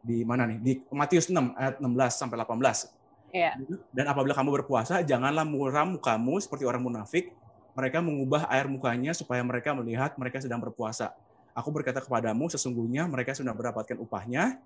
di 0.01 0.23
mana 0.23 0.47
nih? 0.47 0.59
Di 0.62 0.73
Matius 0.95 1.27
6 1.27 1.51
ayat 1.59 1.83
16 1.83 2.14
sampai 2.14 2.38
18 2.38 2.95
Iya. 3.35 3.59
dan 3.90 4.07
apabila 4.07 4.33
kamu 4.33 4.62
berpuasa 4.62 5.03
janganlah 5.03 5.42
muram 5.42 5.99
mukamu 5.99 6.38
seperti 6.38 6.62
orang 6.62 6.81
munafik. 6.81 7.35
Mereka 7.75 8.01
mengubah 8.01 8.49
air 8.49 8.64
mukanya 8.64 9.12
supaya 9.12 9.45
mereka 9.45 9.77
melihat 9.77 10.16
mereka 10.16 10.40
sedang 10.40 10.62
berpuasa. 10.62 11.12
Aku 11.53 11.69
berkata 11.69 12.01
kepadamu, 12.01 12.49
sesungguhnya 12.49 13.05
mereka 13.05 13.37
sudah 13.37 13.53
mendapatkan 13.53 14.01
upahnya. 14.01 14.57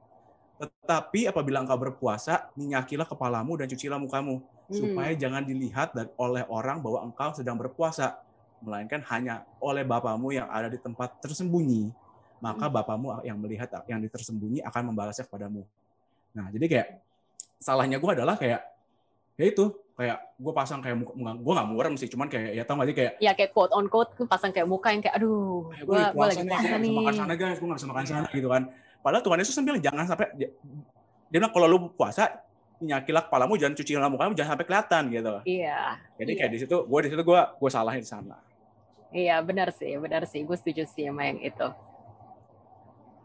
Tetapi 0.61 1.27
apabila 1.27 1.65
engkau 1.65 1.75
berpuasa, 1.75 2.53
minyakilah 2.55 3.09
kepalamu 3.09 3.59
dan 3.59 3.67
cucilah 3.67 3.99
mukamu, 3.99 4.39
Hmm. 4.71 4.75
supaya 4.77 5.11
jangan 5.19 5.43
dilihat 5.43 5.91
dan 5.91 6.07
oleh 6.15 6.47
orang 6.47 6.79
bahwa 6.79 7.03
engkau 7.03 7.35
sedang 7.35 7.59
berpuasa, 7.59 8.21
melainkan 8.61 9.01
hanya 9.13 9.45
oleh 9.61 9.85
Bapamu 9.85 10.33
yang 10.33 10.49
ada 10.49 10.69
di 10.69 10.77
tempat 10.81 11.21
tersembunyi. 11.21 11.93
Maka 12.41 12.73
Bapamu 12.73 13.21
yang 13.21 13.37
melihat 13.37 13.69
yang 13.85 14.01
di 14.01 14.09
tersembunyi 14.09 14.65
akan 14.65 14.93
membalasnya 14.93 15.29
kepadamu. 15.29 15.61
Nah, 16.33 16.49
jadi 16.49 16.67
kayak 16.69 16.89
salahnya 17.61 18.01
gue 18.01 18.11
adalah 18.17 18.41
kayak 18.41 18.65
ya 19.37 19.45
itu 19.45 19.69
kayak 19.93 20.17
gue 20.41 20.53
pasang 20.57 20.81
kayak 20.81 20.97
muka, 20.97 21.13
gue 21.17 21.53
nggak 21.53 21.69
muram 21.69 21.95
sih, 22.01 22.09
cuman 22.09 22.33
kayak 22.33 22.57
ya 22.57 22.65
tau 22.65 22.81
gak 22.81 22.89
sih 22.89 22.97
kayak 22.97 23.13
Ya 23.21 23.33
kayak 23.37 23.53
quote 23.53 23.73
on 23.77 23.85
quote 23.93 24.17
pasang 24.25 24.49
kayak 24.49 24.65
muka 24.65 24.89
yang 24.89 25.05
kayak 25.05 25.21
aduh, 25.21 25.69
gue 25.69 25.93
lagi 25.93 26.17
gue 26.17 26.25
lagi 26.25 26.41
nih, 26.41 26.49
puasa 26.49 26.65
bisa 26.65 26.79
nih. 26.81 26.97
makan 26.97 27.15
sana 27.21 27.35
guys, 27.37 27.57
gue 27.61 27.69
nggak 27.69 27.81
bisa 27.85 27.89
makan 27.93 28.05
sana 28.09 28.29
gitu 28.33 28.49
kan. 28.49 28.63
Padahal 29.05 29.23
Tuhan 29.25 29.39
Yesus 29.45 29.57
bilang 29.61 29.81
jangan 29.85 30.05
sampai 30.09 30.27
dia, 30.41 30.49
dia 31.29 31.39
bilang 31.41 31.53
kalau 31.53 31.67
lu 31.69 31.79
puasa 31.93 32.25
minyakilah 32.81 33.29
kepalamu 33.29 33.61
jangan 33.61 33.75
cuci 33.77 33.93
mukamu 34.01 34.33
jangan 34.33 34.51
sampai 34.57 34.65
kelihatan 34.65 35.03
gitu. 35.13 35.35
Iya. 35.45 35.81
Jadi 36.17 36.31
Iya. 36.33 36.39
kayak 36.41 36.51
di 36.57 36.59
situ 36.65 36.77
gue 36.89 37.01
di 37.05 37.09
situ 37.13 37.21
gue 37.21 37.41
gue 37.61 37.71
salahin 37.71 38.01
di 38.01 38.09
sana. 38.09 38.41
Iya, 39.11 39.43
benar 39.43 39.75
sih, 39.75 39.91
benar 39.99 40.23
sih. 40.27 40.47
Gue 40.47 40.55
setuju 40.55 40.87
sih 40.87 41.11
sama 41.11 41.27
yang 41.27 41.43
itu. 41.43 41.69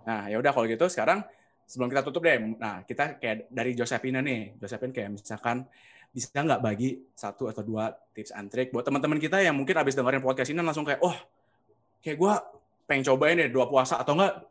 Nah, 0.06 0.30
ya 0.30 0.38
udah 0.41 0.52
kalau 0.54 0.65
gitu 0.65 0.86
sekarang 0.89 1.21
sebelum 1.65 1.89
kita 1.93 2.02
tutup 2.06 2.26
deh. 2.26 2.38
Nah, 2.58 2.82
kita 2.86 3.17
kayak 3.21 3.50
dari 3.50 3.71
Josephine 3.78 4.21
nih. 4.21 4.58
Josephine 4.58 4.93
kayak 4.93 5.10
misalkan 5.17 5.65
bisa 6.10 6.32
nggak 6.32 6.62
bagi 6.63 7.04
satu 7.12 7.52
atau 7.52 7.60
dua 7.60 7.91
tips 8.15 8.32
and 8.32 8.48
trick 8.48 8.71
buat 8.71 8.88
teman-teman 8.88 9.19
kita 9.19 9.43
yang 9.43 9.52
mungkin 9.52 9.76
abis 9.76 10.00
dengerin 10.00 10.24
podcast 10.24 10.48
ini 10.48 10.63
langsung 10.63 10.88
kayak, 10.88 11.04
oh, 11.04 11.17
kayak 12.00 12.17
gue 12.17 12.34
pengen 12.88 13.04
cobain 13.12 13.36
deh 13.36 13.52
dua 13.52 13.67
puasa 13.67 14.00
atau 14.00 14.15
enggak 14.15 14.45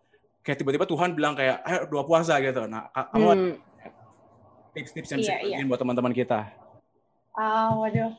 kayak 0.45 0.59
tiba-tiba 0.61 0.85
Tuhan 0.85 1.17
bilang 1.17 1.33
kayak, 1.33 1.65
ayo 1.65 1.89
dua 1.89 2.05
puasa 2.05 2.37
gitu. 2.39 2.69
Nah, 2.69 2.93
kamu 2.93 3.31
hmm. 3.33 3.55
tips-tips 4.77 5.09
yang 5.17 5.21
bisa 5.25 5.35
yeah, 5.41 5.59
yeah. 5.63 5.67
buat 5.67 5.81
teman-teman 5.81 6.13
kita? 6.13 6.53
Uh, 7.35 7.71
waduh, 7.81 8.13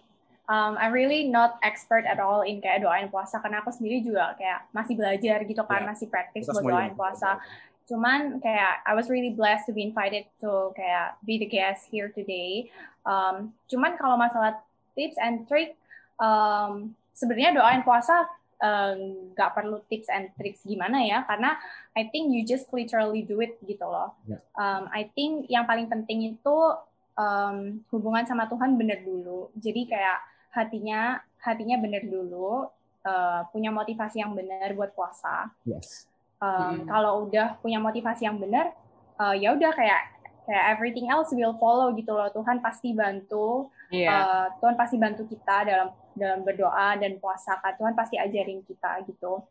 um, 0.50 0.78
I'm 0.78 0.94
really 0.94 1.28
not 1.30 1.58
expert 1.62 2.06
at 2.06 2.22
all 2.22 2.42
in 2.42 2.62
kayak 2.62 2.86
doain 2.86 3.10
puasa 3.10 3.42
karena 3.42 3.62
aku 3.62 3.74
sendiri 3.74 4.02
juga 4.02 4.34
kayak 4.38 4.70
masih 4.72 4.94
belajar 4.98 5.38
gitu 5.46 5.64
kan, 5.66 5.86
yeah. 5.86 5.90
masih 5.94 6.08
praktis 6.10 6.46
buat 6.50 6.64
doain 6.66 6.94
puasa. 6.94 7.42
Cuman 7.86 8.42
kayak 8.42 8.82
I 8.86 8.94
was 8.98 9.10
really 9.14 9.34
blessed 9.34 9.70
to 9.70 9.74
be 9.74 9.86
invited 9.86 10.26
to 10.42 10.74
kayak 10.74 11.22
be 11.22 11.38
the 11.38 11.50
guest 11.50 11.86
here 11.90 12.10
today. 12.10 12.70
Um, 13.06 13.54
cuman 13.70 13.98
kalau 13.98 14.18
masalah 14.18 14.58
tips 14.98 15.18
and 15.22 15.46
trick, 15.46 15.78
um, 16.18 16.98
sebenarnya 17.14 17.54
doain 17.58 17.86
puasa 17.86 18.26
nggak 19.36 19.50
uh, 19.52 19.54
perlu 19.54 19.84
tips 19.92 20.08
and 20.10 20.32
tricks 20.40 20.64
gimana 20.64 21.04
ya 21.04 21.28
karena 21.28 21.60
I 21.92 22.08
think 22.08 22.32
you 22.32 22.48
just 22.48 22.72
literally 22.72 23.22
do 23.22 23.44
it 23.44 23.60
gitu 23.62 23.84
loh. 23.84 24.16
Yeah. 24.26 24.42
Um, 24.56 24.90
I 24.90 25.12
think 25.12 25.52
yang 25.52 25.68
paling 25.68 25.92
penting 25.92 26.24
itu 26.24 26.58
um, 27.20 27.84
hubungan 27.92 28.24
sama 28.26 28.48
Tuhan 28.48 28.80
bener 28.80 29.04
dulu. 29.04 29.52
Jadi 29.60 29.92
kayak 29.92 30.20
hatinya 30.56 31.20
hatinya 31.44 31.78
bener 31.78 32.08
dulu, 32.08 32.72
uh, 33.04 33.42
punya 33.52 33.70
motivasi 33.70 34.24
yang 34.24 34.34
benar 34.34 34.72
buat 34.74 34.96
puasa. 34.96 35.52
Yes 35.68 36.08
um, 36.42 36.52
hmm. 36.52 36.86
kalau 36.90 37.14
udah 37.28 37.58
punya 37.60 37.80
motivasi 37.80 38.28
yang 38.28 38.38
benar 38.40 38.74
uh, 39.20 39.36
ya 39.36 39.56
udah 39.56 39.72
kayak 39.72 40.02
kayak 40.46 40.66
everything 40.78 41.10
else 41.10 41.34
will 41.34 41.58
follow 41.58 41.90
gitu 41.98 42.14
loh 42.14 42.30
Tuhan 42.30 42.62
pasti 42.62 42.94
bantu 42.94 43.70
yeah. 43.90 43.96
Iya. 43.96 44.12
uh, 44.14 44.48
Tuhan 44.62 44.76
pasti 44.78 44.96
bantu 45.00 45.24
kita 45.26 45.66
dalam 45.66 45.90
dalam 46.16 46.40
berdoa 46.46 46.96
dan 46.96 47.18
puasa 47.20 47.60
kan 47.60 47.76
Tuhan 47.76 47.94
pasti 47.98 48.16
ajarin 48.16 48.62
kita 48.64 49.04
gitu 49.10 49.42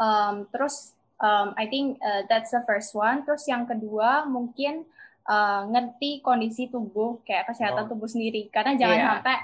um, 0.00 0.48
terus 0.50 0.96
um, 1.20 1.52
I 1.54 1.68
think 1.68 2.00
uh, 2.00 2.24
that's 2.26 2.50
the 2.50 2.64
first 2.64 2.96
one 2.96 3.22
terus 3.28 3.44
yang 3.44 3.68
kedua 3.68 4.24
mungkin 4.24 4.88
uh, 5.28 5.68
ngerti 5.68 6.24
kondisi 6.24 6.72
tubuh 6.72 7.20
kayak 7.28 7.52
kesehatan 7.52 7.86
oh. 7.86 7.90
tubuh 7.92 8.08
sendiri 8.08 8.48
karena 8.48 8.74
jangan 8.74 8.98
yeah. 8.98 9.08
sampai 9.20 9.36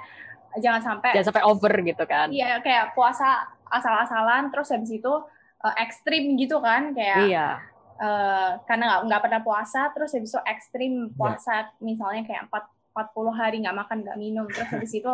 jangan 0.58 0.82
sampai 0.82 1.14
jangan 1.14 1.28
sampai 1.30 1.44
over 1.46 1.72
gitu 1.86 2.04
kan 2.08 2.26
iya 2.34 2.58
kayak 2.58 2.96
puasa 2.98 3.46
asal-asalan 3.70 4.50
terus 4.50 4.74
habis 4.74 4.90
itu 4.90 5.12
uh, 5.62 5.74
ekstrim 5.78 6.34
gitu 6.34 6.58
kan 6.58 6.90
kayak 6.96 7.30
iya. 7.30 7.48
uh, 8.02 8.58
karena 8.66 8.84
nggak 8.90 9.00
nggak 9.06 9.22
pernah 9.22 9.40
puasa 9.46 9.80
terus 9.94 10.10
habis 10.16 10.34
itu 10.34 10.40
ekstrim 10.42 10.92
iya. 11.06 11.14
puasa 11.14 11.54
yeah. 11.70 11.78
misalnya 11.78 12.22
kayak 12.26 12.50
empat 12.50 12.64
40 12.90 13.38
hari 13.38 13.56
nggak 13.62 13.78
makan 13.78 13.98
nggak 14.02 14.18
minum 14.18 14.46
terus 14.50 14.66
habis 14.66 14.90
itu 14.90 15.12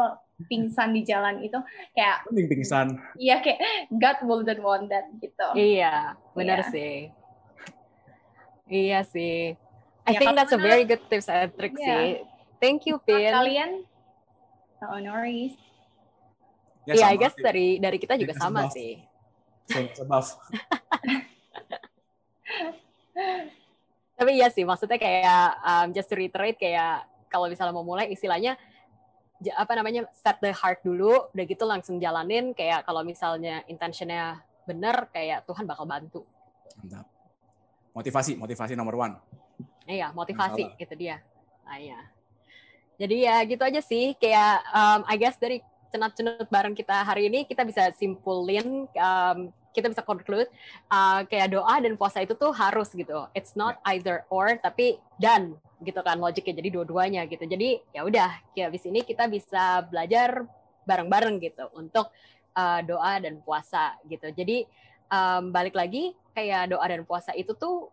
pingsan 0.48 0.96
di 0.96 1.04
jalan 1.04 1.44
itu 1.44 1.60
kayak 1.92 2.24
pingsan 2.32 2.96
iya 3.20 3.44
kayak 3.44 3.60
God 3.92 4.18
wouldn't 4.24 4.62
want 4.64 4.88
that 4.88 5.08
gitu 5.20 5.48
iya 5.52 6.16
benar 6.32 6.64
yeah. 6.64 6.72
sih 6.72 6.94
iya 8.68 9.00
sih 9.04 9.52
I 10.06 10.14
ya, 10.14 10.18
think 10.22 10.38
that's 10.38 10.54
a 10.54 10.60
very 10.60 10.86
good 10.86 11.02
tips 11.12 11.28
and 11.28 11.52
trick 11.52 11.76
yeah. 11.76 11.84
sih 11.84 12.04
thank 12.60 12.88
you 12.88 12.96
Pin 13.04 13.28
kalian 13.28 13.84
no 14.82 15.12
worries 15.12 15.56
Iya, 16.86 17.02
yeah, 17.02 17.10
I 17.10 17.18
guess 17.18 17.34
dari 17.34 17.82
dari 17.82 17.98
kita 17.98 18.14
juga 18.14 18.30
sama 18.38 18.70
sih 18.70 19.02
buff. 20.06 20.38
Tapi 24.16 24.30
iya 24.32 24.48
sih, 24.48 24.64
maksudnya 24.64 24.96
kayak 24.96 25.60
um, 25.60 25.92
just 25.92 26.08
to 26.08 26.16
reiterate 26.16 26.56
kayak 26.56 27.04
kalau 27.28 27.52
misalnya 27.52 27.76
mau 27.76 27.84
mulai 27.84 28.08
istilahnya 28.08 28.56
apa 29.52 29.72
namanya 29.76 30.08
set 30.16 30.40
the 30.40 30.48
heart 30.56 30.80
dulu, 30.80 31.28
udah 31.36 31.44
gitu 31.44 31.68
langsung 31.68 32.00
jalanin 32.00 32.56
kayak 32.56 32.88
kalau 32.88 33.04
misalnya 33.04 33.60
intentionnya 33.68 34.40
bener 34.64 35.12
kayak 35.12 35.44
Tuhan 35.44 35.68
bakal 35.68 35.84
bantu. 35.84 36.24
Mantap. 36.80 37.04
Motivasi, 37.92 38.40
motivasi 38.40 38.72
nomor 38.72 38.96
one. 38.96 39.16
Iya, 39.84 40.12
motivasi 40.16 40.80
itu 40.80 40.94
dia. 40.96 41.20
Ah, 41.68 41.76
iya. 41.76 42.00
Jadi 42.96 43.28
ya 43.28 43.36
gitu 43.44 43.62
aja 43.62 43.80
sih 43.84 44.16
kayak 44.16 44.64
um, 44.72 45.00
I 45.04 45.16
guess 45.20 45.36
dari 45.36 45.60
cenat-cenut 45.92 46.48
bareng 46.48 46.74
kita 46.74 47.04
hari 47.04 47.28
ini 47.28 47.44
kita 47.44 47.62
bisa 47.62 47.92
simpulin 47.94 48.88
um, 48.96 49.52
kita 49.76 49.92
bisa 49.92 50.00
conclude 50.00 50.48
uh, 50.88 51.20
kayak 51.28 51.52
doa 51.52 51.76
dan 51.84 52.00
puasa 52.00 52.24
itu 52.24 52.32
tuh 52.32 52.48
harus 52.56 52.88
gitu. 52.96 53.28
It's 53.36 53.52
not 53.52 53.76
ya. 53.84 53.96
either 53.96 54.16
or 54.32 54.56
tapi 54.56 54.96
dan 55.20 55.60
gitu 55.84 56.00
kan 56.00 56.16
logiknya 56.16 56.56
jadi 56.56 56.68
dua-duanya 56.72 57.22
gitu. 57.28 57.44
Jadi 57.44 57.84
ya 57.92 58.08
udah 58.08 58.30
ya 58.56 58.72
habis 58.72 58.88
ini 58.88 59.04
kita 59.04 59.28
bisa 59.28 59.84
belajar 59.84 60.48
bareng-bareng 60.88 61.36
gitu 61.44 61.68
untuk 61.76 62.08
uh, 62.56 62.80
doa 62.80 63.20
dan 63.20 63.44
puasa 63.44 64.00
gitu. 64.08 64.32
Jadi 64.32 64.64
um, 65.12 65.52
balik 65.52 65.76
lagi 65.76 66.16
kayak 66.32 66.72
doa 66.72 66.86
dan 66.88 67.04
puasa 67.04 67.36
itu 67.36 67.52
tuh 67.52 67.92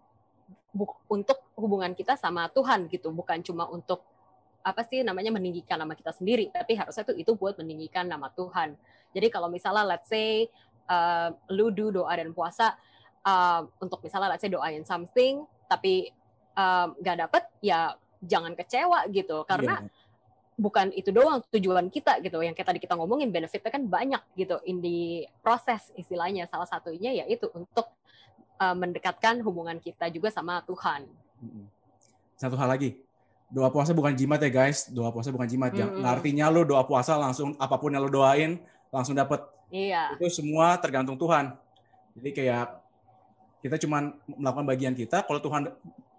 untuk 1.06 1.38
hubungan 1.54 1.94
kita 1.94 2.18
sama 2.18 2.50
Tuhan 2.50 2.90
gitu, 2.90 3.14
bukan 3.14 3.46
cuma 3.46 3.70
untuk 3.70 4.02
apa 4.64 4.82
sih 4.88 5.04
namanya 5.04 5.30
meninggikan 5.36 5.76
nama 5.76 5.92
kita 5.94 6.16
sendiri, 6.16 6.48
tapi 6.50 6.80
harusnya 6.80 7.04
tuh 7.04 7.20
itu 7.20 7.36
buat 7.36 7.60
meninggikan 7.60 8.08
nama 8.08 8.32
Tuhan. 8.32 8.80
Jadi 9.12 9.28
kalau 9.28 9.52
misalnya 9.52 9.84
let's 9.84 10.08
say 10.08 10.48
uh, 10.88 11.36
lu 11.52 11.70
do 11.70 11.92
doa 11.92 12.12
dan 12.16 12.32
puasa 12.32 12.76
uh, 13.28 13.68
untuk 13.80 14.00
misalnya 14.04 14.36
let's 14.36 14.44
say 14.44 14.52
doain 14.52 14.84
something 14.88 15.44
tapi 15.68 16.12
nggak 17.00 17.16
uh, 17.18 17.22
dapet 17.28 17.44
ya 17.66 17.98
jangan 18.22 18.54
kecewa 18.54 19.10
gitu 19.10 19.42
karena 19.50 19.84
yeah. 19.84 19.90
bukan 20.54 20.94
itu 20.94 21.10
doang 21.10 21.42
tujuan 21.50 21.90
kita 21.90 22.22
gitu 22.22 22.40
yang 22.46 22.54
kayak 22.54 22.70
tadi 22.70 22.80
kita 22.80 22.94
ngomongin 22.94 23.34
benefitnya 23.34 23.74
kan 23.74 23.84
banyak 23.90 24.22
gitu 24.38 24.62
in 24.70 24.80
the 24.80 25.26
proses 25.42 25.90
istilahnya 25.98 26.46
salah 26.46 26.70
satunya 26.70 27.10
yaitu 27.26 27.50
untuk 27.58 27.90
uh, 28.62 28.76
mendekatkan 28.78 29.42
hubungan 29.42 29.82
kita 29.82 30.08
juga 30.14 30.30
sama 30.30 30.62
Tuhan. 30.64 31.10
Satu 32.38 32.56
hal 32.56 32.70
lagi, 32.70 33.02
doa 33.54 33.70
puasa 33.70 33.94
bukan 33.94 34.18
jimat 34.18 34.42
ya 34.42 34.50
guys. 34.50 34.90
Doa 34.90 35.14
puasa 35.14 35.30
bukan 35.30 35.46
jimat. 35.46 35.70
Mm 35.78 36.02
-hmm. 36.02 36.10
Artinya 36.10 36.50
lo 36.50 36.66
doa 36.66 36.82
puasa 36.90 37.14
langsung 37.22 37.54
apa 37.62 37.78
pun 37.78 37.94
yang 37.94 38.02
lo 38.02 38.10
doain 38.10 38.58
langsung 38.90 39.14
dapat. 39.14 39.46
Iya. 39.70 40.18
Itu 40.18 40.26
semua 40.34 40.82
tergantung 40.82 41.16
Tuhan. 41.22 41.54
Jadi 42.18 42.30
kayak 42.34 42.82
kita 43.62 43.78
cuma 43.86 44.18
melakukan 44.26 44.66
bagian 44.66 44.94
kita. 44.98 45.22
Kalau 45.22 45.40
Tuhan 45.40 45.70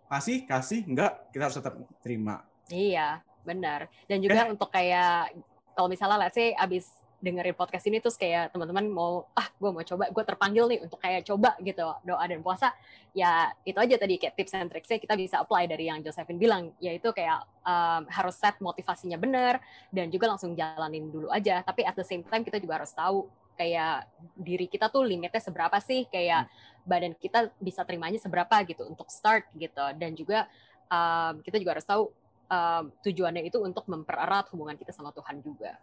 kasih, 0.07 0.47
kasih, 0.47 0.87
enggak, 0.87 1.27
kita 1.35 1.51
harus 1.51 1.59
tetap 1.59 1.75
terima. 2.01 2.47
Iya, 2.71 3.19
benar. 3.43 3.91
Dan 4.07 4.23
juga 4.23 4.47
eh. 4.47 4.51
untuk 4.55 4.71
kayak 4.71 5.35
kalau 5.75 5.91
misalnya 5.91 6.17
let's 6.23 6.39
say 6.39 6.55
abis 6.55 6.89
dengerin 7.25 7.57
podcast 7.57 7.89
ini 7.89 8.05
terus 8.05 8.21
kayak 8.21 8.53
teman-teman 8.53 8.85
mau 8.93 9.25
ah 9.33 9.49
gue 9.57 9.71
mau 9.73 9.81
coba 9.81 10.13
gue 10.13 10.25
terpanggil 10.29 10.69
nih 10.69 10.81
untuk 10.85 11.01
kayak 11.01 11.25
coba 11.25 11.57
gitu 11.65 11.89
doa 12.05 12.25
dan 12.29 12.45
puasa. 12.45 12.77
Ya 13.17 13.49
itu 13.65 13.81
aja 13.81 13.97
tadi 13.97 14.21
kayak 14.21 14.37
tips 14.37 14.53
and 14.53 14.69
tricksnya 14.69 15.01
kita 15.01 15.17
bisa 15.17 15.41
apply 15.41 15.65
dari 15.65 15.89
yang 15.89 16.05
Josephine 16.05 16.37
bilang 16.37 16.77
yaitu 16.85 17.09
kayak 17.17 17.49
um, 17.65 18.05
harus 18.13 18.37
set 18.37 18.61
motivasinya 18.61 19.17
benar 19.17 19.65
dan 19.89 20.13
juga 20.13 20.29
langsung 20.29 20.53
jalanin 20.53 21.09
dulu 21.09 21.33
aja. 21.33 21.65
Tapi 21.65 21.89
at 21.89 21.97
the 21.97 22.05
same 22.05 22.21
time 22.29 22.45
kita 22.45 22.61
juga 22.61 22.85
harus 22.85 22.93
tahu 22.93 23.25
kayak 23.57 24.05
diri 24.37 24.69
kita 24.69 24.93
tuh 24.93 25.09
limitnya 25.09 25.41
seberapa 25.41 25.81
sih? 25.81 26.05
Kayak 26.13 26.53
badan 26.85 27.17
kita 27.17 27.49
bisa 27.57 27.81
terimanya 27.89 28.21
seberapa 28.21 28.61
gitu 28.69 28.85
untuk 28.85 29.09
start 29.09 29.49
gitu. 29.57 29.85
Dan 29.97 30.13
juga 30.13 30.45
um, 30.93 31.41
kita 31.41 31.57
juga 31.57 31.81
harus 31.81 31.87
tahu 31.89 32.13
um, 32.51 32.85
tujuannya 33.01 33.49
itu 33.49 33.59
untuk 33.63 33.89
mempererat 33.89 34.53
hubungan 34.53 34.77
kita 34.77 34.93
sama 34.93 35.15
Tuhan 35.15 35.41
juga. 35.41 35.81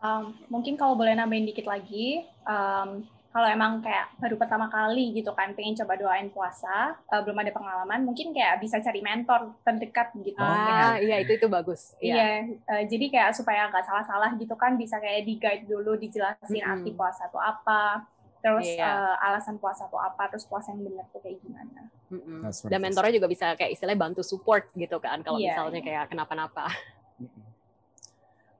Um, 0.00 0.32
mungkin 0.48 0.80
kalau 0.80 0.96
boleh 0.96 1.12
nambahin 1.12 1.44
dikit 1.44 1.68
lagi, 1.68 2.24
um, 2.48 3.04
kalau 3.30 3.46
emang 3.46 3.78
kayak 3.78 4.10
baru 4.18 4.34
pertama 4.34 4.66
kali 4.66 5.14
gitu 5.14 5.30
kan 5.38 5.54
pengen 5.54 5.78
coba 5.78 5.94
doain 5.94 6.32
puasa, 6.34 6.98
uh, 7.06 7.20
belum 7.22 7.38
ada 7.38 7.54
pengalaman, 7.54 8.02
mungkin 8.02 8.34
kayak 8.34 8.58
bisa 8.58 8.82
cari 8.82 8.98
mentor 9.04 9.54
terdekat 9.62 10.10
gitu. 10.18 10.40
Ah, 10.40 10.96
kan. 10.96 11.04
iya 11.04 11.22
itu 11.22 11.38
itu 11.38 11.46
bagus. 11.46 11.94
Iya, 12.02 12.14
iya 12.16 12.28
uh, 12.66 12.82
jadi 12.90 13.06
kayak 13.12 13.30
supaya 13.38 13.70
nggak 13.70 13.86
salah-salah 13.86 14.34
gitu 14.34 14.56
kan 14.58 14.74
bisa 14.74 14.98
kayak 14.98 15.28
di 15.28 15.38
guide 15.38 15.68
dulu 15.68 15.94
dijelasin 15.94 16.64
hmm. 16.64 16.72
arti 16.74 16.90
puasa 16.96 17.30
itu 17.30 17.38
apa, 17.38 18.08
terus 18.42 18.66
yeah. 18.66 19.14
uh, 19.14 19.26
alasan 19.30 19.60
puasa 19.62 19.86
itu 19.86 19.98
apa, 20.00 20.26
terus 20.26 20.48
puasa 20.48 20.74
yang 20.74 20.82
benar 20.82 21.06
tuh 21.14 21.20
kayak 21.22 21.38
gimana. 21.44 21.86
Mm 22.10 22.20
-hmm. 22.42 22.66
Dan 22.66 22.78
mentornya 22.82 23.14
juga 23.14 23.28
bisa 23.30 23.54
kayak 23.54 23.78
istilahnya 23.78 24.00
bantu 24.00 24.26
support 24.26 24.66
gitu 24.74 24.98
kan 24.98 25.22
kalau 25.22 25.38
yeah, 25.38 25.54
misalnya 25.54 25.78
yeah. 25.78 25.86
kayak 25.86 26.04
kenapa-napa. 26.10 26.66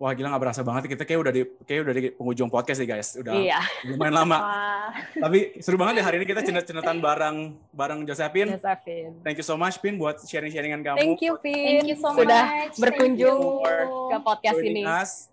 Wah 0.00 0.16
gila 0.16 0.32
nggak 0.32 0.40
berasa 0.48 0.64
banget 0.64 0.96
kita 0.96 1.04
kayak 1.04 1.20
udah 1.20 1.32
di 1.36 1.42
kayak 1.68 1.80
udah 1.84 1.92
di 1.92 2.02
penghujung 2.16 2.48
podcast 2.48 2.80
nih 2.80 2.88
guys. 2.88 3.20
Udah 3.20 3.36
iya. 3.36 3.60
lumayan 3.84 4.24
lama. 4.24 4.38
Tapi 5.28 5.60
seru 5.60 5.76
banget 5.76 6.00
ya 6.00 6.08
hari 6.08 6.16
ini 6.16 6.24
kita 6.24 6.40
cendet-cendetan 6.40 7.04
bareng 7.04 7.52
bareng 7.68 8.08
Josephine. 8.08 8.56
Josephine. 8.56 9.20
Thank 9.20 9.36
you 9.36 9.44
so 9.44 9.60
much 9.60 9.76
Pin 9.76 10.00
buat 10.00 10.16
sharing-sharingan 10.24 10.80
kamu. 10.80 10.96
Thank 11.04 11.20
you 11.20 11.36
Pin. 11.44 11.84
Thank 11.84 11.92
you 11.92 11.98
so 12.00 12.16
Sudah 12.16 12.48
much. 12.48 12.80
berkunjung 12.80 13.60
ke 14.08 14.16
podcast 14.24 14.60
ini. 14.64 14.88
Us. 14.88 15.28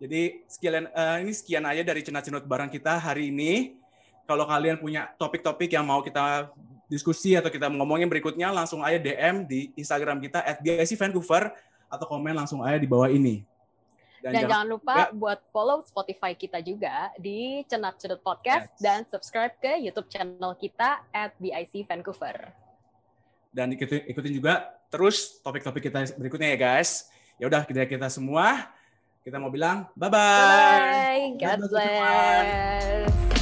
Jadi 0.00 0.48
sekian 0.48 0.88
uh, 0.88 1.16
ini 1.20 1.32
sekian 1.36 1.64
aja 1.68 1.84
dari 1.84 2.00
cenat-cenut 2.00 2.48
barang 2.48 2.72
kita 2.72 2.96
hari 2.96 3.28
ini. 3.28 3.76
Kalau 4.24 4.48
kalian 4.48 4.80
punya 4.80 5.12
topik-topik 5.20 5.68
yang 5.76 5.84
mau 5.84 6.00
kita 6.00 6.48
diskusi 6.88 7.36
atau 7.36 7.52
kita 7.52 7.68
ngomongin 7.68 8.08
berikutnya, 8.08 8.48
langsung 8.48 8.80
aja 8.80 8.96
DM 8.96 9.44
di 9.44 9.76
Instagram 9.76 10.24
kita 10.24 10.40
at 10.40 10.64
Vancouver 10.64 11.52
atau 11.88 12.04
komen 12.08 12.32
langsung 12.32 12.64
aja 12.64 12.80
di 12.80 12.88
bawah 12.88 13.12
ini. 13.12 13.47
Dan, 14.18 14.34
dan 14.34 14.42
jangan, 14.42 14.50
jangan 14.50 14.66
lupa 14.66 14.94
ya. 14.98 15.06
buat 15.14 15.40
follow 15.54 15.78
Spotify 15.86 16.34
kita 16.34 16.58
juga 16.58 17.14
di 17.18 17.62
Cenat 17.70 18.02
Cenut 18.02 18.18
Podcast 18.18 18.74
yes. 18.74 18.82
dan 18.82 19.06
subscribe 19.06 19.54
ke 19.62 19.78
YouTube 19.78 20.10
channel 20.10 20.58
kita 20.58 21.06
at 21.14 21.30
BIC 21.38 21.86
Vancouver. 21.86 22.50
Dan 23.54 23.72
ikutin, 23.72 24.10
ikutin 24.10 24.32
juga 24.34 24.74
terus 24.90 25.38
topik-topik 25.40 25.86
kita 25.86 26.18
berikutnya 26.18 26.54
ya 26.54 26.58
guys. 26.58 27.06
Ya 27.38 27.46
udah 27.46 27.62
kita 27.62 27.86
kita 27.86 28.10
semua 28.10 28.74
kita 29.22 29.38
mau 29.38 29.54
bilang 29.54 29.86
bye 29.94 30.10
bye. 30.10 30.18
Bye. 30.18 31.26
God, 31.38 31.62
God 31.62 31.70
bless. 31.70 31.98
bless. 32.02 33.37